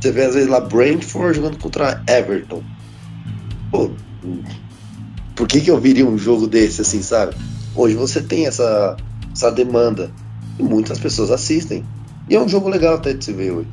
Você 0.00 0.12
vê 0.12 0.24
às 0.24 0.34
vezes 0.34 0.50
lá 0.50 0.60
Brentford 0.60 1.36
jogando 1.36 1.58
contra 1.58 2.02
Everton. 2.06 2.62
Pô, 3.70 3.90
por 5.34 5.48
que, 5.48 5.60
que 5.60 5.70
eu 5.70 5.80
viria 5.80 6.06
um 6.06 6.18
jogo 6.18 6.46
desse 6.46 6.82
assim, 6.82 7.02
sabe? 7.02 7.34
Hoje 7.74 7.94
você 7.96 8.22
tem 8.22 8.46
essa, 8.46 8.96
essa 9.32 9.50
demanda 9.50 10.10
e 10.58 10.62
muitas 10.62 10.98
pessoas 10.98 11.30
assistem. 11.30 11.84
E 12.28 12.34
é 12.34 12.40
um 12.40 12.48
jogo 12.48 12.68
legal 12.68 12.94
até 12.94 13.12
de 13.12 13.24
se 13.24 13.32
ver 13.32 13.52
hoje. 13.52 13.68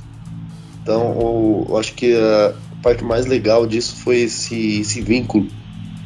Então, 0.82 1.66
eu 1.70 1.78
acho 1.78 1.94
que 1.94 2.14
a 2.16 2.54
parte 2.82 3.04
mais 3.04 3.26
legal 3.26 3.66
disso 3.68 3.96
foi 3.98 4.22
esse, 4.22 4.82
esse 4.82 5.02
vínculo 5.02 5.48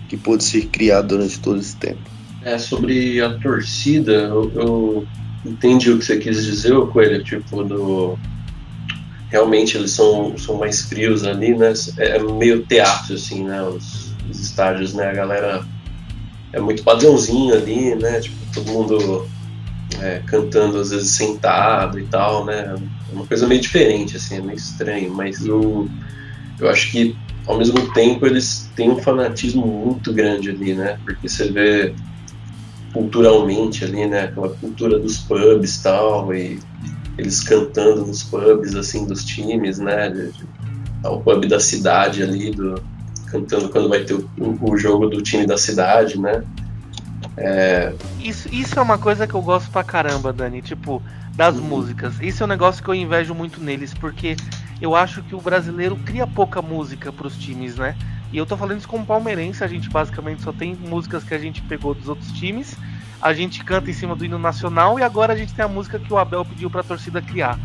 que 0.08 0.18
pôde 0.18 0.44
ser 0.44 0.66
criado 0.68 1.10
durante 1.10 1.40
todo 1.40 1.60
esse 1.60 1.76
tempo. 1.78 2.02
É, 2.44 2.58
sobre 2.58 3.22
a 3.22 3.34
torcida, 3.40 4.12
eu, 4.12 4.52
eu 4.54 5.08
entendi 5.46 5.90
o 5.90 5.98
que 5.98 6.06
você 6.06 6.18
quis 6.18 6.44
dizer, 6.46 6.74
Coelho, 6.88 7.24
tipo, 7.24 7.64
do. 7.64 8.18
Realmente 9.30 9.76
eles 9.76 9.92
são, 9.92 10.38
são 10.38 10.58
mais 10.58 10.84
frios 10.84 11.24
ali, 11.26 11.58
né? 11.58 11.74
É 11.98 12.20
meio 12.20 12.64
teatro, 12.64 13.16
assim, 13.16 13.44
né? 13.44 13.64
Os, 13.64 14.14
os 14.30 14.40
estádios, 14.40 14.94
né? 14.94 15.10
A 15.10 15.14
galera 15.14 15.66
é 16.54 16.60
muito 16.60 16.84
padrãozinho 16.84 17.56
ali, 17.56 17.96
né? 17.96 18.20
Tipo, 18.20 18.38
todo 18.54 18.72
mundo 18.72 19.28
é, 20.02 20.22
cantando 20.26 20.80
às 20.80 20.90
vezes 20.90 21.12
sentado 21.12 22.00
e 22.00 22.06
tal, 22.08 22.46
né? 22.46 22.76
É 23.10 23.14
uma 23.14 23.26
coisa 23.26 23.48
meio 23.48 23.62
diferente, 23.62 24.18
assim, 24.18 24.38
é 24.38 24.42
meio 24.42 24.58
estranho, 24.58 25.14
mas 25.14 25.46
eu, 25.46 25.90
eu 26.60 26.70
acho 26.70 26.92
que 26.92 27.16
ao 27.48 27.58
mesmo 27.58 27.94
tempo 27.94 28.26
eles 28.26 28.70
têm 28.76 28.90
um 28.90 28.98
fanatismo 28.98 29.66
muito 29.66 30.12
grande 30.14 30.50
ali, 30.50 30.74
né? 30.74 30.98
Porque 31.04 31.28
você 31.30 31.52
vê 31.52 31.94
culturalmente 32.94 33.84
ali, 33.84 34.08
né? 34.08 34.24
Aquela 34.24 34.50
cultura 34.50 35.00
dos 35.00 35.18
pubs 35.18 35.82
tal, 35.82 36.34
e 36.34 36.60
eles 37.18 37.42
cantando 37.42 38.06
nos 38.06 38.24
pubs, 38.24 38.76
assim, 38.76 39.06
dos 39.06 39.24
times, 39.24 39.80
né? 39.80 40.10
De, 40.10 40.32
o 41.04 41.20
pub 41.20 41.46
da 41.46 41.60
cidade 41.60 42.24
ali, 42.24 42.52
do, 42.52 42.82
cantando 43.28 43.70
quando 43.70 43.90
vai 43.90 44.04
ter 44.04 44.14
o, 44.14 44.28
o 44.62 44.78
jogo 44.78 45.08
do 45.08 45.22
time 45.22 45.46
da 45.46 45.58
cidade, 45.58 46.20
né? 46.20 46.44
É... 47.38 47.94
Isso, 48.20 48.48
isso 48.54 48.80
é 48.80 48.82
uma 48.82 48.98
coisa 48.98 49.28
que 49.28 49.34
eu 49.34 49.42
gosto 49.42 49.70
pra 49.72 49.84
caramba, 49.84 50.32
Dani, 50.32 50.62
tipo, 50.62 51.02
das 51.36 51.58
uhum. 51.58 51.64
músicas. 51.64 52.20
Isso 52.22 52.44
é 52.44 52.46
um 52.46 52.50
negócio 52.50 52.84
que 52.84 52.90
eu 52.90 52.96
invejo 52.96 53.34
muito 53.34 53.62
neles, 53.62 53.94
porque 53.94 54.36
eu 54.82 54.96
acho 54.96 55.22
que 55.24 55.36
o 55.36 55.42
brasileiro 55.42 55.96
cria 55.98 56.26
pouca 56.26 56.62
música 56.62 57.12
pros 57.12 57.38
times, 57.38 57.76
né? 57.76 57.96
E 58.32 58.38
eu 58.38 58.46
tô 58.46 58.58
falando 58.58 58.80
isso 58.80 58.88
como 58.88 59.06
palmeirense, 59.06 59.64
a 59.64 59.68
gente 59.68 59.90
basicamente 59.90 60.42
só 60.42 60.52
tem 60.52 60.76
músicas 60.76 61.24
que 61.24 61.34
a 61.34 61.40
gente 61.40 61.62
pegou 61.62 61.94
dos 61.94 62.10
outros 62.10 62.32
times, 62.32 62.76
a 63.22 63.34
gente 63.34 63.64
canta 63.64 63.90
em 63.90 63.94
cima 63.94 64.16
do 64.16 64.26
hino 64.26 64.38
nacional 64.38 65.00
e 65.00 65.04
agora 65.04 65.34
a 65.34 65.38
gente 65.38 65.54
tem 65.54 65.64
a 65.64 65.70
música 65.70 66.00
que 66.00 66.12
o 66.12 66.18
Abel 66.18 66.44
pediu 66.44 66.70
pra 66.70 66.84
torcida 66.84 67.22
criar. 67.22 67.58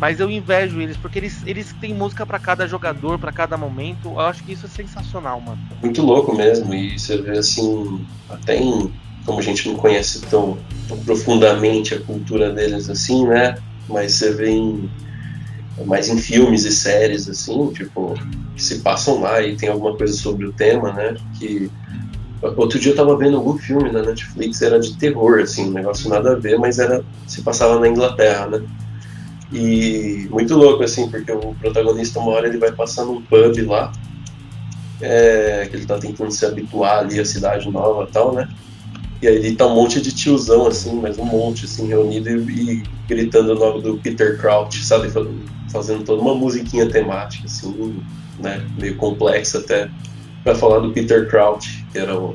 Mas 0.00 0.18
eu 0.18 0.30
invejo 0.30 0.80
eles, 0.80 0.96
porque 0.96 1.18
eles, 1.18 1.42
eles 1.46 1.74
têm 1.78 1.92
música 1.92 2.24
para 2.24 2.38
cada 2.38 2.66
jogador, 2.66 3.18
para 3.18 3.30
cada 3.30 3.58
momento. 3.58 4.08
Eu 4.08 4.20
acho 4.20 4.42
que 4.42 4.52
isso 4.52 4.64
é 4.64 4.68
sensacional, 4.68 5.38
mano. 5.42 5.60
Muito 5.82 6.00
louco 6.00 6.34
mesmo. 6.34 6.72
E 6.72 6.98
você 6.98 7.20
vê 7.20 7.36
assim, 7.36 8.00
até 8.26 8.56
em. 8.56 8.90
Como 9.26 9.38
a 9.38 9.42
gente 9.42 9.68
não 9.68 9.76
conhece 9.76 10.22
tão, 10.22 10.56
tão 10.88 10.96
profundamente 11.00 11.94
a 11.94 12.00
cultura 12.00 12.50
deles 12.50 12.88
assim, 12.88 13.26
né? 13.26 13.58
Mas 13.86 14.14
você 14.14 14.32
vê 14.32 14.48
em, 14.48 14.90
mais 15.84 16.08
em 16.08 16.16
filmes 16.16 16.64
e 16.64 16.72
séries 16.72 17.28
assim, 17.28 17.70
tipo, 17.74 18.14
que 18.56 18.62
se 18.62 18.78
passam 18.78 19.20
lá 19.20 19.42
e 19.42 19.54
tem 19.54 19.68
alguma 19.68 19.94
coisa 19.94 20.14
sobre 20.14 20.46
o 20.46 20.52
tema, 20.52 20.94
né? 20.94 21.14
Que 21.38 21.70
outro 22.56 22.78
dia 22.78 22.92
eu 22.92 22.96
tava 22.96 23.14
vendo 23.18 23.36
algum 23.36 23.58
filme 23.58 23.92
na 23.92 24.00
Netflix, 24.00 24.62
era 24.62 24.80
de 24.80 24.96
terror, 24.96 25.40
assim, 25.40 25.68
um 25.68 25.72
negócio 25.72 26.08
nada 26.08 26.32
a 26.32 26.36
ver, 26.36 26.58
mas 26.58 26.78
era 26.78 27.04
se 27.26 27.42
passava 27.42 27.78
na 27.78 27.88
Inglaterra, 27.88 28.46
né? 28.46 28.62
E 29.52 30.28
muito 30.30 30.54
louco, 30.54 30.82
assim, 30.84 31.08
porque 31.10 31.32
o 31.32 31.54
protagonista, 31.60 32.20
uma 32.20 32.32
hora, 32.32 32.46
ele 32.46 32.58
vai 32.58 32.70
passar 32.70 33.04
num 33.04 33.20
pub 33.20 33.66
lá, 33.66 33.92
é, 35.00 35.66
que 35.68 35.76
ele 35.76 35.86
tá 35.86 35.98
tentando 35.98 36.30
se 36.30 36.46
habituar 36.46 37.00
ali 37.00 37.18
à 37.18 37.24
cidade 37.24 37.68
nova 37.70 38.04
e 38.08 38.12
tal, 38.12 38.32
né? 38.32 38.48
E 39.20 39.28
aí 39.28 39.54
tá 39.54 39.66
um 39.66 39.74
monte 39.74 40.00
de 40.00 40.14
tiozão, 40.14 40.66
assim, 40.66 40.94
mas 41.00 41.18
um 41.18 41.24
monte, 41.24 41.64
assim, 41.66 41.86
reunido 41.88 42.30
e, 42.30 42.78
e 42.78 42.82
gritando 43.06 43.52
o 43.52 43.58
nome 43.58 43.82
do 43.82 43.98
Peter 43.98 44.38
Crouch, 44.38 44.84
sabe? 44.84 45.10
Fazendo 45.70 46.04
toda 46.04 46.22
uma 46.22 46.34
musiquinha 46.34 46.88
temática, 46.88 47.46
assim, 47.46 48.00
né? 48.38 48.64
Meio 48.78 48.96
complexa 48.96 49.58
até, 49.58 49.90
pra 50.42 50.54
falar 50.54 50.78
do 50.78 50.92
Peter 50.92 51.28
Crouch, 51.28 51.84
que 51.92 51.98
era 51.98 52.18
o, 52.18 52.34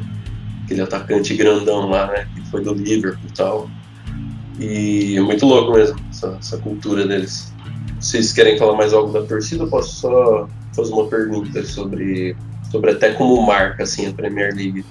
aquele 0.64 0.82
atacante 0.82 1.34
grandão 1.34 1.90
lá, 1.90 2.08
né? 2.08 2.28
Que 2.36 2.42
foi 2.52 2.62
do 2.62 2.74
Liverpool 2.74 3.30
e 3.30 3.34
tal. 3.34 3.70
E 4.60 5.18
é 5.18 5.22
muito 5.22 5.46
louco 5.46 5.74
mesmo, 5.74 5.98
essa, 6.16 6.38
essa 6.40 6.58
cultura 6.58 7.06
deles. 7.08 7.54
Vocês 8.00 8.32
querem 8.32 8.58
falar 8.58 8.76
mais 8.78 8.94
algo 8.94 9.12
da 9.12 9.24
torcida? 9.24 9.68
Posso 9.68 9.96
só 9.96 10.48
fazer 10.74 10.94
uma 10.94 11.08
pergunta 11.08 11.64
sobre, 11.66 12.36
sobre 12.72 12.92
até 12.92 13.14
como 13.14 13.46
marca 13.46 13.84
assim, 13.84 14.08
a 14.08 14.14
Premier 14.14 14.54
League. 14.56 14.86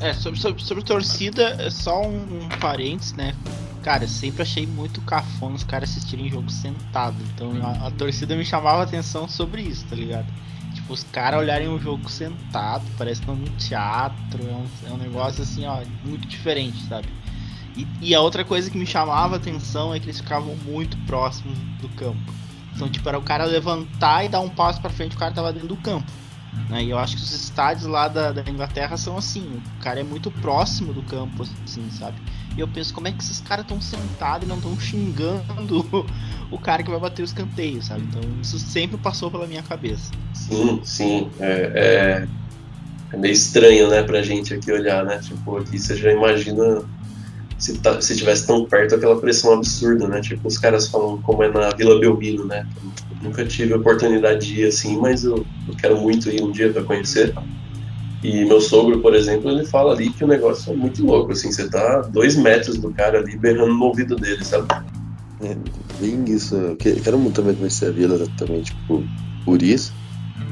É, 0.00 0.12
sobre, 0.12 0.38
sobre, 0.38 0.62
sobre 0.62 0.84
torcida, 0.84 1.56
é 1.58 1.70
só 1.70 2.02
um, 2.02 2.16
um 2.16 2.48
parênteses, 2.60 3.14
né? 3.14 3.34
Cara, 3.82 4.06
sempre 4.06 4.42
achei 4.42 4.66
muito 4.66 5.00
cafona 5.02 5.54
os 5.54 5.64
caras 5.64 5.90
assistirem 5.90 6.28
jogo 6.28 6.50
sentado. 6.50 7.16
Então 7.34 7.52
a, 7.62 7.88
a 7.88 7.90
torcida 7.90 8.36
me 8.36 8.44
chamava 8.44 8.82
atenção 8.82 9.28
sobre 9.28 9.62
isso, 9.62 9.84
tá 9.86 9.96
ligado? 9.96 10.26
Tipo, 10.74 10.92
os 10.92 11.02
caras 11.04 11.40
olharem 11.40 11.68
o 11.68 11.78
jogo 11.78 12.08
sentado, 12.10 12.84
parece 12.96 13.22
que 13.22 13.30
estão 13.30 13.34
no 13.34 13.50
teatro, 13.56 14.40
é 14.42 14.52
um, 14.52 14.90
é 14.90 14.92
um 14.92 14.98
negócio 14.98 15.42
assim, 15.42 15.64
ó, 15.64 15.80
muito 16.04 16.28
diferente, 16.28 16.84
sabe? 16.86 17.08
E, 17.78 18.08
e, 18.08 18.14
a 18.14 18.20
outra 18.20 18.44
coisa 18.44 18.68
que 18.68 18.76
me 18.76 18.84
chamava 18.84 19.36
a 19.36 19.38
atenção 19.38 19.94
é 19.94 20.00
que 20.00 20.06
eles 20.06 20.18
ficavam 20.20 20.56
muito 20.64 20.96
próximos 21.06 21.56
do 21.80 21.88
campo. 21.90 22.18
Então, 22.74 22.88
tipo, 22.88 23.08
era 23.08 23.16
o 23.16 23.22
cara 23.22 23.44
levantar 23.44 24.24
e 24.24 24.28
dar 24.28 24.40
um 24.40 24.48
passo 24.48 24.80
para 24.80 24.90
frente, 24.90 25.14
o 25.14 25.18
cara 25.18 25.32
tava 25.32 25.52
dentro 25.52 25.68
do 25.68 25.76
campo. 25.76 26.10
Né? 26.68 26.84
E 26.84 26.90
eu 26.90 26.98
acho 26.98 27.16
que 27.16 27.22
os 27.22 27.32
estádios 27.32 27.86
lá 27.86 28.08
da, 28.08 28.32
da, 28.32 28.50
Inglaterra 28.50 28.96
são 28.96 29.16
assim, 29.16 29.60
o 29.78 29.82
cara 29.82 30.00
é 30.00 30.02
muito 30.02 30.30
próximo 30.30 30.92
do 30.92 31.02
campo, 31.02 31.46
assim, 31.64 31.88
sabe? 31.90 32.16
E 32.56 32.60
eu 32.60 32.66
penso, 32.66 32.92
como 32.92 33.06
é 33.06 33.12
que 33.12 33.22
esses 33.22 33.40
caras 33.40 33.64
estão 33.64 33.80
sentados 33.80 34.46
e 34.46 34.48
não 34.48 34.56
estão 34.56 34.78
xingando 34.78 36.06
o 36.50 36.58
cara 36.58 36.82
que 36.82 36.90
vai 36.90 36.98
bater 36.98 37.22
os 37.22 37.32
canteios, 37.32 37.86
sabe? 37.86 38.02
Então 38.02 38.20
isso 38.42 38.58
sempre 38.58 38.96
passou 38.96 39.30
pela 39.30 39.46
minha 39.46 39.62
cabeça. 39.62 40.10
Sim, 40.34 40.80
sim. 40.82 41.30
É, 41.38 41.46
é, 41.74 42.28
é 43.12 43.16
meio 43.16 43.32
estranho, 43.32 43.88
né, 43.88 44.02
pra 44.02 44.22
gente 44.22 44.52
aqui 44.52 44.72
olhar, 44.72 45.04
né? 45.04 45.18
Tipo, 45.18 45.58
aqui 45.58 45.78
você 45.78 45.96
já 45.96 46.12
imagina 46.12 46.82
se, 47.58 47.76
tá, 47.78 48.00
se 48.00 48.16
tivesse 48.16 48.46
tão 48.46 48.64
perto 48.64 48.94
aquela 48.94 49.20
pressão 49.20 49.52
absurda, 49.52 50.06
né? 50.06 50.20
Tipo, 50.20 50.46
os 50.46 50.56
caras 50.56 50.88
falam 50.88 51.20
como 51.22 51.42
é 51.42 51.50
na 51.50 51.70
Vila 51.70 51.98
Belmiro, 51.98 52.46
né? 52.46 52.66
Nunca 53.20 53.44
tive 53.44 53.74
a 53.74 53.76
oportunidade 53.76 54.46
de 54.46 54.62
ir 54.62 54.68
assim, 54.68 54.96
mas 54.96 55.24
eu, 55.24 55.44
eu 55.66 55.74
quero 55.76 56.00
muito 56.00 56.30
ir 56.30 56.40
um 56.40 56.52
dia 56.52 56.72
para 56.72 56.84
conhecer. 56.84 57.34
E 58.22 58.44
meu 58.44 58.60
sogro, 58.60 59.00
por 59.00 59.14
exemplo, 59.14 59.50
ele 59.50 59.64
fala 59.64 59.92
ali 59.92 60.10
que 60.10 60.24
o 60.24 60.28
negócio 60.28 60.72
é 60.72 60.76
muito 60.76 61.04
louco, 61.04 61.32
assim, 61.32 61.50
você 61.50 61.68
tá 61.68 62.00
dois 62.02 62.36
metros 62.36 62.78
do 62.78 62.92
cara 62.92 63.18
ali 63.18 63.36
berrando 63.36 63.74
no 63.74 63.84
ouvido 63.84 64.14
dele, 64.16 64.44
sabe? 64.44 64.66
É, 65.40 65.56
bem 66.00 66.24
isso. 66.26 66.54
Eu 66.54 66.76
quero 66.76 67.18
muito 67.18 67.36
também 67.36 67.54
conhecer 67.54 67.86
a 67.86 67.90
vila 67.90 68.24
também, 68.36 68.62
tipo, 68.62 69.04
por 69.44 69.62
isso. 69.62 69.92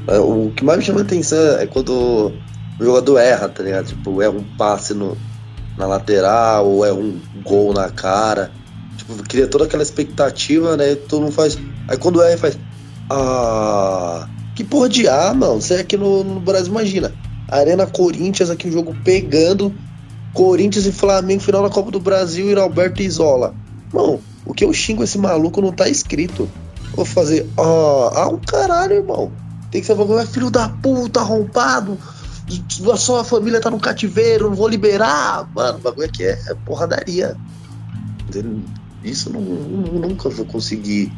É, 0.07 0.19
o 0.19 0.51
que 0.55 0.63
mais 0.63 0.79
me 0.79 0.85
chama 0.85 1.01
atenção 1.01 1.57
é 1.57 1.65
quando 1.65 2.33
o 2.79 2.83
jogador 2.83 3.17
erra, 3.17 3.47
tá 3.47 3.63
ligado? 3.63 3.87
Tipo, 3.87 4.21
erra 4.21 4.31
um 4.31 4.43
passe 4.57 4.93
no, 4.93 5.17
na 5.77 5.85
lateral, 5.85 6.67
ou 6.67 6.85
é 6.85 6.91
um 6.91 7.19
gol 7.43 7.73
na 7.73 7.89
cara. 7.89 8.51
Tipo, 8.97 9.15
cria 9.23 9.47
toda 9.47 9.65
aquela 9.65 9.83
expectativa, 9.83 10.75
né? 10.75 10.95
Todo 10.95 11.21
mundo 11.21 11.31
faz. 11.31 11.57
Aí 11.87 11.97
quando 11.97 12.21
é, 12.21 12.35
faz. 12.35 12.57
Ah. 13.09 14.27
Que 14.55 14.63
porra 14.63 14.89
de 14.89 15.07
ar, 15.07 15.35
mano. 15.35 15.61
Você 15.61 15.75
aqui 15.75 15.95
no, 15.95 16.23
no 16.23 16.39
Brasil, 16.39 16.71
imagina. 16.71 17.13
Arena 17.47 17.85
Corinthians, 17.85 18.49
aqui 18.49 18.67
o 18.67 18.71
jogo 18.71 18.95
pegando. 19.03 19.73
Corinthians 20.33 20.85
e 20.85 20.91
Flamengo, 20.91 21.41
final 21.41 21.63
da 21.63 21.69
Copa 21.69 21.91
do 21.91 21.99
Brasil 21.99 22.49
e 22.49 22.59
Alberto 22.59 23.01
Isola. 23.01 23.53
Mano, 23.93 24.19
o 24.45 24.53
que 24.53 24.65
eu 24.65 24.73
xingo 24.73 25.03
esse 25.03 25.17
maluco 25.17 25.61
não 25.61 25.71
tá 25.71 25.87
escrito. 25.87 26.49
Vou 26.95 27.05
fazer. 27.05 27.47
Ah, 27.57 28.11
ah 28.15 28.29
um 28.29 28.37
caralho, 28.37 28.95
irmão. 28.95 29.31
Tem 29.71 29.81
que 29.81 29.87
ser 29.87 29.93
é 29.93 30.25
filho 30.25 30.49
da 30.49 30.69
puta, 30.69 31.19
arrombado 31.19 31.97
a 32.91 32.97
sua 32.97 33.23
família 33.23 33.59
tá 33.59 33.69
no 33.69 33.79
cativeiro, 33.79 34.49
não 34.49 34.55
vou 34.55 34.67
liberar. 34.67 35.49
Mano, 35.53 35.77
o 35.77 35.81
bagulho 35.81 36.07
aqui 36.07 36.23
é, 36.23 36.35
porradaria. 36.65 37.35
Isso 39.03 39.29
não, 39.31 39.41
nunca 39.41 40.29
vou 40.29 40.45
conseguir 40.45 41.11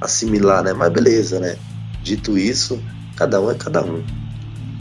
assimilar, 0.00 0.64
né? 0.64 0.72
Mas 0.72 0.92
beleza, 0.92 1.38
né? 1.38 1.56
Dito 2.02 2.36
isso, 2.36 2.82
cada 3.16 3.40
um 3.40 3.50
é 3.50 3.54
cada 3.54 3.84
um. 3.84 4.04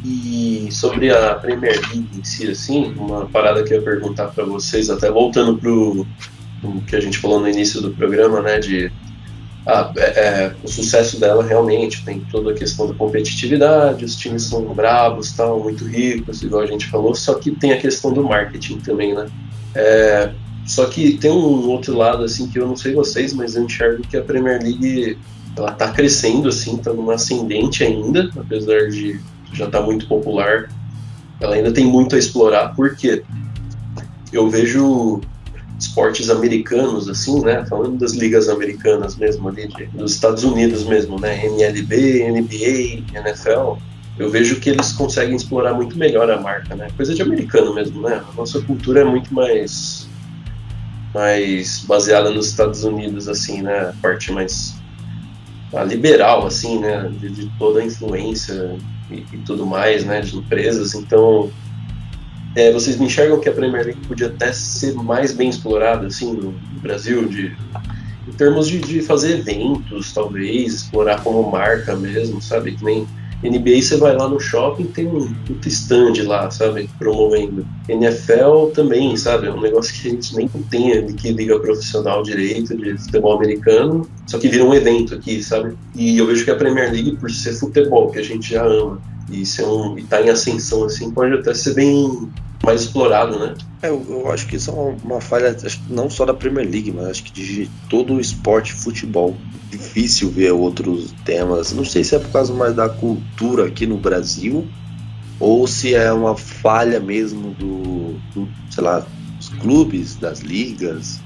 E 0.03 0.67
sobre 0.71 1.11
a 1.11 1.35
Premier 1.35 1.79
League 1.79 2.09
em 2.13 2.23
si, 2.23 2.49
assim, 2.49 2.93
uma 2.97 3.25
parada 3.27 3.63
que 3.63 3.73
eu 3.73 3.77
ia 3.77 3.83
perguntar 3.83 4.27
para 4.27 4.43
vocês, 4.43 4.89
até 4.89 5.09
voltando 5.09 5.57
pro, 5.57 6.05
pro 6.59 6.81
que 6.81 6.95
a 6.95 6.99
gente 6.99 7.17
falou 7.19 7.39
no 7.39 7.47
início 7.47 7.81
do 7.81 7.91
programa, 7.91 8.41
né? 8.41 8.59
De 8.59 8.91
ah, 9.65 9.91
é, 9.95 10.01
é, 10.01 10.55
o 10.61 10.67
sucesso 10.67 11.19
dela 11.19 11.43
realmente 11.43 12.03
tem 12.03 12.19
toda 12.19 12.51
a 12.51 12.53
questão 12.53 12.87
da 12.87 12.93
competitividade, 12.93 14.03
os 14.03 14.15
times 14.15 14.43
são 14.43 14.61
bravos, 14.73 15.31
tal, 15.31 15.61
muito 15.61 15.85
ricos, 15.85 16.43
igual 16.43 16.63
a 16.63 16.65
gente 16.65 16.87
falou, 16.87 17.15
só 17.15 17.35
que 17.35 17.51
tem 17.51 17.71
a 17.71 17.79
questão 17.79 18.11
do 18.11 18.23
marketing 18.23 18.79
também, 18.79 19.13
né? 19.15 19.25
É, 19.73 20.31
só 20.65 20.85
que 20.85 21.17
tem 21.17 21.31
um 21.31 21.69
outro 21.69 21.95
lado, 21.95 22.23
assim, 22.23 22.47
que 22.47 22.59
eu 22.59 22.67
não 22.67 22.75
sei 22.75 22.93
vocês, 22.93 23.33
mas 23.33 23.55
eu 23.55 23.63
enxergo 23.63 24.03
que 24.03 24.17
a 24.17 24.21
Premier 24.21 24.61
League, 24.61 25.17
ela 25.55 25.71
tá 25.71 25.91
crescendo, 25.91 26.49
assim, 26.49 26.75
tá 26.77 26.91
numa 26.91 27.13
ascendente 27.13 27.85
ainda, 27.85 28.29
apesar 28.35 28.89
de 28.89 29.19
já 29.53 29.65
estar 29.65 29.79
tá 29.79 29.85
muito 29.85 30.07
popular, 30.07 30.69
ela 31.39 31.55
ainda 31.55 31.71
tem 31.71 31.85
muito 31.85 32.15
a 32.15 32.19
explorar, 32.19 32.75
porque 32.75 33.23
eu 34.31 34.49
vejo 34.49 35.21
esportes 35.79 36.29
americanos, 36.29 37.09
assim, 37.09 37.41
né? 37.41 37.65
Falando 37.65 37.97
das 37.97 38.13
ligas 38.13 38.49
americanas 38.49 39.15
mesmo 39.15 39.49
ali, 39.49 39.67
de, 39.67 39.85
dos 39.87 40.13
Estados 40.13 40.43
Unidos 40.43 40.83
mesmo, 40.83 41.19
né? 41.19 41.45
MLB, 41.45 42.31
NBA, 42.31 43.19
NFL. 43.19 43.77
Eu 44.17 44.29
vejo 44.29 44.59
que 44.59 44.69
eles 44.69 44.91
conseguem 44.91 45.35
explorar 45.35 45.73
muito 45.73 45.97
melhor 45.97 46.29
a 46.29 46.39
marca, 46.39 46.75
né? 46.75 46.87
Coisa 46.95 47.13
de 47.13 47.21
americano 47.21 47.73
mesmo, 47.73 48.01
né? 48.01 48.21
A 48.31 48.35
nossa 48.35 48.61
cultura 48.61 49.01
é 49.01 49.03
muito 49.03 49.33
mais 49.33 50.07
mais 51.13 51.79
baseada 51.85 52.31
nos 52.31 52.47
Estados 52.47 52.83
Unidos, 52.83 53.27
assim, 53.27 53.61
né? 53.61 53.89
A 53.89 53.93
parte 54.01 54.31
mais 54.31 54.75
liberal, 55.87 56.45
assim, 56.45 56.79
né? 56.79 57.09
De, 57.19 57.29
de 57.29 57.49
toda 57.57 57.79
a 57.79 57.85
influência 57.85 58.77
e, 59.09 59.25
e, 59.31 59.37
tudo 59.45 59.65
mais, 59.65 60.05
né? 60.05 60.21
De 60.21 60.37
empresas. 60.37 60.93
Então, 60.93 61.51
é, 62.55 62.71
vocês 62.71 62.97
me 62.97 63.05
enxergam 63.05 63.39
que 63.39 63.49
a 63.49 63.51
Premier 63.51 63.85
League 63.85 64.07
podia 64.07 64.27
até 64.27 64.51
ser 64.51 64.93
mais 64.93 65.31
bem 65.31 65.49
explorada 65.49 66.07
assim 66.07 66.33
no, 66.33 66.51
Brasil, 66.81 67.27
de, 67.27 67.55
em 68.27 68.31
termos 68.33 68.67
de, 68.67 68.79
de, 68.79 69.01
fazer 69.01 69.39
eventos, 69.39 70.13
talvez, 70.13 70.73
explorar 70.73 71.23
como 71.23 71.49
marca 71.49 71.95
mesmo, 71.95 72.41
sabe? 72.41 72.73
Que 72.73 72.83
nem 72.83 73.07
NBA 73.43 73.81
você 73.81 73.97
vai 73.97 74.15
lá 74.15 74.27
no 74.27 74.39
shopping 74.39 74.85
tem 74.85 75.07
um 75.07 75.33
puta 75.45 75.67
stand 75.67 76.13
lá, 76.25 76.49
sabe? 76.49 76.89
Promovendo. 76.97 77.65
NFL 77.89 78.71
também, 78.73 79.17
sabe? 79.17 79.47
É 79.47 79.51
um 79.51 79.59
negócio 79.59 79.93
que 79.93 80.07
a 80.07 80.11
gente 80.11 80.35
nem 80.35 80.47
tem 80.47 81.05
de 81.05 81.13
que 81.13 81.31
liga 81.31 81.59
profissional 81.59 82.23
direito 82.23 82.75
de 82.75 82.97
futebol 82.97 83.37
americano, 83.37 84.07
só 84.27 84.37
que 84.37 84.47
vira 84.47 84.63
um 84.63 84.73
evento 84.73 85.15
aqui, 85.15 85.43
sabe? 85.43 85.75
E 85.95 86.17
eu 86.17 86.25
vejo 86.25 86.45
que 86.45 86.51
a 86.51 86.55
Premier 86.55 86.91
League, 86.91 87.17
por 87.17 87.29
ser 87.29 87.53
futebol, 87.53 88.09
que 88.09 88.19
a 88.19 88.23
gente 88.23 88.51
já 88.51 88.65
ama, 88.65 89.01
e 89.29 89.45
ser 89.45 89.65
um, 89.65 89.97
e 89.97 90.03
tá 90.03 90.21
em 90.21 90.29
ascensão 90.29 90.85
assim, 90.85 91.11
pode 91.11 91.33
até 91.33 91.53
ser 91.53 91.73
bem 91.73 92.29
mais 92.65 92.81
explorado, 92.81 93.37
né? 93.37 93.55
É, 93.81 93.89
eu, 93.89 94.05
eu, 94.09 94.31
acho 94.31 94.47
que 94.47 94.55
isso 94.55 94.71
é 94.71 94.73
uma, 94.73 95.19
falha, 95.19 95.55
não 95.89 96.09
só 96.09 96.25
da 96.25 96.33
Premier 96.33 96.69
League, 96.69 96.91
mas 96.91 97.07
acho 97.07 97.23
que 97.23 97.33
de 97.33 97.69
todo 97.89 98.13
o 98.13 98.21
esporte 98.21 98.73
futebol. 98.73 99.35
Difícil 99.69 100.29
ver 100.29 100.51
outros 100.51 101.13
temas. 101.25 101.73
Não 101.73 101.83
sei 101.83 102.03
se 102.03 102.15
é 102.15 102.19
por 102.19 102.31
causa 102.31 102.53
mais 102.53 102.75
da 102.75 102.87
cultura 102.87 103.65
aqui 103.65 103.85
no 103.85 103.97
Brasil 103.97 104.67
ou 105.39 105.67
se 105.67 105.93
é 105.93 106.13
uma 106.13 106.37
falha 106.37 106.99
mesmo 106.99 107.51
do, 107.55 108.13
do 108.33 108.47
sei 108.69 108.83
lá, 108.83 109.05
dos 109.37 109.49
clubes, 109.49 110.15
das 110.15 110.39
ligas. 110.39 111.19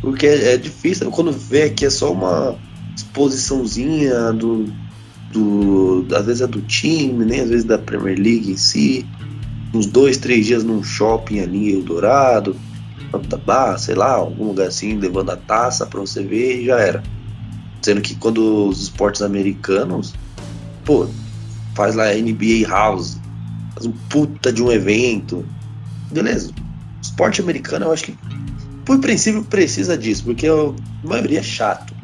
Porque 0.00 0.26
é, 0.26 0.54
é 0.54 0.56
difícil, 0.56 1.10
quando 1.10 1.32
vê 1.32 1.64
aqui 1.64 1.84
é 1.84 1.90
só 1.90 2.12
uma 2.12 2.56
exposiçãozinha 2.96 4.32
do, 4.32 4.72
do. 5.32 6.06
Às 6.14 6.24
vezes 6.24 6.40
é 6.40 6.46
do 6.46 6.62
time, 6.62 7.24
nem 7.24 7.40
às 7.40 7.50
vezes 7.50 7.64
da 7.64 7.76
Premier 7.76 8.16
League 8.16 8.52
em 8.52 8.56
si 8.56 9.04
uns 9.74 9.86
dois, 9.86 10.16
três 10.16 10.46
dias 10.46 10.64
num 10.64 10.82
shopping 10.82 11.40
ali 11.40 11.72
Eldorado, 11.72 12.56
Bar, 13.44 13.78
sei 13.78 13.94
lá, 13.94 14.12
algum 14.12 14.48
lugar 14.48 14.68
assim, 14.68 14.98
levando 14.98 15.30
a 15.30 15.36
taça 15.36 15.86
pra 15.86 16.00
você 16.00 16.22
ver 16.22 16.60
e 16.60 16.66
já 16.66 16.78
era. 16.78 17.02
Sendo 17.80 18.00
que 18.00 18.14
quando 18.14 18.68
os 18.68 18.82
esportes 18.82 19.22
americanos, 19.22 20.14
pô, 20.84 21.08
faz 21.74 21.94
lá 21.94 22.12
NBA 22.12 22.68
House, 22.68 23.18
faz 23.74 23.86
um 23.86 23.92
puta 24.10 24.52
de 24.52 24.62
um 24.62 24.70
evento. 24.70 25.46
Beleza. 26.10 26.52
Esporte 27.00 27.40
americano 27.40 27.86
eu 27.86 27.92
acho 27.92 28.04
que, 28.04 28.18
por 28.84 28.98
princípio, 29.00 29.44
precisa 29.44 29.96
disso, 29.96 30.24
porque 30.24 30.46
a 30.46 30.74
maioria 31.02 31.38
é 31.38 31.42
chato. 31.42 31.94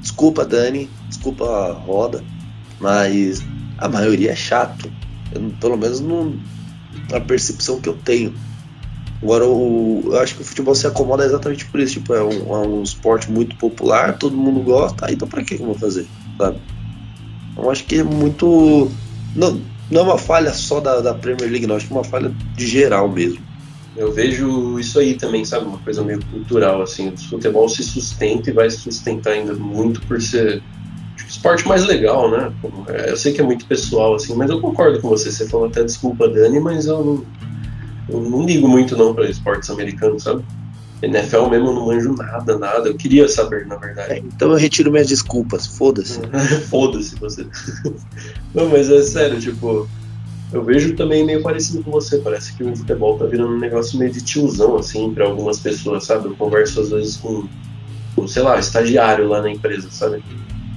Desculpa, 0.00 0.44
Dani, 0.44 0.88
desculpa, 1.08 1.72
Roda, 1.72 2.24
mas 2.80 3.42
a 3.78 3.88
maioria 3.88 4.32
é 4.32 4.36
chato. 4.36 4.90
Eu, 5.32 5.50
pelo 5.60 5.76
menos 5.76 6.00
não, 6.00 6.34
a 7.12 7.20
percepção 7.20 7.80
que 7.80 7.88
eu 7.88 7.94
tenho. 8.04 8.34
Agora, 9.22 9.46
o, 9.46 10.02
eu 10.06 10.20
acho 10.20 10.34
que 10.34 10.42
o 10.42 10.44
futebol 10.44 10.74
se 10.74 10.86
acomoda 10.86 11.24
exatamente 11.24 11.64
por 11.66 11.80
isso. 11.80 11.94
Tipo, 11.94 12.14
é 12.14 12.22
um, 12.22 12.54
é 12.54 12.66
um 12.66 12.82
esporte 12.82 13.30
muito 13.30 13.56
popular, 13.56 14.18
todo 14.18 14.36
mundo 14.36 14.60
gosta, 14.60 15.10
então 15.10 15.26
pra 15.26 15.42
que 15.42 15.54
eu 15.54 15.58
vou 15.58 15.74
fazer? 15.74 16.06
Sabe? 16.36 16.58
Eu 17.56 17.70
acho 17.70 17.84
que 17.84 18.00
é 18.00 18.02
muito. 18.02 18.90
Não, 19.34 19.60
não 19.90 20.00
é 20.00 20.04
uma 20.04 20.18
falha 20.18 20.52
só 20.52 20.80
da, 20.80 21.00
da 21.00 21.14
Premier 21.14 21.50
League, 21.50 21.66
não. 21.66 21.76
Acho 21.76 21.86
que 21.86 21.92
é 21.92 21.96
uma 21.96 22.04
falha 22.04 22.34
de 22.54 22.66
geral 22.66 23.08
mesmo. 23.08 23.38
Eu 23.96 24.12
vejo 24.12 24.78
isso 24.78 24.98
aí 24.98 25.14
também, 25.14 25.44
sabe? 25.44 25.66
Uma 25.66 25.78
coisa 25.78 26.02
meio 26.02 26.20
cultural, 26.26 26.82
assim. 26.82 27.10
O 27.10 27.16
futebol 27.16 27.68
se 27.68 27.82
sustenta 27.82 28.50
e 28.50 28.52
vai 28.52 28.68
se 28.68 28.78
sustentar 28.78 29.34
ainda 29.34 29.54
muito 29.54 30.00
por 30.02 30.20
ser 30.20 30.62
esporte 31.28 31.66
mais 31.66 31.84
legal, 31.84 32.30
né? 32.30 32.52
É, 32.88 33.10
eu 33.10 33.16
sei 33.16 33.32
que 33.32 33.40
é 33.40 33.44
muito 33.44 33.66
pessoal, 33.66 34.14
assim, 34.14 34.34
mas 34.34 34.50
eu 34.50 34.60
concordo 34.60 35.00
com 35.00 35.08
você. 35.08 35.30
Você 35.30 35.46
falou 35.46 35.66
até 35.66 35.82
desculpa, 35.82 36.28
Dani, 36.28 36.60
mas 36.60 36.86
eu 36.86 37.04
não, 37.04 37.24
eu 38.08 38.20
não 38.20 38.44
ligo 38.44 38.68
muito 38.68 38.96
não 38.96 39.14
para 39.14 39.28
esportes 39.28 39.70
americanos, 39.70 40.22
sabe? 40.22 40.44
NFL 41.02 41.48
mesmo 41.48 41.68
eu 41.68 41.74
não 41.74 41.86
manjo 41.86 42.14
nada, 42.14 42.58
nada. 42.58 42.88
Eu 42.88 42.96
queria 42.96 43.28
saber, 43.28 43.66
na 43.66 43.76
verdade. 43.76 44.12
É, 44.12 44.18
então 44.18 44.50
eu 44.50 44.56
retiro 44.56 44.90
minhas 44.90 45.08
desculpas, 45.08 45.66
foda-se. 45.66 46.20
foda-se 46.70 47.14
você. 47.16 47.46
não, 48.54 48.68
mas 48.68 48.90
é 48.90 49.02
sério, 49.02 49.38
tipo, 49.38 49.88
eu 50.52 50.64
vejo 50.64 50.94
também 50.94 51.24
meio 51.24 51.42
parecido 51.42 51.82
com 51.82 51.90
você. 51.90 52.18
Parece 52.18 52.54
que 52.54 52.62
o 52.62 52.76
futebol 52.76 53.18
tá 53.18 53.26
virando 53.26 53.54
um 53.54 53.58
negócio 53.58 53.98
meio 53.98 54.12
de 54.12 54.22
tiozão, 54.22 54.76
assim, 54.76 55.12
para 55.12 55.24
algumas 55.24 55.58
pessoas, 55.58 56.04
sabe? 56.04 56.26
Eu 56.26 56.36
converso 56.36 56.80
às 56.80 56.90
vezes 56.90 57.16
com, 57.16 57.46
com, 58.14 58.26
sei 58.26 58.42
lá, 58.42 58.58
estagiário 58.58 59.28
lá 59.28 59.42
na 59.42 59.50
empresa, 59.50 59.88
sabe? 59.90 60.22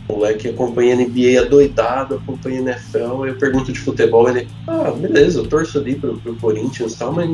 Moleque 0.10 0.48
acompanha 0.48 0.96
NBA 0.96 1.42
adoidado, 1.42 2.16
acompanha 2.16 2.60
NFL, 2.60 3.26
eu 3.26 3.36
pergunto 3.38 3.72
de 3.72 3.80
futebol, 3.80 4.30
ele, 4.30 4.48
ah, 4.68 4.92
beleza, 4.92 5.40
eu 5.40 5.48
torço 5.48 5.78
ali 5.80 5.96
pro, 5.96 6.18
pro 6.18 6.36
Corinthians 6.36 6.94
e 6.94 6.98
tal, 6.98 7.12
mas 7.12 7.30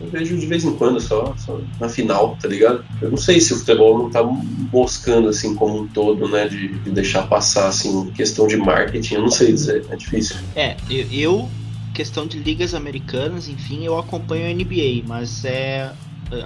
eu 0.00 0.08
vejo 0.10 0.38
de 0.38 0.46
vez 0.46 0.64
em 0.64 0.74
quando 0.76 1.00
só, 1.00 1.34
só, 1.36 1.60
na 1.80 1.88
final, 1.88 2.36
tá 2.40 2.48
ligado? 2.48 2.84
Eu 3.02 3.10
não 3.10 3.16
sei 3.16 3.40
se 3.40 3.52
o 3.52 3.58
futebol 3.58 3.98
não 3.98 4.10
tá 4.10 4.22
buscando 4.22 5.28
assim 5.28 5.54
como 5.54 5.82
um 5.82 5.88
todo, 5.88 6.28
né, 6.28 6.48
de, 6.48 6.68
de 6.68 6.90
deixar 6.90 7.26
passar 7.26 7.68
assim 7.68 8.10
questão 8.12 8.46
de 8.46 8.56
marketing, 8.56 9.14
eu 9.14 9.22
não 9.22 9.30
sei 9.30 9.52
dizer, 9.52 9.84
é 9.90 9.96
difícil. 9.96 10.36
É, 10.54 10.76
eu 10.88 11.48
questão 11.92 12.28
de 12.28 12.38
ligas 12.38 12.74
americanas, 12.74 13.48
enfim, 13.48 13.84
eu 13.84 13.98
acompanho 13.98 14.46
a 14.46 14.54
NBA, 14.54 15.02
mas 15.04 15.44
é 15.44 15.92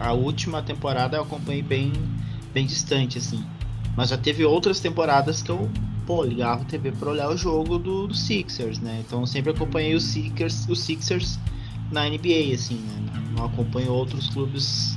a 0.01 0.13
última 0.13 0.63
temporada 0.63 1.19
eu 1.19 1.23
acompanhei 1.23 1.63
bem 1.63 1.93
bem 2.55 2.67
distante 2.67 3.19
assim. 3.19 3.43
Mas 3.97 4.09
já 4.09 4.17
teve 4.17 4.45
outras 4.45 4.81
temporadas 4.81 5.43
que 5.43 5.51
eu, 5.51 5.71
pô, 6.07 6.25
ligava 6.25 6.63
a 6.63 6.65
TV 6.65 6.93
pra 6.93 7.11
olhar 7.11 7.29
o 7.29 7.37
jogo 7.37 7.79
do, 7.79 8.07
do 8.07 8.15
Sixers, 8.15 8.79
né? 8.79 9.03
Então 9.07 9.21
eu 9.21 9.27
sempre 9.27 9.51
acompanhei 9.51 9.95
os 9.95 10.05
Sixers, 10.05 10.67
os 10.69 10.81
Sixers 10.81 11.39
na 11.91 12.09
NBA, 12.09 12.55
assim, 12.55 12.77
né? 12.77 13.23
Não 13.37 13.45
acompanho 13.45 13.93
outros 13.93 14.31
clubes, 14.31 14.97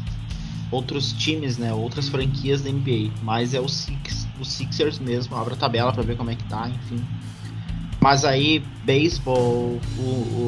outros 0.72 1.12
times, 1.14 1.58
né? 1.58 1.74
Outras 1.74 2.08
franquias 2.08 2.62
da 2.62 2.72
NBA. 2.72 3.12
Mas 3.22 3.54
é 3.54 3.60
o, 3.60 3.68
Six, 3.68 4.28
o 4.40 4.46
Sixers 4.46 5.00
mesmo. 5.00 5.36
Abro 5.36 5.54
a 5.54 5.58
tabela 5.58 5.92
pra 5.92 6.04
ver 6.04 6.16
como 6.16 6.32
é 6.32 6.36
que 6.36 6.44
tá, 6.46 6.70
enfim. 6.70 7.04
Mas 8.00 8.24
aí, 8.24 8.60
beisebol, 8.86 9.80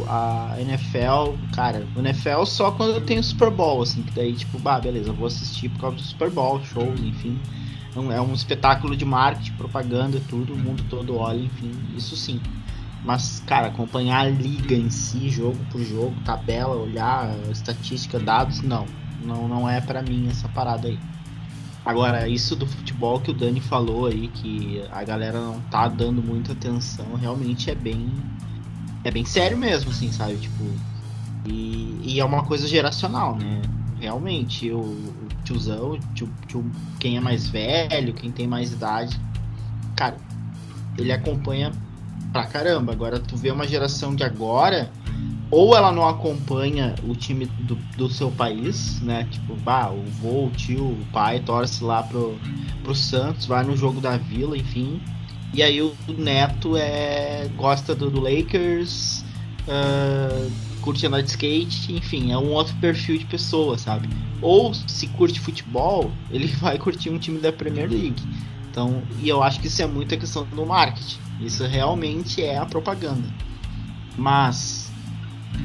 a 0.08 0.56
NFL, 0.60 1.36
cara, 1.56 1.88
o 1.95 2.00
NFL 2.00 2.43
só 2.45 2.70
quando 2.70 3.02
tem 3.02 3.18
o 3.18 3.24
Super 3.24 3.50
Bowl, 3.50 3.82
assim, 3.82 4.04
que 4.04 4.12
daí, 4.12 4.34
tipo, 4.34 4.60
bah, 4.60 4.80
beleza, 4.80 5.10
eu 5.10 5.14
vou 5.14 5.26
assistir 5.26 5.68
por 5.70 5.80
causa 5.80 5.95
do 5.95 6.04
Super 6.04 6.30
Bowl, 6.30 6.64
shows, 6.64 7.00
enfim 7.00 7.39
é 8.12 8.22
um 8.22 8.34
espetáculo 8.34 8.95
de 8.95 9.06
marketing, 9.06 9.54
propaganda, 9.54 10.22
tudo, 10.30 10.54
o 10.54 10.58
mundo 10.58 10.84
todo 10.89 11.18
olha, 11.18 11.39
enfim, 11.39 11.72
isso 11.95 12.16
sim. 12.16 12.39
Mas, 13.04 13.41
cara, 13.45 13.68
acompanhar 13.68 14.26
a 14.26 14.30
liga 14.30 14.76
em 14.76 14.89
si, 14.89 15.30
jogo 15.30 15.58
por 15.72 15.82
jogo, 15.82 16.14
tabela, 16.26 16.76
olhar 16.76 17.34
estatística, 17.50 18.20
dados, 18.20 18.62
não. 18.62 18.86
Não, 19.24 19.48
não 19.48 19.70
é 19.70 19.82
para 19.82 20.02
mim 20.02 20.28
essa 20.30 20.48
parada 20.50 20.88
aí. 20.88 21.00
Agora, 21.86 22.28
isso 22.28 22.54
do 22.54 22.68
futebol 22.68 23.20
que 23.20 23.32
o 23.32 23.34
Dani 23.34 23.62
falou 23.62 24.08
aí, 24.08 24.28
que 24.28 24.84
a 24.91 25.04
galera 25.06 25.39
não 25.39 25.62
tá 25.72 25.88
dando 25.88 26.22
muita 26.22 26.52
atenção, 26.52 27.16
realmente 27.16 27.72
é 27.72 27.76
bem. 27.76 28.12
É 29.06 29.12
bem 29.12 29.24
sério 29.24 29.58
mesmo, 29.58 29.91
assim, 29.91 30.12
sabe? 30.12 30.36
Tipo. 30.36 30.66
E, 31.45 32.02
e 32.04 32.20
é 32.20 32.26
uma 32.26 32.43
coisa 32.43 32.68
geracional, 32.68 33.38
né? 33.38 33.62
Realmente, 34.02 34.70
o, 34.70 35.14
tiozão, 35.48 35.98
tio, 36.14 36.30
tio, 36.48 36.72
quem 37.00 37.18
é 37.18 37.20
mais 37.20 37.48
velho, 37.48 38.14
quem 38.14 38.32
tem 38.32 38.48
mais 38.48 38.74
idade, 38.74 39.20
cara, 39.95 40.18
ele 40.98 41.12
acompanha 41.12 41.72
pra 42.32 42.45
caramba. 42.45 42.91
Agora, 42.91 43.20
tu 43.20 43.38
vê 43.38 43.52
uma 43.52 43.68
geração 43.68 44.14
de 44.14 44.24
agora, 44.24 44.91
ou 45.50 45.76
ela 45.76 45.91
não 45.91 46.08
acompanha 46.08 46.95
o 47.04 47.16
time 47.16 47.45
do, 47.45 47.76
do 47.98 48.10
seu 48.10 48.30
país, 48.30 49.02
né? 49.02 49.28
Tipo, 49.32 49.56
bah, 49.56 49.89
o 49.89 50.04
vô, 50.22 50.48
o 50.48 50.52
tio, 50.52 50.91
o 50.91 51.06
pai 51.14 51.39
torce 51.39 51.84
lá 51.84 52.04
pro, 52.04 52.38
pro 52.84 52.93
Santos, 52.93 53.45
vai 53.45 53.64
no 53.64 53.76
jogo 53.76 54.02
da 54.02 54.18
vila, 54.18 54.58
enfim. 54.58 55.02
E 55.54 55.64
aí 55.64 55.82
o 55.82 55.95
neto 56.18 56.76
é 56.76 57.50
gosta 57.56 57.95
do, 57.95 58.12
do 58.12 58.20
Lakers, 58.20 59.24
uh, 59.68 60.52
curte 60.88 61.05
andar 61.05 61.21
de 61.21 61.31
skate, 61.31 61.93
enfim, 61.93 62.31
é 62.31 62.38
um 62.38 62.53
outro 62.53 62.73
perfil 62.75 63.17
de 63.17 63.25
pessoa, 63.25 63.77
sabe? 63.77 64.07
Ou 64.41 64.73
se 64.73 65.05
curte 65.07 65.38
futebol, 65.38 66.09
ele 66.31 66.47
vai 66.47 66.77
curtir 66.77 67.09
um 67.09 67.17
time 67.17 67.39
da 67.39 67.51
Premier 67.51 67.89
League. 67.89 68.23
Então, 68.71 69.03
e 69.19 69.27
eu 69.27 69.43
acho 69.43 69.59
que 69.59 69.67
isso 69.67 69.81
é 69.81 69.85
muito 69.85 70.15
a 70.15 70.17
questão 70.17 70.45
do 70.45 70.65
marketing. 70.65 71.19
Isso 71.41 71.65
realmente 71.65 72.41
é 72.41 72.57
a 72.57 72.65
propaganda. 72.65 73.27
Mas 74.17 74.89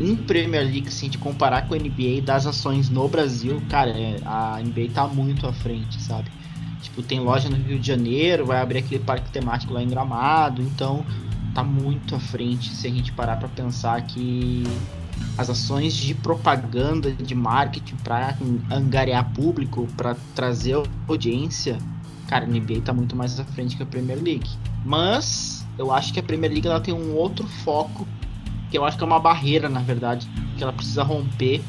em 0.01 0.17
Premier 0.17 0.65
League, 0.65 0.91
se 0.91 1.05
a 1.05 1.07
gente 1.07 1.19
comparar 1.19 1.69
com 1.69 1.75
a 1.75 1.79
NBA 1.79 2.23
das 2.25 2.45
ações 2.45 2.91
no 2.91 3.07
Brasil, 3.07 3.63
cara, 3.71 3.91
é, 3.91 4.17
a 4.25 4.61
NBA 4.61 4.93
tá 4.93 5.07
muito 5.07 5.47
à 5.47 5.53
frente, 5.53 6.03
sabe? 6.03 6.29
Tipo, 6.83 7.01
tem 7.01 7.21
loja 7.21 7.49
no 7.49 7.57
Rio 7.57 7.79
de 7.79 7.87
Janeiro, 7.87 8.45
vai 8.45 8.61
abrir 8.61 8.79
aquele 8.79 9.05
parque 9.05 9.31
temático 9.31 9.73
lá 9.73 9.81
em 9.81 9.89
Gramado, 9.89 10.61
então 10.61 11.07
tá 11.55 11.63
muito 11.63 12.17
à 12.17 12.19
frente 12.19 12.71
se 12.71 12.89
a 12.89 12.91
gente 12.91 13.13
parar 13.13 13.37
para 13.37 13.49
pensar 13.49 14.03
que 14.03 14.65
as 15.37 15.51
ações 15.51 15.95
de 15.95 16.15
propaganda, 16.15 17.11
de 17.13 17.35
marketing 17.35 17.97
para 17.97 18.37
angariar 18.71 19.33
público, 19.33 19.89
para 19.97 20.17
trazer 20.35 20.77
audiência, 21.09 21.79
cara, 22.29 22.45
a 22.45 22.49
NBA 22.49 22.83
tá 22.85 22.93
muito 22.93 23.17
mais 23.17 23.39
à 23.41 23.45
frente 23.45 23.77
que 23.77 23.83
a 23.83 23.87
Premier 23.87 24.23
League. 24.23 24.49
Mas 24.85 25.67
eu 25.79 25.93
acho 25.93 26.13
que 26.13 26.21
a 26.21 26.23
Premier 26.23 26.53
League 26.53 26.67
ela 26.67 26.81
tem 26.81 26.95
um 26.95 27.15
outro 27.15 27.47
foco, 27.47 28.07
que 28.71 28.79
eu 28.79 28.85
acho 28.85 28.97
que 28.97 29.05
é 29.05 29.07
uma 29.07 29.21
barreira, 29.21 29.69
na 29.69 29.81
verdade, 29.81 30.29
que 30.57 30.63
ela 30.63 30.73
precisa 30.73 31.03
romper, 31.03 31.63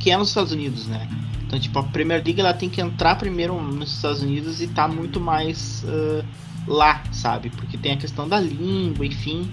que 0.00 0.08
que 0.08 0.12
é 0.12 0.16
nos 0.16 0.28
Estados 0.28 0.52
Unidos, 0.52 0.86
né? 0.86 1.06
Então, 1.46 1.60
tipo, 1.60 1.78
a 1.78 1.82
Premier 1.82 2.24
League 2.24 2.40
ela 2.40 2.54
tem 2.54 2.70
que 2.70 2.80
entrar 2.80 3.16
primeiro 3.16 3.60
nos 3.60 3.96
Estados 3.96 4.22
Unidos 4.22 4.62
e 4.62 4.66
tá 4.66 4.88
muito 4.88 5.20
mais 5.20 5.84
uh, 5.84 6.24
lá, 6.66 7.02
sabe? 7.12 7.50
Porque 7.50 7.76
tem 7.76 7.92
a 7.92 7.96
questão 7.98 8.26
da 8.26 8.40
língua, 8.40 9.04
enfim. 9.04 9.52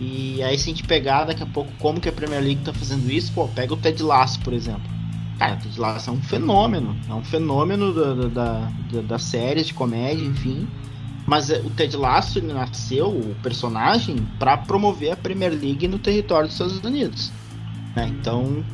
E 0.00 0.42
aí 0.42 0.58
se 0.58 0.64
a 0.64 0.74
gente 0.74 0.84
pegar 0.84 1.24
daqui 1.24 1.42
a 1.42 1.46
pouco 1.46 1.70
como 1.78 2.00
que 2.00 2.08
a 2.08 2.12
Premier 2.12 2.42
League 2.42 2.60
tá 2.62 2.72
fazendo 2.72 3.10
isso, 3.10 3.32
pô, 3.32 3.48
pega 3.48 3.72
o 3.72 3.76
Ted 3.76 4.02
Lasso, 4.02 4.40
por 4.40 4.52
exemplo. 4.52 4.82
Cara, 5.38 5.54
o 5.54 5.58
Ted 5.58 5.80
Lasso 5.80 6.10
é 6.10 6.12
um 6.12 6.20
fenômeno. 6.20 6.96
É 7.08 7.14
um 7.14 7.24
fenômeno 7.24 7.92
da, 7.94 8.28
da, 8.28 8.72
da, 8.92 9.02
das 9.02 9.22
séries 9.22 9.66
de 9.66 9.74
comédia, 9.74 10.24
enfim. 10.24 10.68
Mas 11.26 11.50
eh, 11.50 11.60
o 11.64 11.70
Ted 11.70 11.96
Lasso 11.96 12.40
nasceu, 12.42 13.08
o 13.08 13.34
personagem, 13.42 14.16
para 14.38 14.56
promover 14.56 15.12
a 15.12 15.16
Premier 15.16 15.50
League 15.52 15.88
no 15.88 15.98
território 15.98 16.46
dos 16.46 16.54
Estados 16.54 16.78
Unidos. 16.78 17.32
Né? 17.94 18.08
Então, 18.08 18.64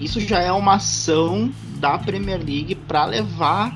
isso 0.00 0.20
já 0.20 0.40
é 0.40 0.50
uma 0.50 0.74
ação 0.74 1.52
da 1.76 1.96
Premier 1.96 2.38
League 2.38 2.74
para 2.74 3.04
levar 3.04 3.72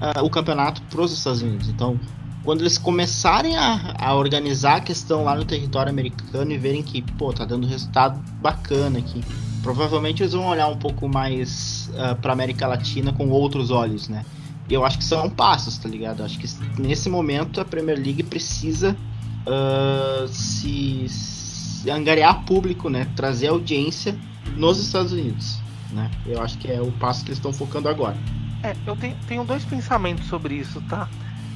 uh, 0.00 0.24
o 0.24 0.30
campeonato 0.30 0.80
para 0.82 1.00
os 1.00 1.12
Estados 1.12 1.42
Unidos. 1.42 1.68
Então, 1.68 1.98
quando 2.46 2.60
eles 2.60 2.78
começarem 2.78 3.56
a, 3.56 3.96
a, 3.98 4.14
organizar 4.14 4.76
a 4.76 4.80
questão 4.80 5.24
lá 5.24 5.34
no 5.34 5.44
território 5.44 5.90
americano 5.90 6.52
e 6.52 6.56
verem 6.56 6.80
que, 6.80 7.02
pô, 7.02 7.32
tá 7.32 7.44
dando 7.44 7.66
resultado 7.66 8.22
bacana 8.40 9.00
aqui, 9.00 9.20
provavelmente 9.64 10.22
eles 10.22 10.32
vão 10.32 10.46
olhar 10.46 10.68
um 10.68 10.76
pouco 10.76 11.08
mais 11.08 11.90
uh, 11.94 12.14
para 12.14 12.32
América 12.32 12.68
Latina 12.68 13.12
com 13.12 13.28
outros 13.30 13.72
olhos, 13.72 14.08
né? 14.08 14.24
E 14.68 14.74
eu 14.74 14.84
acho 14.84 14.96
que 14.96 15.04
são 15.04 15.28
passos, 15.28 15.76
tá 15.76 15.88
ligado? 15.88 16.20
Eu 16.20 16.24
acho 16.24 16.38
que 16.38 16.46
nesse 16.80 17.10
momento 17.10 17.60
a 17.60 17.64
Premier 17.64 17.98
League 17.98 18.22
precisa 18.22 18.96
uh, 19.42 20.28
se, 20.28 21.04
se 21.08 21.90
angariar 21.90 22.44
público, 22.44 22.88
né? 22.88 23.08
Trazer 23.16 23.48
audiência 23.48 24.16
nos 24.56 24.78
Estados 24.78 25.10
Unidos. 25.10 25.58
Né? 25.90 26.08
Eu 26.24 26.40
acho 26.40 26.56
que 26.58 26.70
é 26.70 26.80
o 26.80 26.92
passo 26.92 27.24
que 27.24 27.30
eles 27.30 27.38
estão 27.38 27.52
focando 27.52 27.88
agora. 27.88 28.16
É, 28.62 28.76
eu 28.86 28.94
tenho, 28.94 29.16
tenho 29.26 29.44
dois 29.44 29.64
pensamentos 29.64 30.26
sobre 30.26 30.54
isso, 30.54 30.80
tá? 30.82 31.08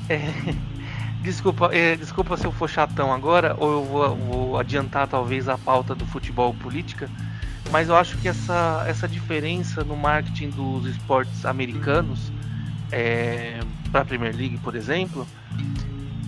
É, 0.09 0.33
desculpa, 1.23 1.71
é, 1.73 1.97
desculpa 1.97 2.37
se 2.37 2.47
eu 2.47 2.53
for 2.53 2.69
chatão 2.69 3.13
agora, 3.13 3.55
ou 3.59 3.73
eu 3.73 3.85
vou, 3.85 4.17
vou, 4.17 4.59
adiantar 4.59 5.07
talvez 5.07 5.49
a 5.49 5.59
pauta 5.59 5.95
do 5.95 6.07
futebol 6.07 6.53
política, 6.55 7.11
mas 7.71 7.89
eu 7.89 7.97
acho 7.97 8.17
que 8.19 8.29
essa, 8.29 8.85
essa 8.87 9.07
diferença 9.07 9.85
no 9.85 9.97
marketing 9.97 10.51
dos 10.51 10.87
esportes 10.87 11.45
americanos 11.45 12.33
é, 12.91 13.61
para 13.93 14.01
a 14.01 14.05
Premier 14.05 14.35
League, 14.35 14.59
por 14.59 14.75
exemplo, 14.75 15.27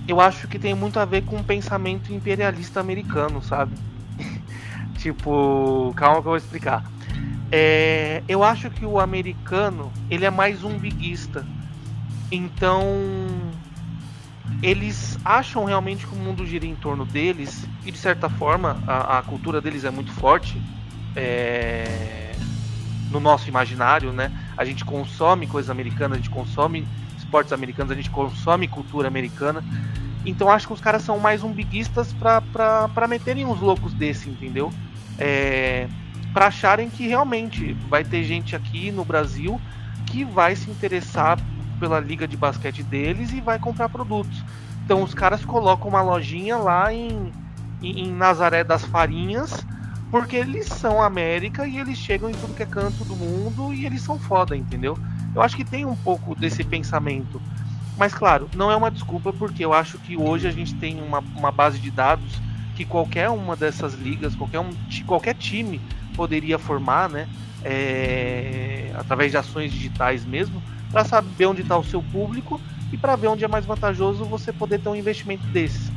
eu 0.06 0.20
acho 0.20 0.46
que 0.46 0.58
tem 0.58 0.74
muito 0.74 0.98
a 0.98 1.04
ver 1.04 1.22
com 1.22 1.36
o 1.36 1.44
pensamento 1.44 2.12
imperialista 2.12 2.80
americano, 2.80 3.42
sabe? 3.42 3.74
tipo, 4.98 5.92
calma 5.96 6.16
que 6.16 6.20
eu 6.20 6.30
vou 6.30 6.36
explicar. 6.36 6.84
É, 7.50 8.22
eu 8.28 8.42
acho 8.42 8.70
que 8.70 8.84
o 8.84 8.98
americano 8.98 9.92
ele 10.10 10.24
é 10.24 10.30
mais 10.30 10.64
um 10.64 10.78
biguista. 10.78 11.46
Então 12.30 12.82
eles 14.62 15.18
acham 15.24 15.64
realmente 15.64 16.06
que 16.06 16.14
o 16.14 16.18
mundo 16.18 16.46
gira 16.46 16.64
em 16.64 16.76
torno 16.76 17.04
deles 17.04 17.66
e 17.84 17.90
de 17.90 17.98
certa 17.98 18.30
forma 18.30 18.78
a, 18.86 19.18
a 19.18 19.22
cultura 19.22 19.60
deles 19.60 19.84
é 19.84 19.90
muito 19.90 20.12
forte 20.12 20.60
é, 21.16 22.32
no 23.10 23.18
nosso 23.18 23.48
imaginário, 23.48 24.12
né? 24.12 24.30
A 24.56 24.64
gente 24.64 24.84
consome 24.84 25.46
coisas 25.46 25.68
americanas, 25.68 26.18
a 26.18 26.20
gente 26.20 26.30
consome 26.30 26.86
esportes 27.18 27.52
americanos, 27.52 27.90
a 27.90 27.94
gente 27.96 28.10
consome 28.10 28.68
cultura 28.68 29.08
americana. 29.08 29.64
Então 30.24 30.48
acho 30.48 30.68
que 30.68 30.72
os 30.72 30.80
caras 30.80 31.02
são 31.02 31.18
mais 31.18 31.42
umbiguistas 31.42 32.12
para 32.12 33.08
meterem 33.08 33.44
uns 33.44 33.60
loucos 33.60 33.92
desse, 33.92 34.30
entendeu? 34.30 34.72
É, 35.18 35.88
para 36.32 36.46
acharem 36.46 36.88
que 36.88 37.08
realmente 37.08 37.74
vai 37.88 38.04
ter 38.04 38.22
gente 38.22 38.54
aqui 38.54 38.92
no 38.92 39.04
Brasil 39.04 39.60
que 40.06 40.24
vai 40.24 40.54
se 40.54 40.70
interessar 40.70 41.38
pela 41.82 41.98
liga 41.98 42.28
de 42.28 42.36
basquete 42.36 42.80
deles 42.80 43.32
e 43.32 43.40
vai 43.40 43.58
comprar 43.58 43.88
produtos. 43.88 44.44
Então 44.84 45.02
os 45.02 45.12
caras 45.12 45.44
colocam 45.44 45.88
uma 45.88 46.00
lojinha 46.00 46.56
lá 46.56 46.94
em, 46.94 47.32
em, 47.82 48.12
Nazaré 48.12 48.62
das 48.62 48.84
Farinhas 48.84 49.66
porque 50.08 50.36
eles 50.36 50.66
são 50.66 51.02
América 51.02 51.66
e 51.66 51.78
eles 51.78 51.98
chegam 51.98 52.30
em 52.30 52.34
tudo 52.34 52.54
que 52.54 52.62
é 52.62 52.66
canto 52.66 53.04
do 53.04 53.16
mundo 53.16 53.74
e 53.74 53.84
eles 53.84 54.00
são 54.00 54.16
foda, 54.16 54.56
entendeu? 54.56 54.96
Eu 55.34 55.42
acho 55.42 55.56
que 55.56 55.64
tem 55.64 55.84
um 55.84 55.96
pouco 55.96 56.36
desse 56.36 56.62
pensamento. 56.62 57.42
Mas 57.98 58.14
claro, 58.14 58.48
não 58.54 58.70
é 58.70 58.76
uma 58.76 58.90
desculpa 58.90 59.32
porque 59.32 59.64
eu 59.64 59.72
acho 59.72 59.98
que 59.98 60.16
hoje 60.16 60.46
a 60.46 60.52
gente 60.52 60.76
tem 60.76 61.02
uma, 61.02 61.18
uma 61.18 61.50
base 61.50 61.80
de 61.80 61.90
dados 61.90 62.40
que 62.76 62.84
qualquer 62.84 63.28
uma 63.28 63.56
dessas 63.56 63.94
ligas, 63.94 64.36
qualquer, 64.36 64.60
um, 64.60 64.70
qualquer 65.04 65.34
time 65.34 65.80
poderia 66.14 66.60
formar, 66.60 67.08
né? 67.08 67.28
É, 67.64 68.92
através 68.94 69.32
de 69.32 69.36
ações 69.36 69.72
digitais 69.72 70.24
mesmo, 70.24 70.62
para 70.92 71.04
saber 71.04 71.46
onde 71.46 71.62
está 71.62 71.76
o 71.76 71.82
seu 71.82 72.02
público 72.02 72.60
e 72.92 72.96
para 72.96 73.16
ver 73.16 73.28
onde 73.28 73.44
é 73.44 73.48
mais 73.48 73.64
vantajoso 73.64 74.24
você 74.24 74.52
poder 74.52 74.78
ter 74.78 74.88
um 74.88 74.94
investimento 74.94 75.44
desses. 75.46 75.90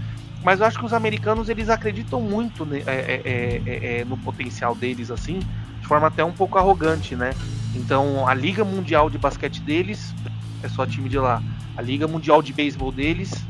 Mas 0.43 0.59
eu 0.59 0.65
acho 0.65 0.79
que 0.79 0.85
os 0.85 0.93
americanos 0.93 1.49
eles 1.49 1.69
acreditam 1.69 2.21
muito 2.21 2.65
né, 2.65 2.81
é, 2.85 3.21
é, 3.25 3.99
é, 3.99 4.05
no 4.05 4.17
potencial 4.17 4.73
deles, 4.73 5.11
assim, 5.11 5.39
de 5.81 5.87
forma 5.87 6.07
até 6.07 6.23
um 6.23 6.31
pouco 6.31 6.57
arrogante, 6.57 7.15
né? 7.15 7.31
Então 7.75 8.27
a 8.27 8.33
Liga 8.33 8.63
Mundial 8.63 9.09
de 9.09 9.17
Basquete 9.17 9.59
deles 9.61 10.15
é 10.63 10.69
só 10.69 10.85
time 10.85 11.09
de 11.09 11.17
lá. 11.17 11.43
A 11.75 11.81
Liga 11.81 12.07
Mundial 12.07 12.41
de 12.41 12.53
Beisebol 12.53 12.91
deles 12.91 13.43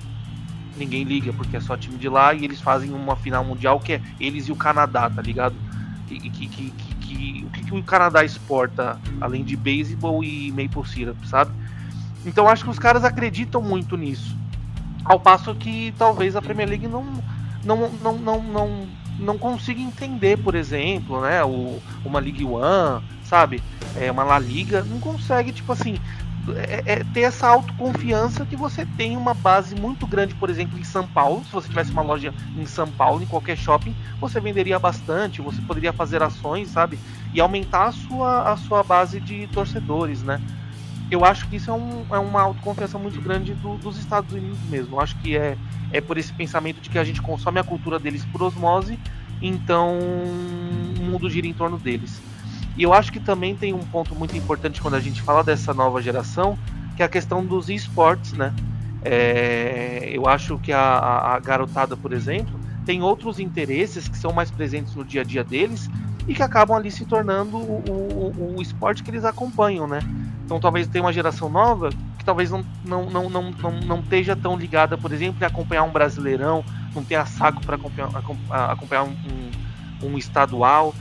ninguém 0.77 1.03
liga 1.03 1.31
porque 1.31 1.55
é 1.55 1.61
só 1.61 1.77
time 1.77 1.97
de 1.97 2.09
lá 2.09 2.33
e 2.33 2.43
eles 2.43 2.59
fazem 2.59 2.91
uma 2.91 3.15
final 3.15 3.45
mundial 3.45 3.79
que 3.79 3.93
é 3.93 4.01
eles 4.19 4.47
e 4.47 4.51
o 4.51 4.55
Canadá, 4.57 5.09
tá 5.09 5.21
ligado? 5.21 5.55
que, 6.07 6.29
que, 6.29 6.47
que, 6.47 6.94
que, 7.16 7.45
o 7.45 7.49
que, 7.49 7.63
que 7.66 7.74
o 7.74 7.84
Canadá 7.84 8.24
exporta 8.24 8.99
além 9.22 9.43
de 9.43 9.55
beisebol 9.55 10.24
e 10.24 10.51
maple 10.51 10.86
syrup, 10.88 11.18
sabe? 11.26 11.51
Então 12.26 12.49
acho 12.49 12.63
que 12.63 12.70
os 12.70 12.80
caras 12.80 13.03
acreditam 13.03 13.61
muito 13.61 13.95
nisso. 13.95 14.36
Ao 15.03 15.20
passo 15.20 15.53
que 15.55 15.93
talvez 15.97 16.36
a 16.36 16.41
Premier 16.41 16.68
League 16.68 16.88
não, 16.88 17.05
não, 17.63 17.89
não, 17.89 18.18
não, 18.18 18.43
não, 18.43 18.88
não 19.20 19.38
consiga 19.38 19.80
entender, 19.80 20.38
por 20.38 20.55
exemplo, 20.55 21.22
né, 21.22 21.43
o, 21.43 21.80
uma 22.03 22.20
League 22.20 22.43
One, 22.43 23.03
sabe? 23.24 23.61
É, 23.95 24.11
uma 24.11 24.24
La 24.24 24.39
Liga, 24.39 24.84
não 24.84 24.99
consegue, 24.99 25.53
tipo 25.53 25.72
assim, 25.72 25.99
é, 26.53 26.83
é, 26.85 27.03
ter 27.13 27.21
essa 27.21 27.47
autoconfiança 27.47 28.45
que 28.45 28.55
você 28.55 28.85
tem 28.97 29.17
uma 29.17 29.33
base 29.33 29.75
muito 29.75 30.05
grande, 30.05 30.35
por 30.35 30.49
exemplo, 30.49 30.77
em 30.77 30.83
São 30.83 31.07
Paulo. 31.07 31.43
Se 31.45 31.51
você 31.51 31.67
tivesse 31.67 31.91
uma 31.91 32.01
loja 32.01 32.33
em 32.57 32.65
São 32.65 32.89
Paulo, 32.89 33.23
em 33.23 33.25
qualquer 33.25 33.57
shopping, 33.57 33.95
você 34.19 34.39
venderia 34.39 34.77
bastante, 34.77 35.41
você 35.41 35.61
poderia 35.61 35.93
fazer 35.93 36.21
ações, 36.21 36.69
sabe? 36.69 36.99
E 37.33 37.39
aumentar 37.39 37.87
a 37.87 37.91
sua, 37.91 38.51
a 38.51 38.57
sua 38.57 38.83
base 38.83 39.19
de 39.19 39.47
torcedores, 39.47 40.21
né? 40.21 40.41
Eu 41.09 41.23
acho 41.23 41.47
que 41.47 41.57
isso 41.57 41.69
é, 41.69 41.73
um, 41.73 42.05
é 42.11 42.17
uma 42.17 42.41
autoconfiança 42.41 42.97
muito 42.97 43.21
grande 43.21 43.53
do, 43.53 43.77
dos 43.77 43.97
Estados 43.97 44.33
Unidos 44.33 44.59
mesmo. 44.69 44.95
Eu 44.95 44.99
acho 44.99 45.15
que 45.17 45.37
é, 45.37 45.55
é 45.91 46.01
por 46.01 46.17
esse 46.17 46.33
pensamento 46.33 46.81
de 46.81 46.89
que 46.89 46.97
a 46.97 47.03
gente 47.03 47.21
consome 47.21 47.59
a 47.59 47.63
cultura 47.63 47.99
deles 47.99 48.25
por 48.25 48.41
osmose, 48.41 48.99
então 49.41 49.99
o 49.99 51.03
mundo 51.03 51.29
gira 51.29 51.45
em 51.45 51.53
torno 51.53 51.77
deles. 51.77 52.21
E 52.78 52.84
eu 52.84 52.93
acho 52.93 53.11
que 53.11 53.19
também 53.19 53.55
tem 53.55 53.73
um 53.73 53.80
ponto 53.80 54.13
muito 54.15 54.36
importante 54.36 54.82
quando 54.82 54.95
a 54.95 54.99
gente 54.99 55.21
fala 55.21 55.43
dessa 55.43 55.73
nova 55.73 56.01
geração, 56.01 56.57
que 56.95 57.01
é 57.01 57.05
a 57.05 57.09
questão 57.09 57.45
dos 57.45 57.69
esportes, 57.69 58.34
né? 58.34 58.53
É, 59.01 60.09
eu 60.11 60.28
acho 60.28 60.57
que 60.57 60.73
a, 60.73 60.80
a, 60.80 61.39
garotada, 61.39 61.95
por 61.95 62.11
exemplo, 62.11 62.59
tem 62.86 63.01
outros 63.01 63.39
interesses 63.39 64.07
que 64.07 64.17
são 64.17 64.34
mais 64.34 64.49
presentes 64.49 64.95
no 64.95 65.05
dia 65.05 65.21
a 65.21 65.23
dia 65.23 65.43
deles 65.43 65.89
e 66.28 66.34
que 66.34 66.41
acabam 66.41 66.76
ali 66.76 66.89
se 66.89 67.05
tornando 67.05 67.55
o, 67.55 67.84
o, 67.88 68.55
o 68.57 68.61
esporte 68.61 69.03
que 69.03 69.11
eles 69.11 69.23
acompanham, 69.23 69.88
né? 69.88 69.99
Então 70.43 70.59
talvez 70.59 70.88
tenha 70.88 71.03
uma 71.03 71.13
geração 71.13 71.49
nova 71.49 71.89
que 72.17 72.26
talvez 72.26 72.49
não, 72.49 72.65
não, 72.84 73.09
não, 73.09 73.30
não, 73.30 73.51
não, 73.51 73.71
não 73.82 73.99
esteja 73.99 74.36
tão 74.36 74.57
ligada, 74.57 74.97
por 74.97 75.11
exemplo, 75.11 75.41
em 75.41 75.45
acompanhar 75.45 75.84
um 75.84 75.91
brasileirão, 75.91 76.63
não 76.93 77.03
tenha 77.03 77.26
saco 77.26 77.61
para 77.63 77.76
acompanhar, 77.76 78.09
acompanhar 78.49 79.03
um, 79.03 79.15
um, 80.03 80.07
um 80.07 80.17
estadual 80.17 80.93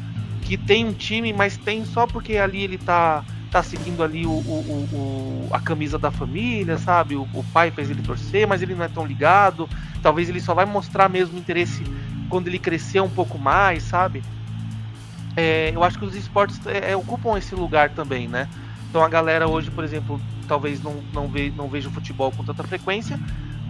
que 0.44 0.56
tem 0.58 0.84
um 0.84 0.92
time, 0.92 1.32
mas 1.32 1.56
tem 1.56 1.84
só 1.84 2.06
porque 2.06 2.36
ali 2.36 2.62
ele 2.62 2.78
tá, 2.78 3.24
tá 3.50 3.62
seguindo 3.62 4.02
ali 4.02 4.26
o, 4.26 4.30
o, 4.30 4.88
o 4.92 5.48
a 5.50 5.58
camisa 5.58 5.98
da 5.98 6.10
família, 6.10 6.76
sabe? 6.76 7.16
O, 7.16 7.22
o, 7.32 7.42
pai 7.52 7.70
fez 7.70 7.90
ele 7.90 8.02
torcer, 8.02 8.46
mas 8.46 8.60
ele 8.60 8.74
não 8.74 8.84
é 8.84 8.88
tão 8.88 9.06
ligado. 9.06 9.68
Talvez 10.02 10.28
ele 10.28 10.40
só 10.40 10.52
vai 10.52 10.66
mostrar 10.66 11.08
mesmo 11.08 11.38
interesse 11.38 11.82
quando 12.28 12.48
ele 12.48 12.58
crescer 12.58 13.00
um 13.00 13.08
pouco 13.08 13.38
mais, 13.38 13.82
sabe? 13.84 14.22
É, 15.34 15.72
eu 15.74 15.82
acho 15.82 15.98
que 15.98 16.04
os 16.04 16.14
esportes 16.14 16.64
é, 16.66 16.92
é, 16.92 16.96
ocupam 16.96 17.36
esse 17.38 17.54
lugar 17.54 17.90
também, 17.90 18.28
né? 18.28 18.48
Então 18.90 19.02
a 19.02 19.08
galera 19.08 19.48
hoje, 19.48 19.70
por 19.70 19.82
exemplo, 19.82 20.20
talvez 20.46 20.82
não, 20.82 21.02
não, 21.12 21.26
ve, 21.26 21.52
não 21.56 21.68
veja 21.68 21.88
o 21.88 21.92
futebol 21.92 22.30
com 22.30 22.44
tanta 22.44 22.62
frequência, 22.62 23.18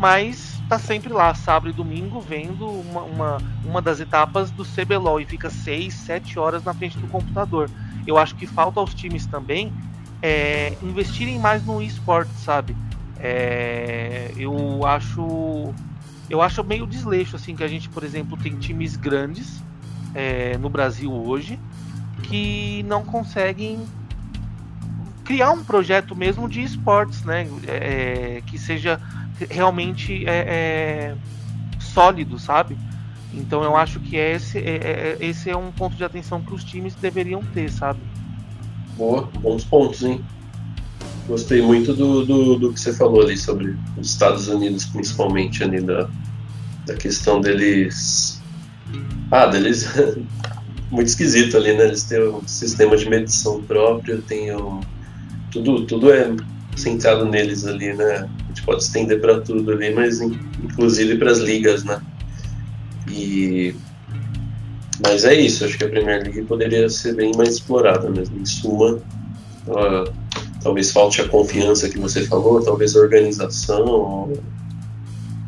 mas 0.05 0.61
tá 0.69 0.79
sempre 0.79 1.11
lá, 1.11 1.35
sábado 1.35 1.71
e 1.71 1.73
domingo, 1.73 2.21
vendo 2.21 2.69
uma, 2.69 3.01
uma, 3.05 3.39
uma 3.65 3.81
das 3.81 4.01
etapas 4.01 4.51
do 4.51 4.63
CBLOL 4.63 5.19
e 5.19 5.25
fica 5.25 5.49
6, 5.49 5.95
7 5.95 6.39
horas 6.39 6.63
na 6.63 6.75
frente 6.75 6.99
do 6.99 7.07
computador. 7.07 7.71
Eu 8.07 8.19
acho 8.19 8.35
que 8.35 8.47
falta 8.47 8.79
aos 8.81 8.93
times 8.93 9.25
também 9.25 9.73
é, 10.21 10.77
investirem 10.83 11.39
mais 11.39 11.65
no 11.65 11.81
esporte, 11.81 12.33
sabe? 12.35 12.77
É, 13.19 14.31
eu 14.37 14.85
acho 14.85 15.73
eu 16.29 16.43
acho 16.43 16.63
meio 16.63 16.87
desleixo 16.87 17.35
assim 17.37 17.57
que 17.57 17.65
a 17.65 17.69
gente, 17.69 17.89
por 17.89 18.05
exemplo, 18.05 18.37
tem 18.37 18.59
times 18.59 18.97
grandes 18.97 19.63
é, 20.15 20.59
no 20.59 20.69
Brasil 20.69 21.11
hoje 21.11 21.59
que 22.25 22.85
não 22.87 23.07
conseguem 23.07 23.83
criar 25.25 25.53
um 25.53 25.65
projeto 25.65 26.15
mesmo 26.15 26.47
de 26.47 26.63
esportes, 26.63 27.25
né? 27.25 27.49
É, 27.67 28.43
que 28.47 28.59
seja 28.59 29.01
realmente 29.51 30.25
é, 30.27 30.37
é, 30.37 31.15
sólido, 31.81 32.39
sabe? 32.39 32.77
Então 33.33 33.63
eu 33.63 33.77
acho 33.77 33.99
que 34.01 34.17
esse 34.17 34.59
é, 34.59 34.61
é, 34.61 35.17
esse 35.21 35.51
é 35.51 35.57
um 35.57 35.73
ponto 35.73 35.97
de 35.97 36.05
atenção 36.05 36.41
que 36.41 36.55
os 36.55 36.63
times 36.63 36.95
deveriam 36.95 37.43
ter, 37.53 37.71
sabe? 37.71 37.99
Boa, 38.97 39.29
bons 39.41 39.65
pontos, 39.65 40.03
hein? 40.03 40.25
Gostei 41.27 41.63
muito 41.63 41.95
do, 41.95 42.25
do, 42.25 42.59
do, 42.59 42.73
que 42.73 42.79
você 42.79 42.93
falou 42.93 43.23
ali 43.23 43.37
sobre 43.37 43.77
os 43.97 44.11
Estados 44.11 44.47
Unidos, 44.47 44.85
principalmente 44.85 45.65
ali 45.65 45.81
da, 45.81 46.09
da 46.87 46.95
questão 46.95 47.41
deles. 47.41 48.41
Ah, 49.31 49.47
deles. 49.47 49.89
muito 50.91 51.09
esquisito 51.09 51.57
ali, 51.57 51.75
né? 51.75 51.85
Eles 51.85 52.05
têm 52.05 52.23
um 52.23 52.47
sistema 52.47 52.97
de 52.97 53.09
medição 53.09 53.63
próprio, 53.63 54.23
tem 54.23 54.55
um. 54.55 54.81
Tudo, 55.51 55.85
tudo 55.87 56.13
é 56.13 56.35
centrado 56.77 57.25
neles 57.27 57.67
ali, 57.67 57.93
né? 57.95 58.29
Pode 58.65 58.83
estender 58.83 59.21
para 59.21 59.41
tudo 59.41 59.73
ali, 59.73 59.93
mas 59.93 60.21
inclusive 60.21 61.17
para 61.17 61.31
as 61.31 61.39
ligas, 61.39 61.85
né? 61.85 62.01
E 63.11 63.75
mas 65.03 65.25
é 65.25 65.35
isso, 65.35 65.65
acho 65.65 65.77
que 65.77 65.85
a 65.85 65.89
Premier 65.89 66.23
League 66.23 66.43
poderia 66.43 66.89
ser 66.89 67.15
bem 67.15 67.33
mais 67.37 67.51
explorada 67.51 68.09
mesmo. 68.09 68.39
Em 68.39 68.47
suma, 68.47 69.01
ela, 69.67 70.05
talvez 70.63 70.93
falte 70.93 71.21
a 71.21 71.29
confiança 71.29 71.89
que 71.89 71.99
você 71.99 72.25
falou, 72.27 72.63
talvez 72.63 72.95
a 72.95 73.01
organização, 73.01 74.33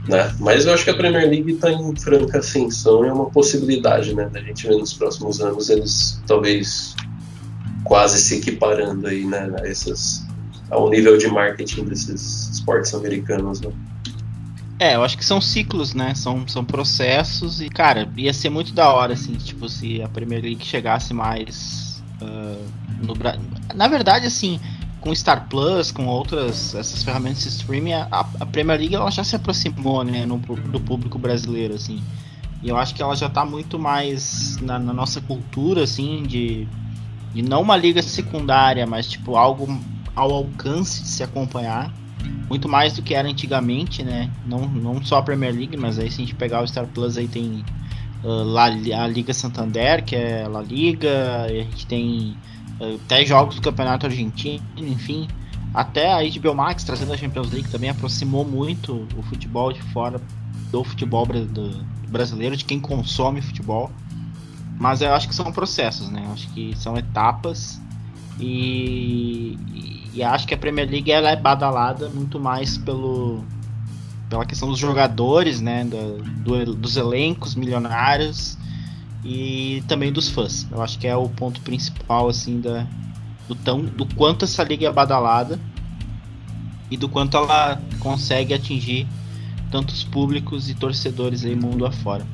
né? 0.09 0.35
Mas 0.41 0.67
eu 0.67 0.75
acho 0.75 0.85
que 0.85 0.91
a 0.91 0.95
Premier 0.95 1.29
League 1.29 1.53
está 1.53 1.71
em 1.71 1.97
franca 1.97 2.39
ascensão 2.39 3.05
e 3.05 3.09
é 3.09 3.13
uma 3.13 3.31
possibilidade, 3.31 4.15
né? 4.15 4.29
Da 4.33 4.41
gente 4.41 4.67
ver 4.67 4.77
nos 4.77 4.93
próximos 4.93 5.41
anos 5.41 5.71
eles 5.71 6.21
talvez 6.27 6.95
quase 7.85 8.21
se 8.21 8.37
equiparando 8.37 9.07
aí, 9.07 9.25
né? 9.25 9.53
Essas, 9.65 10.27
ao 10.71 10.91
nível 10.91 11.17
de 11.17 11.29
marketing 11.29 11.85
desses 11.85 12.46
esportes 12.67 12.93
americanos, 12.95 13.61
né? 13.61 13.71
É, 14.79 14.97
eu 14.97 15.05
acho 15.05 15.17
que 15.17 15.25
são 15.25 15.41
ciclos, 15.41 15.95
né? 15.95 16.15
São, 16.15 16.47
são 16.47 16.65
processos 16.65 17.61
e, 17.61 17.69
cara, 17.69 18.11
ia 18.17 18.33
ser 18.33 18.51
muito 18.51 18.75
da 18.75 18.93
hora, 18.93 19.15
assim, 19.15 19.33
tipo, 19.35 19.69
se 19.69 20.03
a 20.03 20.09
Premier 20.09 20.43
League 20.43 20.65
chegasse 20.65 21.15
mais 21.15 22.03
uh, 22.21 22.63
no 23.03 23.15
Brasil. 23.15 23.41
Na 23.75 23.89
verdade, 23.89 24.27
assim, 24.27 24.61
com 25.01 25.15
Star 25.15 25.49
Plus, 25.49 25.91
com 25.91 26.07
outras 26.07 26.75
essas 26.75 27.03
ferramentas 27.03 27.45
de 27.45 27.49
streaming, 27.49 27.95
a, 27.95 28.07
a 28.11 28.47
Premier 28.47 28.79
League 28.79 28.95
ela 28.95 29.11
já 29.11 29.25
se 29.25 29.35
aproximou, 29.35 30.05
né, 30.05 30.27
no, 30.27 30.37
do 30.37 30.81
público 30.81 31.19
brasileiro, 31.19 31.75
assim. 31.75 32.03
E 32.63 32.69
eu 32.69 32.77
acho 32.77 32.95
que 32.95 33.03
ela 33.03 33.17
já 33.17 33.31
tá 33.31 33.47
muito 33.47 33.79
mais 33.79 34.59
na, 34.61 34.79
na 34.79 34.93
nossa 34.93 35.23
cultura, 35.23 35.85
assim, 35.85 36.23
de, 36.25 36.69
de 37.33 37.41
não 37.41 37.63
uma 37.63 37.79
liga 37.79 38.03
secundária, 38.03 38.87
mas 38.87 39.07
tipo 39.07 39.37
algo 39.37 39.67
ao 40.15 40.33
alcance 40.33 41.03
de 41.03 41.09
se 41.09 41.23
acompanhar 41.23 41.93
muito 42.49 42.69
mais 42.69 42.95
do 42.95 43.03
que 43.03 43.15
era 43.15 43.29
antigamente, 43.29 44.03
né? 44.03 44.31
Não, 44.47 44.67
não 44.69 45.05
só 45.05 45.19
a 45.19 45.23
Premier 45.23 45.55
League, 45.55 45.77
mas 45.77 45.99
aí 45.99 46.11
se 46.11 46.23
a 46.23 46.25
gente 46.25 46.35
pegar 46.35 46.63
o 46.63 46.67
Star 46.67 46.87
Plus 46.87 47.17
aí 47.17 47.29
tem 47.29 47.65
uh, 48.23 48.45
La, 48.45 48.65
a 48.65 49.07
Liga 49.07 49.35
Santander, 49.35 50.05
que 50.05 50.15
é 50.15 50.47
La 50.47 50.63
Liga, 50.63 51.45
a 51.45 51.49
gente 51.49 51.87
tem 51.87 52.37
uh, 52.81 53.01
até 53.05 53.25
jogos 53.25 53.57
do 53.57 53.63
Campeonato 53.63 54.07
Argentino, 54.07 54.63
enfim. 54.77 55.29
Até 55.75 56.13
a 56.13 56.23
HBO 56.23 56.55
Max 56.55 56.85
trazendo 56.85 57.13
a 57.13 57.17
Champions 57.17 57.51
League 57.53 57.69
também 57.69 57.91
aproximou 57.91 58.45
muito 58.45 59.07
o 59.17 59.23
futebol 59.23 59.73
de 59.73 59.83
fora 59.93 60.21
do 60.71 60.83
futebol 60.83 61.27
brasileiro, 62.09 62.57
de 62.57 62.65
quem 62.65 62.81
consome 62.81 63.43
futebol. 63.43 63.91
Mas 64.79 65.01
eu 65.01 65.13
acho 65.13 65.29
que 65.29 65.35
são 65.35 65.51
processos, 65.53 66.11
né? 66.11 66.23
Eu 66.27 66.33
acho 66.33 66.49
que 66.49 66.75
são 66.77 66.97
etapas 66.97 67.81
e, 68.39 69.59
e 70.17 70.23
acho 70.23 70.47
que 70.47 70.55
a 70.55 70.57
Premier 70.57 70.89
League 70.89 71.13
ela 71.13 71.31
é 71.31 71.37
badalada 71.37 72.09
muito 72.09 72.41
mais 72.41 72.79
pelo 72.79 73.45
pela 74.31 74.45
questão 74.45 74.69
dos 74.69 74.79
jogadores, 74.79 75.61
né, 75.61 75.85
do, 75.85 76.65
do, 76.65 76.75
dos 76.75 76.97
elencos 76.97 77.55
milionários 77.55 78.59
e 79.25 79.85
também 79.87 80.11
dos 80.11 80.29
fãs. 80.29 80.67
Eu 80.73 80.83
acho 80.83 80.99
que 80.99 81.07
é 81.07 81.15
o 81.15 81.29
ponto 81.29 81.61
principal 81.61 82.29
assim 82.29 82.61
da 82.61 82.87
do 83.47 83.55
tão 83.55 83.83
do 83.85 84.07
quanto 84.17 84.45
essa 84.45 84.65
liga 84.65 84.89
é 84.89 84.93
badalada 84.93 85.61
e 86.91 86.97
do 86.97 87.09
quanto 87.09 87.37
ela 87.37 87.81
consegue 88.01 88.55
atingir 88.55 89.07
tantos 89.71 90.03
públicos 90.03 90.71
e 90.71 90.75
torcedores 90.75 91.45
aí 91.45 91.55
mundo 91.55 91.85
afora. 91.85 92.27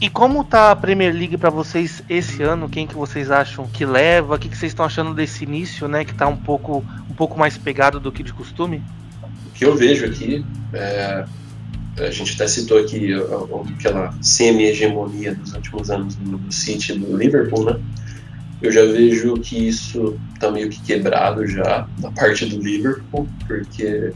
E 0.00 0.08
como 0.08 0.44
tá 0.44 0.70
a 0.70 0.76
Premier 0.76 1.12
League 1.12 1.36
para 1.36 1.50
vocês 1.50 2.04
esse 2.08 2.40
ano? 2.42 2.68
Quem 2.68 2.86
que 2.86 2.94
vocês 2.94 3.32
acham 3.32 3.66
que 3.66 3.84
leva? 3.84 4.36
O 4.36 4.38
que, 4.38 4.48
que 4.48 4.56
vocês 4.56 4.70
estão 4.70 4.84
achando 4.84 5.12
desse 5.12 5.42
início, 5.42 5.88
né? 5.88 6.04
Que 6.04 6.14
tá 6.14 6.28
um 6.28 6.36
pouco, 6.36 6.84
um 7.10 7.14
pouco 7.14 7.36
mais 7.36 7.58
pegado 7.58 7.98
do 7.98 8.12
que 8.12 8.22
de 8.22 8.32
costume? 8.32 8.80
O 9.48 9.50
que 9.50 9.64
eu 9.64 9.74
vejo 9.74 10.06
aqui, 10.06 10.44
é, 10.72 11.24
a 11.98 12.10
gente 12.12 12.34
até 12.34 12.46
citou 12.46 12.78
aqui 12.78 13.10
aquela 13.76 14.14
semi-hegemonia 14.22 15.34
dos 15.34 15.52
últimos 15.54 15.90
anos 15.90 16.14
do, 16.14 16.52
City 16.52 16.92
e 16.92 16.98
do 16.98 17.16
Liverpool, 17.16 17.64
né? 17.64 17.80
Eu 18.62 18.70
já 18.70 18.84
vejo 18.84 19.34
que 19.34 19.68
isso 19.68 20.16
tá 20.38 20.48
meio 20.50 20.68
que 20.68 20.80
quebrado 20.80 21.44
já 21.44 21.88
da 21.98 22.10
parte 22.12 22.46
do 22.46 22.62
Liverpool, 22.62 23.28
porque 23.48 24.12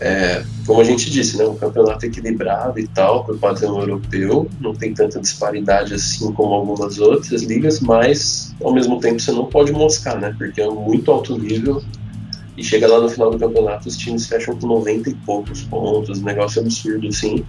é, 0.00 0.42
como 0.66 0.80
a 0.80 0.84
gente 0.84 1.10
disse, 1.10 1.36
né, 1.36 1.44
um 1.44 1.56
campeonato 1.56 2.06
equilibrado 2.06 2.78
e 2.78 2.88
tal, 2.88 3.24
para 3.24 3.34
o 3.34 3.38
padrão 3.38 3.80
europeu, 3.80 4.48
não 4.58 4.74
tem 4.74 4.94
tanta 4.94 5.20
disparidade 5.20 5.92
assim 5.92 6.32
como 6.32 6.54
algumas 6.54 6.98
outras 6.98 7.42
ligas, 7.42 7.80
mas 7.80 8.54
ao 8.62 8.72
mesmo 8.72 8.98
tempo 8.98 9.20
você 9.20 9.30
não 9.30 9.44
pode 9.46 9.72
moscar, 9.72 10.18
né, 10.18 10.34
porque 10.36 10.60
é 10.60 10.68
muito 10.68 11.10
alto 11.10 11.38
nível 11.38 11.82
e 12.56 12.64
chega 12.64 12.88
lá 12.88 13.00
no 13.00 13.08
final 13.08 13.30
do 13.30 13.38
campeonato 13.38 13.88
os 13.88 13.96
times 13.96 14.26
fecham 14.26 14.56
com 14.56 14.66
90 14.66 15.10
e 15.10 15.14
poucos 15.14 15.62
pontos, 15.62 16.20
um 16.20 16.24
negócio 16.24 16.62
absurdo 16.62 17.06
assim. 17.08 17.44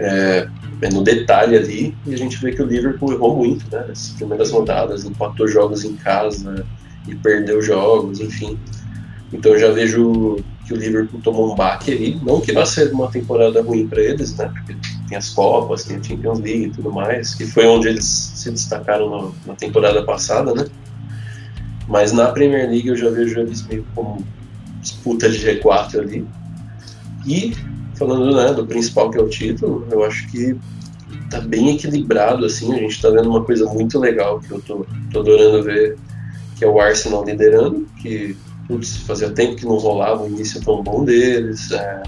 É, 0.00 0.48
é, 0.80 0.90
no 0.90 1.02
detalhe 1.02 1.56
ali 1.56 1.96
e 2.06 2.14
a 2.14 2.16
gente 2.16 2.36
vê 2.36 2.52
que 2.52 2.62
o 2.62 2.66
Liverpool 2.66 3.12
errou 3.12 3.36
muito, 3.36 3.64
né, 3.74 3.84
nas 3.88 4.10
primeiras 4.10 4.52
rodadas, 4.52 5.04
empatou 5.04 5.48
jogos 5.48 5.84
em 5.84 5.96
casa 5.96 6.64
e 7.08 7.16
perdeu 7.16 7.60
jogos, 7.60 8.20
enfim. 8.20 8.56
Então 9.32 9.52
eu 9.52 9.58
já 9.58 9.70
vejo 9.70 10.36
que 10.66 10.72
o 10.72 10.76
Liverpool 10.76 11.20
tomou 11.20 11.52
um 11.52 11.54
baque 11.54 11.92
aí. 11.92 12.20
Não 12.22 12.40
que 12.40 12.52
vá 12.52 12.64
ser 12.64 12.92
uma 12.92 13.10
temporada 13.10 13.62
ruim 13.62 13.86
para 13.86 14.00
eles, 14.00 14.36
né? 14.36 14.50
Porque 14.52 14.76
tem 15.08 15.16
as 15.16 15.30
Copas, 15.30 15.84
tem 15.84 15.96
a 15.96 16.02
Champions 16.02 16.40
League 16.40 16.64
e 16.64 16.70
tudo 16.70 16.92
mais, 16.92 17.34
que 17.34 17.46
foi 17.46 17.66
onde 17.66 17.88
eles 17.88 18.04
se 18.04 18.50
destacaram 18.50 19.10
na, 19.10 19.30
na 19.46 19.54
temporada 19.54 20.02
passada, 20.02 20.54
né? 20.54 20.66
Mas 21.86 22.12
na 22.12 22.30
Premier 22.30 22.68
League 22.68 22.88
eu 22.88 22.96
já 22.96 23.08
vejo 23.08 23.40
eles 23.40 23.66
meio 23.66 23.84
como 23.94 24.24
disputa 24.80 25.28
de 25.28 25.38
G4 25.38 26.00
ali. 26.00 26.26
E 27.26 27.54
falando 27.94 28.36
né, 28.36 28.52
do 28.52 28.66
principal 28.66 29.10
que 29.10 29.18
é 29.18 29.22
o 29.22 29.28
título, 29.28 29.86
eu 29.90 30.04
acho 30.04 30.30
que 30.30 30.56
tá 31.30 31.40
bem 31.40 31.74
equilibrado 31.74 32.44
assim. 32.44 32.72
A 32.74 32.78
gente 32.78 33.00
tá 33.00 33.08
vendo 33.10 33.28
uma 33.28 33.42
coisa 33.42 33.66
muito 33.66 33.98
legal 33.98 34.38
que 34.40 34.50
eu 34.50 34.60
tô, 34.60 34.86
tô 35.10 35.20
adorando 35.20 35.62
ver, 35.62 35.96
que 36.56 36.64
é 36.64 36.68
o 36.68 36.78
Arsenal 36.78 37.24
liderando, 37.24 37.86
que 38.00 38.36
putz, 38.68 38.98
fazia 38.98 39.30
tempo 39.30 39.56
que 39.56 39.64
não 39.64 39.78
rolava 39.78 40.22
o 40.22 40.28
início 40.28 40.60
tão 40.60 40.82
bom 40.82 41.04
deles. 41.04 41.72
É, 41.72 42.02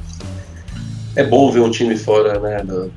é 1.17 1.25
bom 1.25 1.51
ver 1.51 1.61
um 1.61 1.71
time 1.71 1.97
fora 1.97 2.39
né, 2.39 2.63
do, 2.63 2.93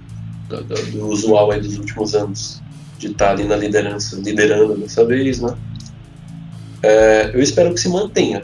do, 0.49 0.91
do 0.91 1.07
usual 1.07 1.51
aí 1.51 1.61
dos 1.61 1.77
últimos 1.77 2.13
anos, 2.13 2.61
de 2.99 3.07
estar 3.07 3.27
tá 3.27 3.31
ali 3.31 3.45
na 3.45 3.55
liderança, 3.55 4.17
liderando 4.17 4.77
dessa 4.77 5.05
vez, 5.05 5.39
né? 5.39 5.55
É, 6.83 7.31
eu 7.33 7.41
espero 7.41 7.73
que 7.73 7.79
se 7.79 7.87
mantenha. 7.87 8.43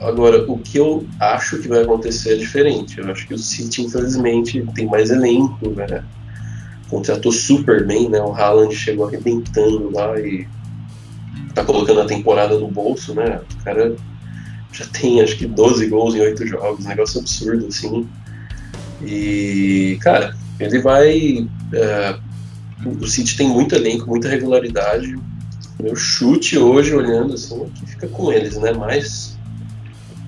Agora, 0.00 0.44
o 0.50 0.58
que 0.58 0.76
eu 0.76 1.06
acho 1.20 1.58
que 1.58 1.68
vai 1.68 1.82
acontecer 1.82 2.34
é 2.34 2.36
diferente. 2.36 2.98
Eu 2.98 3.10
acho 3.10 3.26
que 3.26 3.32
o 3.32 3.38
City, 3.38 3.82
infelizmente, 3.82 4.62
tem 4.74 4.86
mais 4.86 5.10
elenco, 5.10 5.70
né? 5.70 6.04
Contratou 6.90 7.32
super 7.32 7.86
bem, 7.86 8.08
né? 8.08 8.20
O 8.20 8.32
Haaland 8.34 8.74
chegou 8.74 9.06
arrebentando 9.06 9.90
lá 9.94 10.18
e 10.20 10.46
tá 11.54 11.64
colocando 11.64 12.00
a 12.02 12.04
temporada 12.04 12.58
no 12.58 12.68
bolso, 12.68 13.14
né? 13.14 13.40
O 13.58 13.64
cara 13.64 13.96
já 14.76 14.84
tem 14.86 15.22
acho 15.22 15.38
que 15.38 15.46
12 15.46 15.86
gols 15.86 16.14
em 16.14 16.20
8 16.20 16.46
jogos, 16.46 16.84
um 16.84 16.88
negócio 16.88 17.20
absurdo, 17.20 17.66
assim. 17.66 18.06
E, 19.02 19.98
cara, 20.02 20.36
ele 20.60 20.80
vai. 20.80 21.48
É, 21.72 22.18
o 22.84 23.06
City 23.06 23.36
tem 23.36 23.48
muito 23.48 23.74
elenco, 23.74 24.06
muita 24.06 24.28
regularidade. 24.28 25.18
Meu 25.82 25.96
chute 25.96 26.58
hoje, 26.58 26.94
olhando 26.94 27.34
assim, 27.34 27.62
é 27.62 27.66
que 27.74 27.86
fica 27.86 28.08
com 28.08 28.30
eles, 28.30 28.56
né? 28.56 28.72
Mas 28.72 29.38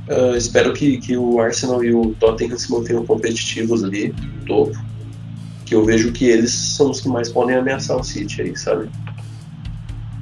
uh, 0.09 0.36
espero 0.36 0.72
que, 0.72 0.99
que 0.99 1.16
o 1.16 1.40
Arsenal 1.40 1.84
e 1.84 1.94
o 1.94 2.14
Tottenham 2.18 2.59
se 2.59 2.70
mantenham 2.70 3.05
competitivos 3.05 3.84
ali, 3.84 4.14
topo. 4.46 4.78
Que 5.66 5.74
eu 5.74 5.84
vejo 5.84 6.12
que 6.12 6.24
eles 6.24 6.53
são 6.53 6.90
os 6.90 7.01
que 7.01 7.09
mais 7.09 7.30
podem 7.30 7.57
ameaçar 7.57 7.99
o 7.99 8.05
City 8.05 8.42
aí, 8.42 8.57
sabe? 8.57 8.88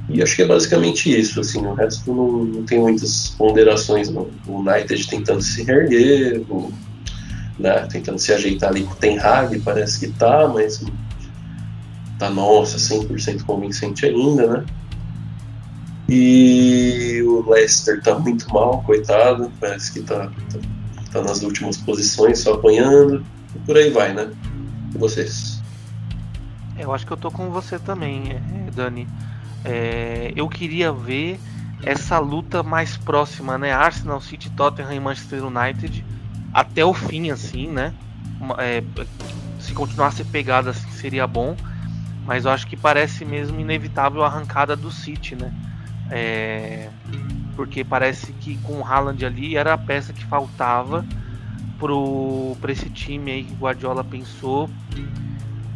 E 0.09 0.23
acho 0.23 0.35
que 0.35 0.41
é 0.41 0.47
basicamente 0.47 1.09
isso, 1.17 1.39
assim, 1.39 1.65
o 1.65 1.73
resto 1.73 2.13
não, 2.13 2.45
não 2.45 2.63
tem 2.63 2.79
muitas 2.79 3.29
ponderações. 3.37 4.09
Não. 4.09 4.29
O 4.47 4.59
United 4.59 5.07
tentando 5.07 5.41
se 5.41 5.63
reerguer, 5.63 6.41
o, 6.49 6.71
né, 7.59 7.85
tentando 7.87 8.17
se 8.17 8.31
ajeitar 8.31 8.69
ali 8.69 8.83
com 8.83 8.93
o 8.93 8.95
Ten 8.95 9.19
Hag, 9.19 9.59
parece 9.59 9.99
que 9.99 10.07
tá, 10.13 10.47
mas 10.47 10.81
tá, 12.17 12.29
nossa, 12.29 12.77
100% 12.77 13.43
convincente 13.43 14.05
ainda, 14.05 14.47
né? 14.47 14.65
E 16.09 17.21
o 17.27 17.49
Leicester 17.49 18.01
tá 18.01 18.17
muito 18.17 18.51
mal, 18.53 18.81
coitado. 18.83 19.51
Parece 19.59 19.91
que 19.91 20.01
tá, 20.01 20.31
tá, 20.51 20.59
tá 21.11 21.21
nas 21.21 21.43
últimas 21.43 21.75
posições, 21.75 22.39
só 22.39 22.53
apanhando. 22.53 23.25
E 23.53 23.59
por 23.59 23.75
aí 23.75 23.89
vai, 23.89 24.13
né? 24.13 24.31
E 24.95 24.97
vocês? 24.97 25.61
Eu 26.79 26.93
acho 26.93 27.05
que 27.05 27.11
eu 27.11 27.17
tô 27.17 27.29
com 27.29 27.49
você 27.49 27.77
também, 27.77 28.31
é, 28.31 28.71
Dani. 28.73 29.05
É, 29.63 30.31
eu 30.35 30.47
queria 30.47 30.91
ver 30.91 31.39
essa 31.83 32.19
luta 32.19 32.63
mais 32.63 32.97
próxima, 32.97 33.57
né? 33.57 33.71
Arsenal, 33.71 34.19
City, 34.21 34.49
Tottenham 34.51 34.93
e 34.93 34.99
Manchester 34.99 35.43
United 35.45 36.03
até 36.53 36.83
o 36.83 36.93
fim, 36.93 37.29
assim, 37.31 37.67
né? 37.67 37.93
É, 38.57 38.83
se 39.59 39.73
continuasse 39.73 40.23
pegada 40.23 40.71
assim, 40.71 40.89
seria 40.91 41.27
bom. 41.27 41.55
Mas 42.25 42.45
eu 42.45 42.51
acho 42.51 42.67
que 42.67 42.75
parece 42.75 43.23
mesmo 43.23 43.59
inevitável 43.59 44.23
a 44.23 44.27
arrancada 44.27 44.75
do 44.75 44.91
City, 44.91 45.35
né? 45.35 45.53
É, 46.09 46.89
porque 47.55 47.83
parece 47.83 48.31
que 48.33 48.57
com 48.57 48.79
o 48.79 48.85
Haaland 48.85 49.25
ali 49.25 49.57
era 49.57 49.73
a 49.73 49.77
peça 49.77 50.13
que 50.13 50.23
faltava 50.25 51.05
para 52.59 52.71
esse 52.71 52.89
time 52.89 53.31
aí 53.31 53.43
que 53.43 53.53
o 53.53 53.57
Guardiola 53.57 54.03
pensou 54.03 54.69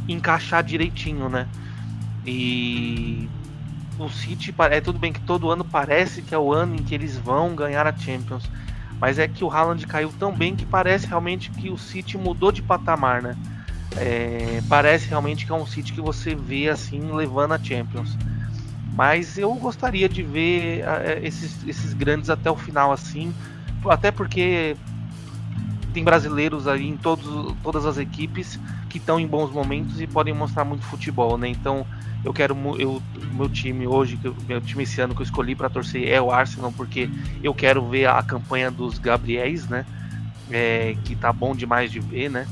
encaixar 0.08 0.64
direitinho, 0.64 1.30
né? 1.30 1.48
E 2.26 3.30
o 4.04 4.10
City 4.10 4.54
é 4.70 4.82
tudo 4.82 5.00
bem 5.00 5.14
que 5.14 5.22
todo 5.22 5.50
ano 5.50 5.64
parece 5.64 6.22
que 6.22 6.34
é 6.34 6.38
o 6.38 6.52
ano 6.52 6.76
em 6.76 6.84
que 6.84 6.96
eles 6.96 7.18
vão 7.18 7.56
ganhar 7.56 7.86
a 7.86 7.96
Champions, 7.96 8.50
mas 9.00 9.20
é 9.20 9.28
que 9.28 9.44
o 9.44 9.50
Haaland 9.50 9.86
caiu 9.88 10.14
tão 10.18 10.36
bem 10.36 10.56
que 10.56 10.66
parece 10.66 11.08
realmente 11.08 11.50
que 11.52 11.70
o 11.70 11.78
City 11.78 12.18
mudou 12.18 12.52
de 12.52 12.62
patamar, 12.62 13.22
né? 13.22 13.36
É, 13.98 14.62
parece 14.70 15.10
realmente 15.10 15.46
que 15.46 15.52
é 15.52 15.56
um 15.56 15.66
City 15.66 15.94
que 15.94 16.02
você 16.02 16.34
vê 16.34 16.70
assim 16.70 17.12
levando 17.12 17.54
a 17.54 17.60
Champions. 17.60 18.18
Mas 18.94 19.38
eu 19.38 19.54
gostaria 19.56 20.08
de 20.08 20.22
ver 20.22 20.84
é, 20.86 21.20
esses, 21.24 21.66
esses 21.68 21.94
grandes 21.94 22.30
até 22.30 22.52
o 22.52 22.56
final 22.56 22.92
assim, 22.92 23.34
até 23.86 24.12
porque 24.12 24.76
tem 25.94 26.04
brasileiros 26.04 26.68
aí 26.68 26.88
em 26.88 26.98
todos, 26.98 27.56
todas 27.64 27.86
as 27.86 27.98
equipes 27.98 28.60
que 28.90 28.98
estão 28.98 29.20
em 29.20 29.28
bons 29.28 29.52
momentos 29.52 30.00
e 30.00 30.08
podem 30.08 30.34
mostrar 30.34 30.64
muito 30.64 30.84
futebol, 30.86 31.38
né? 31.38 31.48
Então 31.48 31.86
eu 32.24 32.34
quero 32.34 32.56
eu 32.80 33.02
meu 33.34 33.50
time 33.50 33.88
hoje, 33.88 34.20
meu 34.48 34.62
time 34.62 34.84
esse 34.84 35.02
ano 35.02 35.16
que 35.16 35.22
eu 35.22 35.26
escolhi 35.26 35.56
para 35.56 35.70
torcer 35.70 36.08
é 36.08 36.22
o 36.22 36.32
Arsenal 36.32 36.72
porque 36.72 37.10
eu 37.42 37.54
quero 37.54 37.88
ver 37.88 38.08
a 38.08 38.22
campanha 38.22 38.70
dos 38.70 39.00
Gabriéis, 39.00 39.68
né? 39.68 39.86
É, 40.50 40.96
que 41.04 41.16
tá 41.16 41.32
bom 41.32 41.56
demais 41.56 41.92
de 41.92 42.00
ver, 42.00 42.30
né? 42.30 42.46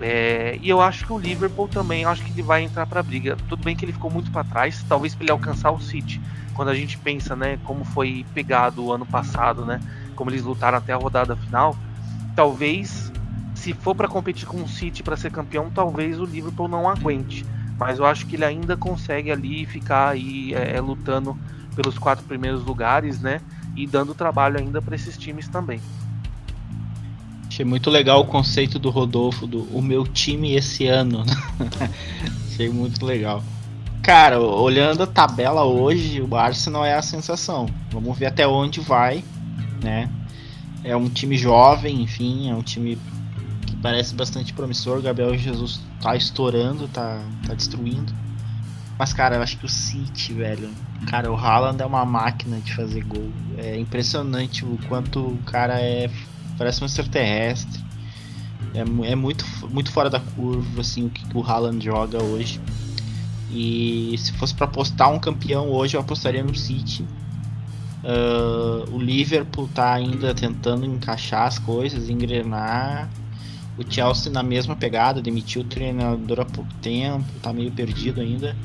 É, 0.00 0.58
e 0.60 0.68
eu 0.68 0.80
acho 0.80 1.06
que 1.06 1.12
o 1.12 1.18
Liverpool 1.18 1.68
também, 1.68 2.04
acho 2.04 2.22
que 2.22 2.30
ele 2.32 2.42
vai 2.42 2.62
entrar 2.62 2.86
para 2.86 3.00
a 3.00 3.02
briga. 3.02 3.36
Tudo 3.48 3.62
bem 3.62 3.76
que 3.76 3.84
ele 3.84 3.92
ficou 3.92 4.10
muito 4.10 4.30
para 4.30 4.44
trás, 4.44 4.84
talvez 4.88 5.14
para 5.14 5.24
ele 5.24 5.32
alcançar 5.32 5.70
o 5.70 5.80
City. 5.80 6.20
Quando 6.54 6.68
a 6.68 6.74
gente 6.74 6.98
pensa, 6.98 7.36
né, 7.36 7.58
como 7.64 7.84
foi 7.84 8.24
pegado 8.34 8.84
o 8.84 8.92
ano 8.92 9.06
passado, 9.06 9.64
né, 9.64 9.80
como 10.14 10.30
eles 10.30 10.42
lutaram 10.42 10.78
até 10.78 10.92
a 10.92 10.96
rodada 10.96 11.36
final, 11.36 11.76
talvez 12.34 13.12
se 13.54 13.72
for 13.72 13.94
para 13.94 14.08
competir 14.08 14.46
com 14.46 14.62
o 14.62 14.68
City 14.68 15.02
para 15.02 15.16
ser 15.16 15.30
campeão, 15.30 15.70
talvez 15.70 16.20
o 16.20 16.24
Liverpool 16.24 16.68
não 16.68 16.88
aguente. 16.88 17.44
Mas 17.78 17.98
eu 17.98 18.06
acho 18.06 18.26
que 18.26 18.36
ele 18.36 18.44
ainda 18.44 18.76
consegue 18.76 19.30
ali 19.30 19.66
ficar 19.66 20.10
aí 20.10 20.54
é, 20.54 20.76
é 20.76 20.80
lutando 20.80 21.36
pelos 21.74 21.98
quatro 21.98 22.24
primeiros 22.24 22.64
lugares, 22.64 23.20
né, 23.20 23.40
e 23.76 23.86
dando 23.86 24.14
trabalho 24.14 24.58
ainda 24.58 24.80
para 24.80 24.94
esses 24.94 25.16
times 25.16 25.46
também. 25.46 25.80
Achei 27.46 27.64
muito 27.64 27.90
legal 27.90 28.20
o 28.20 28.26
conceito 28.26 28.78
do 28.78 28.90
Rodolfo, 28.90 29.46
do 29.46 29.62
o 29.74 29.80
meu 29.80 30.06
time 30.06 30.54
esse 30.54 30.86
ano. 30.86 31.24
Achei 32.50 32.68
muito 32.68 33.04
legal. 33.04 33.42
Cara, 34.02 34.38
olhando 34.40 35.02
a 35.02 35.06
tabela 35.06 35.64
hoje, 35.64 36.20
o 36.20 36.36
Arsenal 36.36 36.84
é 36.84 36.94
a 36.94 37.02
sensação. 37.02 37.66
Vamos 37.90 38.16
ver 38.18 38.26
até 38.26 38.46
onde 38.46 38.80
vai, 38.80 39.24
né? 39.82 40.10
É 40.84 40.94
um 40.96 41.08
time 41.08 41.36
jovem, 41.36 42.02
enfim, 42.02 42.50
é 42.50 42.54
um 42.54 42.62
time 42.62 42.98
que 43.66 43.76
parece 43.76 44.14
bastante 44.14 44.52
promissor. 44.52 45.00
Gabriel 45.00 45.36
Jesus 45.36 45.80
tá 46.00 46.16
estourando, 46.16 46.88
tá, 46.88 47.22
tá 47.46 47.54
destruindo. 47.54 48.12
Mas, 48.98 49.12
cara, 49.12 49.36
eu 49.36 49.42
acho 49.42 49.58
que 49.58 49.66
o 49.66 49.68
City, 49.68 50.32
velho. 50.32 50.70
Cara, 51.06 51.30
o 51.30 51.36
Haaland 51.36 51.82
é 51.82 51.86
uma 51.86 52.04
máquina 52.04 52.58
de 52.58 52.74
fazer 52.74 53.04
gol. 53.04 53.30
É 53.58 53.78
impressionante 53.78 54.64
o 54.64 54.78
quanto 54.88 55.20
o 55.20 55.38
cara 55.44 55.80
é 55.80 56.10
parece 56.56 56.82
um 56.82 56.86
extraterrestre. 56.86 57.84
É, 58.74 59.10
é 59.10 59.14
muito, 59.14 59.44
muito 59.70 59.90
fora 59.90 60.08
da 60.08 60.20
curva 60.20 60.80
assim, 60.80 61.06
o 61.06 61.10
que 61.10 61.24
o 61.36 61.42
Haaland 61.42 61.84
joga 61.84 62.22
hoje. 62.22 62.60
E 63.50 64.14
se 64.18 64.32
fosse 64.32 64.54
para 64.54 64.66
apostar 64.66 65.12
um 65.12 65.18
campeão 65.18 65.70
hoje, 65.70 65.96
eu 65.96 66.00
apostaria 66.00 66.42
no 66.42 66.54
City. 66.54 67.06
Uh, 68.02 68.94
o 68.94 68.98
Liverpool 68.98 69.68
tá 69.74 69.92
ainda 69.92 70.34
tentando 70.34 70.84
encaixar 70.84 71.46
as 71.46 71.58
coisas, 71.58 72.08
engrenar. 72.08 73.08
O 73.78 73.84
Chelsea 73.88 74.32
na 74.32 74.42
mesma 74.42 74.74
pegada, 74.74 75.20
demitiu 75.20 75.62
o 75.62 75.64
treinador 75.64 76.40
há 76.40 76.44
pouco 76.44 76.72
tempo, 76.80 77.24
tá 77.42 77.52
meio 77.52 77.70
perdido 77.70 78.20
ainda. 78.20 78.56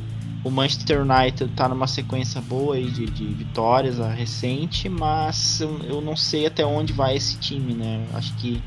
O 0.44 0.50
Manchester 0.50 1.02
United 1.02 1.52
está 1.52 1.68
numa 1.68 1.86
sequência 1.86 2.42
boa 2.42 2.76
aí 2.76 2.90
de, 2.90 3.06
de 3.06 3.26
vitórias 3.26 4.00
a 4.00 4.12
recente, 4.12 4.90
mas 4.90 5.62
eu, 5.62 5.80
eu, 5.84 6.02
não 6.02 6.16
sei 6.16 6.48
até 6.48 6.66
onde 6.66 6.94
vai 6.94 7.16
esse 7.16 7.38
time, 7.38 7.74
né? 7.74 8.08
Acho 8.14 8.34
que 8.38 8.62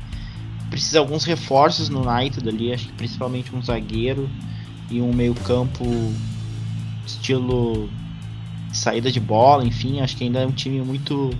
precisa 0.69 0.99
alguns 0.99 1.25
reforços 1.25 1.89
no 1.89 2.09
United 2.09 2.47
ali, 2.47 2.73
acho 2.73 2.87
que 2.87 2.93
principalmente 2.93 3.53
um 3.53 3.61
zagueiro 3.61 4.29
e 4.89 5.01
um 5.01 5.11
meio-campo 5.13 5.83
estilo 7.05 7.89
saída 8.71 9.11
de 9.11 9.19
bola, 9.19 9.65
enfim, 9.65 9.99
acho 9.99 10.15
que 10.15 10.23
ainda 10.23 10.39
é 10.39 10.45
um 10.45 10.51
time 10.51 10.81
muito 10.81 11.31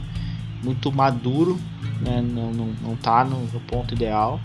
muito 0.64 0.91
maduro, 0.91 1.60
né? 2.01 2.22
Não, 2.22 2.51
não, 2.51 2.74
não 2.82 2.95
tá 2.95 3.24
no, 3.24 3.45
no 3.45 3.60
ponto 3.62 3.93
ideal. 3.93 4.39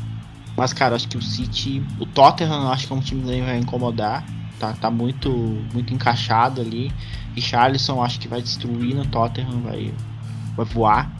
Mas 0.56 0.72
cara, 0.72 0.96
acho 0.96 1.08
que 1.08 1.16
o 1.16 1.22
City, 1.22 1.82
o 1.98 2.06
Tottenham 2.06 2.70
acho 2.70 2.86
que 2.86 2.92
é 2.92 2.96
um 2.96 3.00
time 3.00 3.22
que 3.22 3.40
vai 3.40 3.58
incomodar 3.58 4.24
tá, 4.60 4.74
tá 4.74 4.90
muito, 4.90 5.30
muito 5.72 5.92
encaixado 5.92 6.60
ali. 6.60 6.92
E 7.34 7.40
Charlison 7.40 8.02
acho 8.02 8.20
que 8.20 8.28
vai 8.28 8.42
destruir 8.42 8.94
no 8.94 9.06
Tottenham, 9.06 9.62
vai, 9.62 9.92
vai 10.54 10.66
voar. 10.66 11.10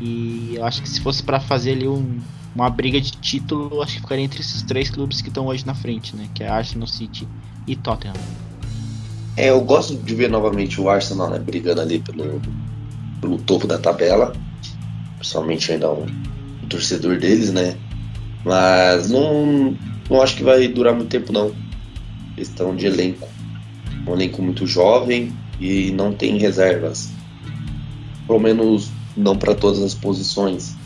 E 0.00 0.52
eu 0.54 0.64
acho 0.64 0.82
que 0.82 0.88
se 0.88 1.00
fosse 1.00 1.22
para 1.22 1.40
fazer 1.40 1.72
ali 1.72 1.88
um, 1.88 2.20
uma 2.54 2.68
briga 2.68 3.00
de 3.00 3.12
título, 3.12 3.82
acho 3.82 3.94
que 3.94 4.00
ficaria 4.02 4.24
entre 4.24 4.40
esses 4.40 4.62
três 4.62 4.90
clubes 4.90 5.22
que 5.22 5.28
estão 5.28 5.46
hoje 5.46 5.66
na 5.66 5.74
frente, 5.74 6.14
né? 6.14 6.28
Que 6.34 6.44
é 6.44 6.48
Arsenal 6.48 6.86
City 6.86 7.26
e 7.66 7.74
Tottenham. 7.74 8.14
É, 9.36 9.50
eu 9.50 9.60
gosto 9.62 9.96
de 9.96 10.14
ver 10.14 10.28
novamente 10.28 10.80
o 10.80 10.88
Arsenal 10.88 11.30
né, 11.30 11.38
brigando 11.38 11.80
ali 11.80 11.98
pelo, 11.98 12.40
pelo 13.20 13.38
topo 13.38 13.66
da 13.66 13.78
tabela. 13.78 14.34
Principalmente 15.18 15.72
ainda 15.72 15.90
um, 15.90 16.06
um 16.62 16.68
torcedor 16.68 17.18
deles, 17.18 17.52
né? 17.52 17.76
Mas 18.46 19.10
não, 19.10 19.76
não 20.08 20.22
acho 20.22 20.36
que 20.36 20.44
vai 20.44 20.68
durar 20.68 20.94
muito 20.94 21.08
tempo 21.08 21.32
não 21.32 21.52
questão 22.36 22.76
de 22.76 22.86
elenco. 22.86 23.26
Um 24.06 24.12
elenco 24.12 24.40
muito 24.40 24.64
jovem 24.68 25.32
e 25.58 25.90
não 25.90 26.12
tem 26.12 26.38
reservas. 26.38 27.10
Pelo 28.24 28.38
menos 28.38 28.88
não 29.16 29.36
para 29.36 29.52
todas 29.52 29.82
as 29.82 29.94
posições. 29.94 30.76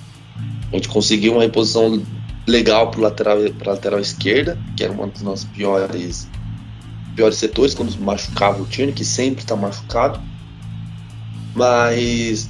A 0.73 0.77
gente 0.77 0.89
conseguiu 0.89 1.33
uma 1.33 1.43
reposição 1.43 2.03
legal 2.47 2.91
para 2.91 3.01
lateral, 3.03 3.39
pra 3.59 3.73
lateral 3.73 4.01
esquerda, 4.01 4.57
que 4.75 4.83
era 4.83 4.93
um 4.93 5.09
dos 5.09 5.21
nossos 5.21 5.45
piores, 5.45 6.27
piores 7.15 7.37
setores, 7.37 7.75
quando 7.75 7.95
machucava 8.01 8.63
o 8.63 8.67
time, 8.67 8.91
que 8.91 9.05
sempre 9.05 9.43
está 9.43 9.55
machucado. 9.55 10.19
Mas 11.55 12.49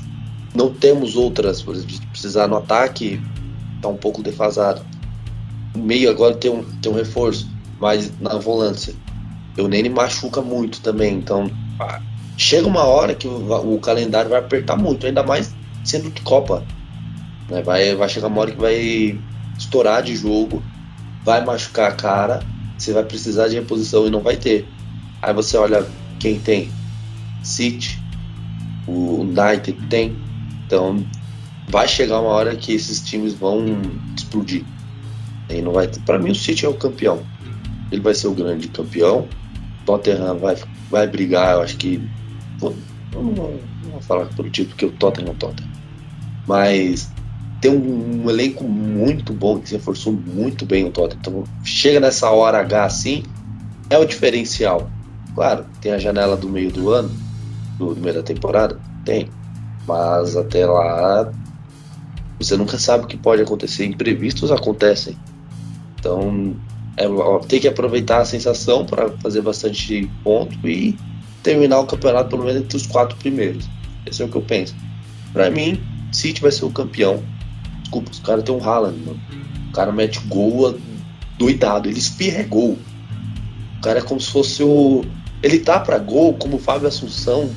não 0.55 0.73
temos 0.73 1.17
outras, 1.17 1.63
por 1.63 1.75
exemplo, 1.75 1.97
precisar 2.13 2.47
no 2.47 2.57
ataque, 2.57 3.21
está 3.77 3.89
um 3.89 3.97
pouco 3.97 4.23
defasado. 4.23 4.85
No 5.75 5.83
meio 5.83 6.11
agora 6.11 6.35
tem 6.35 6.51
um, 6.51 6.65
tem 6.81 6.91
um 6.91 6.95
reforço 6.95 7.49
mas 7.81 8.13
na 8.21 8.37
volância. 8.37 8.95
O 9.59 9.67
Nene 9.67 9.89
machuca 9.89 10.43
muito 10.43 10.81
também, 10.81 11.17
então 11.17 11.51
chega 12.37 12.69
uma 12.69 12.85
hora 12.85 13.15
que 13.15 13.27
o, 13.27 13.75
o, 13.75 13.81
calendário 13.81 14.31
vai 14.31 14.39
apertar 14.39 14.77
muito, 14.77 15.07
ainda 15.07 15.23
mais 15.23 15.55
sendo 15.83 16.11
de 16.11 16.21
Copa. 16.21 16.63
Né? 17.49 17.63
Vai, 17.63 17.95
vai 17.97 18.09
chegar 18.09 18.29
uma 18.29 18.43
hora 18.43 18.53
que 18.53 18.61
vai 18.61 19.19
estourar 19.59 20.03
de 20.03 20.15
jogo, 20.15 20.63
vai 21.25 21.45
machucar 21.45 21.91
a 21.91 21.95
cara, 21.95 22.43
você 22.77 22.93
vai 22.93 23.03
precisar 23.03 23.49
de 23.49 23.57
reposição 23.57 24.07
e 24.07 24.11
não 24.11 24.21
vai 24.21 24.37
ter. 24.37 24.69
Aí 25.21 25.33
você 25.33 25.57
olha 25.57 25.87
quem 26.19 26.39
tem. 26.39 26.71
City, 27.43 27.99
o 28.87 29.23
United 29.23 29.73
tem. 29.89 30.17
Então 30.67 31.05
vai 31.69 31.89
chegar 31.89 32.21
uma 32.21 32.31
hora 32.31 32.57
que 32.57 32.73
esses 32.73 33.01
times 33.03 33.35
vão 33.35 33.65
explodir. 34.17 34.65
Não 35.63 35.73
vai 35.73 35.89
Para 36.07 36.19
mim 36.19 36.31
o 36.31 36.35
City 36.35 36.67
é 36.67 36.69
o 36.69 36.75
campeão 36.75 37.23
ele 37.91 38.01
vai 38.01 38.15
ser 38.15 38.29
o 38.29 38.35
grande 38.35 38.69
campeão. 38.69 39.29
Tottenham 39.85 40.39
vai, 40.39 40.57
vai 40.91 41.07
brigar, 41.07 41.55
eu 41.55 41.63
acho 41.63 41.77
que. 41.77 42.01
Pô, 42.59 42.73
não, 43.13 43.35
vou, 43.35 43.61
não 43.85 43.91
vou 43.93 44.01
falar 44.01 44.27
pelo 44.27 44.51
título, 44.51 44.71
porque 44.71 44.87
o 44.87 44.93
Tottenham 44.93 45.31
é 45.31 45.33
o 45.33 45.37
Tottenham. 45.37 45.71
Mas 46.47 47.11
tem 47.61 47.71
um, 47.71 48.25
um, 48.25 48.31
elenco 48.31 48.65
muito 48.65 49.33
bom, 49.33 49.59
que 49.59 49.69
se 49.69 49.75
reforçou 49.75 50.13
muito 50.13 50.65
bem 50.65 50.85
o 50.85 50.91
Tottenham. 50.91 51.21
Então 51.21 51.45
chega 51.65 51.99
nessa 51.99 52.31
hora 52.31 52.61
H 52.61 52.85
assim, 52.85 53.23
é 53.89 53.99
o 53.99 54.05
diferencial. 54.05 54.89
Claro, 55.35 55.65
tem 55.81 55.93
a 55.93 55.99
janela 55.99 56.37
do 56.37 56.49
meio 56.49 56.71
do 56.71 56.91
ano, 56.91 57.11
no 57.79 57.95
meio 57.97 58.15
da 58.15 58.23
temporada? 58.23 58.79
Tem. 59.05 59.29
Mas 59.87 60.37
até 60.37 60.67
lá, 60.67 61.33
você 62.39 62.57
nunca 62.57 62.79
sabe 62.79 63.05
o 63.05 63.07
que 63.07 63.17
pode 63.17 63.43
acontecer. 63.43 63.87
Imprevistos 63.87 64.53
acontecem. 64.53 65.17
Então, 66.01 66.57
é, 66.97 67.07
tem 67.47 67.61
que 67.61 67.69
aproveitar 67.69 68.21
a 68.21 68.25
sensação 68.25 68.85
para 68.85 69.11
fazer 69.19 69.43
bastante 69.43 70.11
ponto 70.25 70.67
e 70.67 70.97
terminar 71.43 71.81
o 71.81 71.87
campeonato 71.87 72.31
pelo 72.31 72.45
menos 72.45 72.63
entre 72.63 72.77
os 72.77 72.87
quatro 72.87 73.17
primeiros. 73.19 73.69
Esse 74.07 74.23
é 74.23 74.25
o 74.25 74.29
que 74.29 74.37
eu 74.37 74.43
penso. 74.43 74.75
Para 75.33 75.51
mim, 75.51 75.81
City 76.11 76.41
vai 76.41 76.51
ser 76.51 76.65
o 76.65 76.71
campeão. 76.71 77.23
Desculpa, 77.83 78.11
os 78.11 78.19
caras 78.21 78.45
tem 78.45 78.55
um 78.55 78.63
Haaland, 78.63 78.99
mano. 78.99 79.21
O 79.69 79.73
cara 79.73 79.93
mete 79.93 80.19
gol 80.27 80.77
doidado, 81.39 81.89
ele 81.89 81.99
espirra 81.99 82.43
gol. 82.43 82.77
O 83.79 83.81
cara 83.81 84.01
é 84.01 84.03
como 84.03 84.21
se 84.21 84.31
fosse 84.31 84.63
o. 84.63 85.05
Ele 85.43 85.59
tá 85.59 85.81
para 85.81 85.99
gol 85.99 86.35
como 86.35 86.57
o 86.57 86.59
Fábio 86.59 86.89
Assunção. 86.89 87.51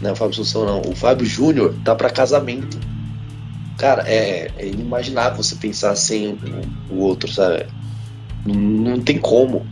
Não, 0.00 0.12
o 0.12 0.16
Fábio 0.16 0.32
Assunção 0.32 0.66
não. 0.66 0.82
O 0.82 0.94
Fábio 0.94 1.24
Júnior 1.24 1.74
tá 1.84 1.94
para 1.94 2.10
casamento. 2.10 2.78
Cara, 3.84 4.02
é, 4.08 4.50
é 4.56 4.66
inimaginável 4.66 5.42
você 5.42 5.56
pensar 5.56 5.94
sem 5.94 6.28
o, 6.88 6.94
o 6.94 7.00
outro, 7.00 7.30
sabe? 7.30 7.66
Não, 8.46 8.54
não 8.54 9.00
tem 9.02 9.18
como. 9.18 9.66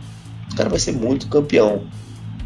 O 0.51 0.55
cara 0.55 0.69
vai 0.69 0.77
ser 0.77 0.91
muito 0.91 1.27
campeão. 1.27 1.87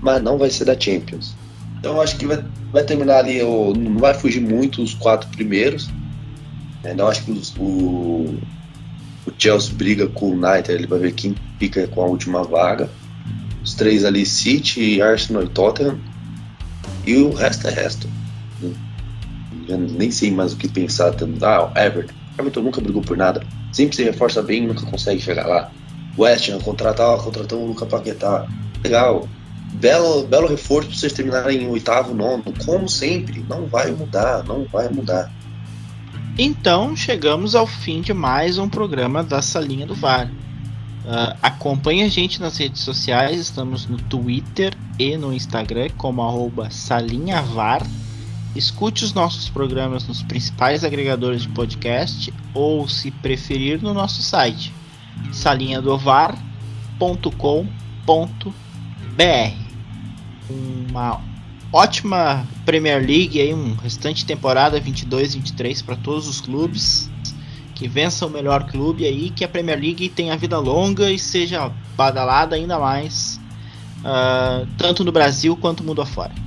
Mas 0.01 0.23
não 0.23 0.37
vai 0.37 0.49
ser 0.49 0.63
da 0.63 0.79
Champions. 0.79 1.35
Então 1.77 1.99
acho 1.99 2.15
que 2.15 2.25
vai, 2.25 2.41
vai 2.71 2.85
terminar 2.85 3.17
ali. 3.17 3.41
Não 3.41 3.97
vai 3.97 4.13
fugir 4.13 4.39
muito 4.39 4.81
os 4.81 4.93
quatro 4.93 5.29
primeiros. 5.31 5.89
É, 6.85 6.93
eu 6.97 7.05
acho 7.05 7.25
que 7.25 7.31
os, 7.31 7.53
o, 7.57 8.39
o 9.25 9.33
Chelsea 9.37 9.73
briga 9.75 10.07
com 10.07 10.29
o 10.29 10.31
United, 10.31 10.71
ele 10.71 10.87
vai 10.87 10.99
ver 10.99 11.15
quem 11.15 11.35
fica 11.59 11.85
com 11.89 12.01
a 12.01 12.05
última 12.05 12.45
vaga. 12.45 12.89
Os 13.61 13.73
três 13.73 14.05
ali, 14.05 14.25
City, 14.25 15.01
Arsenal 15.01 15.43
e 15.43 15.49
Tottenham. 15.49 15.99
E 17.05 17.17
o 17.17 17.33
resto 17.33 17.67
é 17.67 17.71
resto. 17.71 18.07
Nem 19.67 20.11
sei 20.11 20.31
mais 20.31 20.53
o 20.53 20.57
que 20.57 20.67
pensar. 20.67 21.13
Ah, 21.41 21.85
Everton. 21.85 22.13
Everton 22.37 22.61
nunca 22.61 22.81
brigou 22.81 23.01
por 23.01 23.17
nada. 23.17 23.41
Sempre 23.71 23.95
se 23.95 24.03
reforça 24.03 24.41
bem 24.41 24.63
e 24.63 24.67
nunca 24.67 24.85
consegue 24.85 25.21
chegar 25.21 25.47
lá. 25.47 25.71
West 26.17 26.49
Ham 26.49 26.59
contratar, 26.59 27.17
contratou 27.17 27.63
o 27.63 27.67
Luca 27.67 27.85
Paquetá. 27.85 28.47
Legal. 28.83 29.27
Belo, 29.73 30.25
belo 30.25 30.47
reforço 30.47 30.89
para 30.89 30.97
vocês 30.97 31.13
terminarem 31.13 31.63
em 31.63 31.67
oitavo, 31.67 32.13
nono. 32.13 32.43
Como 32.65 32.87
sempre, 32.87 33.45
não 33.47 33.67
vai 33.67 33.91
mudar, 33.91 34.43
não 34.43 34.65
vai 34.65 34.89
mudar. 34.89 35.31
Então 36.39 36.95
chegamos 36.95 37.55
ao 37.55 37.65
fim 37.65 38.01
de 38.01 38.13
mais 38.13 38.57
um 38.57 38.69
programa 38.69 39.23
da 39.23 39.41
Salinha 39.41 39.85
do 39.85 39.95
VAR. 39.95 40.27
Uh, 40.27 41.37
acompanhe 41.41 42.03
a 42.03 42.09
gente 42.09 42.39
nas 42.39 42.57
redes 42.57 42.81
sociais, 42.81 43.39
estamos 43.39 43.87
no 43.87 43.97
Twitter 43.97 44.75
e 44.99 45.17
no 45.17 45.33
Instagram 45.33 45.89
como 45.97 46.21
arroba. 46.21 46.69
Escute 48.57 49.05
os 49.05 49.13
nossos 49.13 49.49
programas 49.49 50.07
nos 50.07 50.23
principais 50.23 50.83
agregadores 50.83 51.43
de 51.43 51.49
podcast 51.49 52.33
ou, 52.55 52.89
se 52.89 53.11
preferir, 53.11 53.79
no 53.83 53.93
nosso 53.93 54.23
site 54.23 54.73
salinhadovar.com.br. 55.31 56.33
Uma 60.49 61.21
ótima 61.71 62.47
Premier 62.65 62.97
League 62.97 63.39
aí, 63.39 63.53
um 63.53 63.75
restante 63.75 64.25
temporada 64.25 64.81
22-23 64.81 65.85
para 65.85 65.95
todos 65.95 66.27
os 66.27 66.41
clubes. 66.41 67.11
Que 67.75 67.87
vença 67.87 68.25
o 68.25 68.29
melhor 68.29 68.65
clube 68.65 69.05
aí, 69.05 69.29
que 69.29 69.45
a 69.45 69.47
Premier 69.47 69.79
League 69.79 70.09
tenha 70.09 70.35
vida 70.35 70.57
longa 70.57 71.11
e 71.11 71.19
seja 71.19 71.71
badalada 71.95 72.55
ainda 72.55 72.79
mais, 72.79 73.39
uh, 73.99 74.65
tanto 74.79 75.03
no 75.03 75.11
Brasil 75.11 75.55
quanto 75.55 75.83
no 75.83 75.89
mundo 75.89 76.01
afora. 76.01 76.46